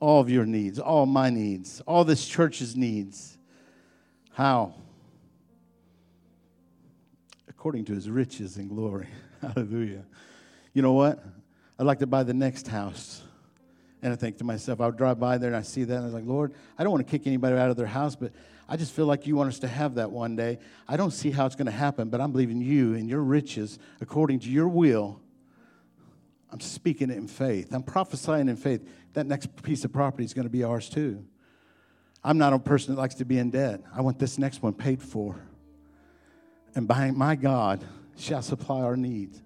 all 0.00 0.20
of 0.20 0.30
your 0.30 0.46
needs, 0.46 0.78
all 0.78 1.06
my 1.06 1.30
needs, 1.30 1.80
all 1.82 2.04
this 2.04 2.26
church's 2.26 2.74
needs. 2.74 3.36
How? 4.32 4.74
According 7.48 7.84
to 7.86 7.94
his 7.94 8.08
riches 8.08 8.56
and 8.56 8.68
glory. 8.68 9.08
Hallelujah. 9.42 10.04
You 10.72 10.82
know 10.82 10.92
what? 10.92 11.22
I'd 11.78 11.84
like 11.84 11.98
to 11.98 12.06
buy 12.06 12.22
the 12.22 12.34
next 12.34 12.68
house. 12.68 13.22
And 14.02 14.12
I 14.12 14.16
think 14.16 14.38
to 14.38 14.44
myself, 14.44 14.80
I 14.80 14.86
would 14.86 14.96
drive 14.96 15.20
by 15.20 15.36
there 15.38 15.48
and 15.48 15.56
I 15.56 15.62
see 15.62 15.84
that, 15.84 15.94
and 15.94 16.02
I 16.02 16.06
was 16.06 16.14
like, 16.14 16.26
Lord, 16.26 16.54
I 16.78 16.82
don't 16.82 16.92
want 16.92 17.06
to 17.06 17.10
kick 17.10 17.26
anybody 17.26 17.56
out 17.56 17.70
of 17.70 17.76
their 17.76 17.86
house, 17.86 18.16
but 18.16 18.32
I 18.68 18.76
just 18.76 18.92
feel 18.92 19.06
like 19.06 19.26
you 19.26 19.36
want 19.36 19.48
us 19.48 19.58
to 19.58 19.68
have 19.68 19.96
that 19.96 20.10
one 20.10 20.36
day. 20.36 20.58
I 20.88 20.96
don't 20.96 21.10
see 21.10 21.30
how 21.30 21.44
it's 21.44 21.56
going 21.56 21.66
to 21.66 21.72
happen, 21.72 22.08
but 22.08 22.20
I'm 22.20 22.32
believing 22.32 22.60
you 22.60 22.94
and 22.94 23.08
your 23.08 23.20
riches 23.20 23.78
according 24.00 24.40
to 24.40 24.48
your 24.48 24.68
will. 24.68 25.20
I'm 26.50 26.60
speaking 26.60 27.10
it 27.10 27.16
in 27.16 27.28
faith. 27.28 27.72
I'm 27.72 27.82
prophesying 27.82 28.48
in 28.48 28.56
faith. 28.56 28.88
That 29.12 29.26
next 29.26 29.62
piece 29.62 29.84
of 29.84 29.92
property 29.92 30.24
is 30.24 30.34
going 30.34 30.46
to 30.46 30.50
be 30.50 30.64
ours 30.64 30.88
too. 30.88 31.24
I'm 32.22 32.38
not 32.38 32.52
a 32.52 32.58
person 32.58 32.94
that 32.94 33.00
likes 33.00 33.16
to 33.16 33.24
be 33.24 33.38
in 33.38 33.50
debt. 33.50 33.82
I 33.94 34.02
want 34.02 34.18
this 34.18 34.38
next 34.38 34.62
one 34.62 34.72
paid 34.72 35.02
for. 35.02 35.36
And 36.74 36.86
by 36.86 37.10
my 37.10 37.34
God 37.34 37.84
shall 38.16 38.42
supply 38.42 38.82
our 38.82 38.96
needs 38.96 39.42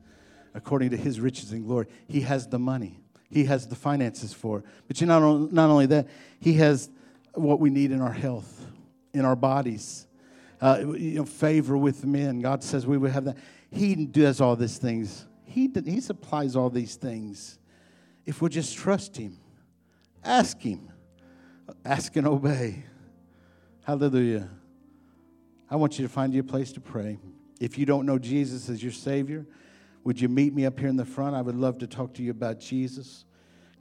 according 0.54 0.90
to 0.90 0.96
his 0.96 1.20
riches 1.20 1.52
and 1.52 1.66
glory. 1.66 1.86
He 2.08 2.22
has 2.22 2.46
the 2.48 2.58
money. 2.58 3.00
He 3.34 3.46
has 3.46 3.66
the 3.66 3.74
finances 3.74 4.32
for. 4.32 4.62
But 4.86 5.00
you 5.00 5.08
know, 5.08 5.38
not, 5.38 5.52
not 5.52 5.68
only 5.68 5.86
that, 5.86 6.06
He 6.38 6.52
has 6.54 6.88
what 7.34 7.58
we 7.58 7.68
need 7.68 7.90
in 7.90 8.00
our 8.00 8.12
health, 8.12 8.64
in 9.12 9.24
our 9.24 9.34
bodies. 9.34 10.06
Uh, 10.60 10.94
you 10.96 11.16
know, 11.16 11.24
favor 11.24 11.76
with 11.76 12.06
men. 12.06 12.40
God 12.40 12.62
says 12.62 12.86
we 12.86 12.96
would 12.96 13.10
have 13.10 13.24
that. 13.24 13.36
He 13.72 14.06
does 14.06 14.40
all 14.40 14.54
these 14.54 14.78
things. 14.78 15.26
He, 15.44 15.68
he 15.84 16.00
supplies 16.00 16.54
all 16.54 16.70
these 16.70 16.94
things. 16.94 17.58
If 18.24 18.40
we'll 18.40 18.50
just 18.50 18.76
trust 18.76 19.16
Him, 19.16 19.36
ask 20.24 20.60
Him, 20.60 20.92
ask 21.84 22.14
and 22.14 22.28
obey. 22.28 22.84
Hallelujah. 23.82 24.48
I 25.68 25.74
want 25.74 25.98
you 25.98 26.06
to 26.06 26.08
find 26.08 26.32
you 26.32 26.40
a 26.40 26.44
place 26.44 26.72
to 26.74 26.80
pray. 26.80 27.18
If 27.58 27.78
you 27.78 27.84
don't 27.84 28.06
know 28.06 28.16
Jesus 28.16 28.68
as 28.68 28.80
your 28.80 28.92
Savior, 28.92 29.44
would 30.04 30.20
you 30.20 30.28
meet 30.28 30.54
me 30.54 30.66
up 30.66 30.78
here 30.78 30.88
in 30.88 30.96
the 30.96 31.04
front? 31.04 31.34
I 31.34 31.42
would 31.42 31.56
love 31.56 31.78
to 31.78 31.86
talk 31.86 32.14
to 32.14 32.22
you 32.22 32.30
about 32.30 32.60
Jesus. 32.60 33.24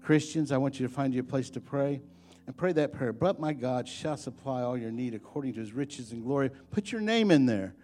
Christians, 0.02 0.52
I 0.52 0.58
want 0.58 0.80
you 0.80 0.88
to 0.88 0.94
find 0.94 1.14
you 1.14 1.20
a 1.20 1.24
place 1.24 1.50
to 1.52 1.62
pray 1.62 2.02
and 2.48 2.56
pray 2.56 2.72
that 2.74 2.94
prayer. 2.94 3.14
But 3.14 3.40
my 3.40 3.54
God 3.54 3.88
shall 3.88 4.18
supply 4.18 4.62
all 4.62 4.78
your 4.78 4.92
need 4.92 5.14
according 5.14 5.54
to 5.54 5.60
his 5.60 5.74
riches 5.74 6.12
and 6.12 6.24
glory. 6.24 6.50
Put 6.72 6.92
your 6.92 7.02
name 7.02 7.30
in 7.30 7.46
there. 7.46 7.76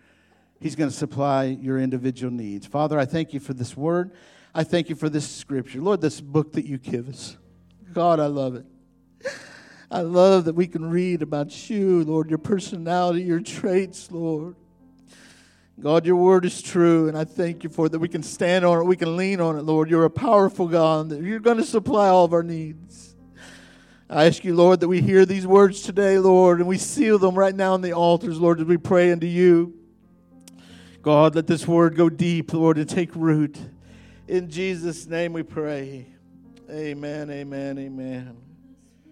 He's 0.59 0.75
going 0.75 0.89
to 0.89 0.95
supply 0.95 1.45
your 1.45 1.79
individual 1.79 2.33
needs. 2.33 2.65
Father, 2.65 2.99
I 2.99 3.05
thank 3.05 3.33
you 3.33 3.39
for 3.39 3.53
this 3.53 3.77
word. 3.77 4.11
I 4.53 4.63
thank 4.63 4.89
you 4.89 4.95
for 4.95 5.09
this 5.09 5.29
scripture. 5.29 5.81
Lord, 5.81 6.01
this 6.01 6.19
book 6.19 6.53
that 6.53 6.65
you 6.65 6.77
give 6.77 7.07
us. 7.07 7.37
God, 7.93 8.19
I 8.19 8.25
love 8.25 8.55
it. 8.55 8.65
I 9.91 10.01
love 10.01 10.45
that 10.45 10.53
we 10.53 10.67
can 10.67 10.89
read 10.89 11.21
about 11.21 11.69
you, 11.69 12.03
Lord, 12.03 12.29
your 12.29 12.37
personality, 12.37 13.21
your 13.21 13.39
traits, 13.39 14.11
Lord. 14.11 14.55
God, 15.82 16.05
your 16.05 16.17
word 16.17 16.43
is 16.43 16.61
true, 16.61 17.07
and 17.07 17.17
I 17.17 17.23
thank 17.23 17.63
you 17.63 17.69
for 17.69 17.86
it, 17.86 17.93
that 17.93 17.99
we 17.99 18.09
can 18.09 18.21
stand 18.21 18.65
on 18.65 18.80
it, 18.80 18.84
we 18.84 18.97
can 18.97 19.15
lean 19.15 19.39
on 19.39 19.57
it, 19.57 19.61
Lord. 19.61 19.89
You're 19.89 20.03
a 20.03 20.09
powerful 20.09 20.67
God, 20.67 21.09
that 21.09 21.21
you're 21.21 21.39
going 21.39 21.57
to 21.57 21.63
supply 21.63 22.09
all 22.09 22.25
of 22.25 22.34
our 22.34 22.43
needs. 22.43 23.15
I 24.09 24.25
ask 24.25 24.43
you, 24.43 24.55
Lord, 24.55 24.82
that 24.82 24.89
we 24.89 25.01
hear 25.01 25.25
these 25.25 25.47
words 25.47 25.82
today, 25.82 26.17
Lord, 26.17 26.59
and 26.59 26.67
we 26.67 26.77
seal 26.77 27.17
them 27.17 27.36
right 27.36 27.55
now 27.55 27.73
on 27.73 27.82
the 27.82 27.93
altars, 27.93 28.39
Lord, 28.39 28.59
as 28.59 28.65
we 28.65 28.75
pray 28.75 29.11
unto 29.11 29.27
you. 29.27 29.73
God, 31.01 31.36
let 31.36 31.47
this 31.47 31.65
word 31.65 31.95
go 31.95 32.09
deep, 32.09 32.51
Lord, 32.51 32.77
and 32.77 32.89
take 32.89 33.15
root. 33.15 33.57
In 34.27 34.49
Jesus' 34.49 35.05
name 35.05 35.32
we 35.32 35.43
pray. 35.43 36.07
Amen, 36.69 37.32
amen, 37.32 37.77
amen. 37.80 38.49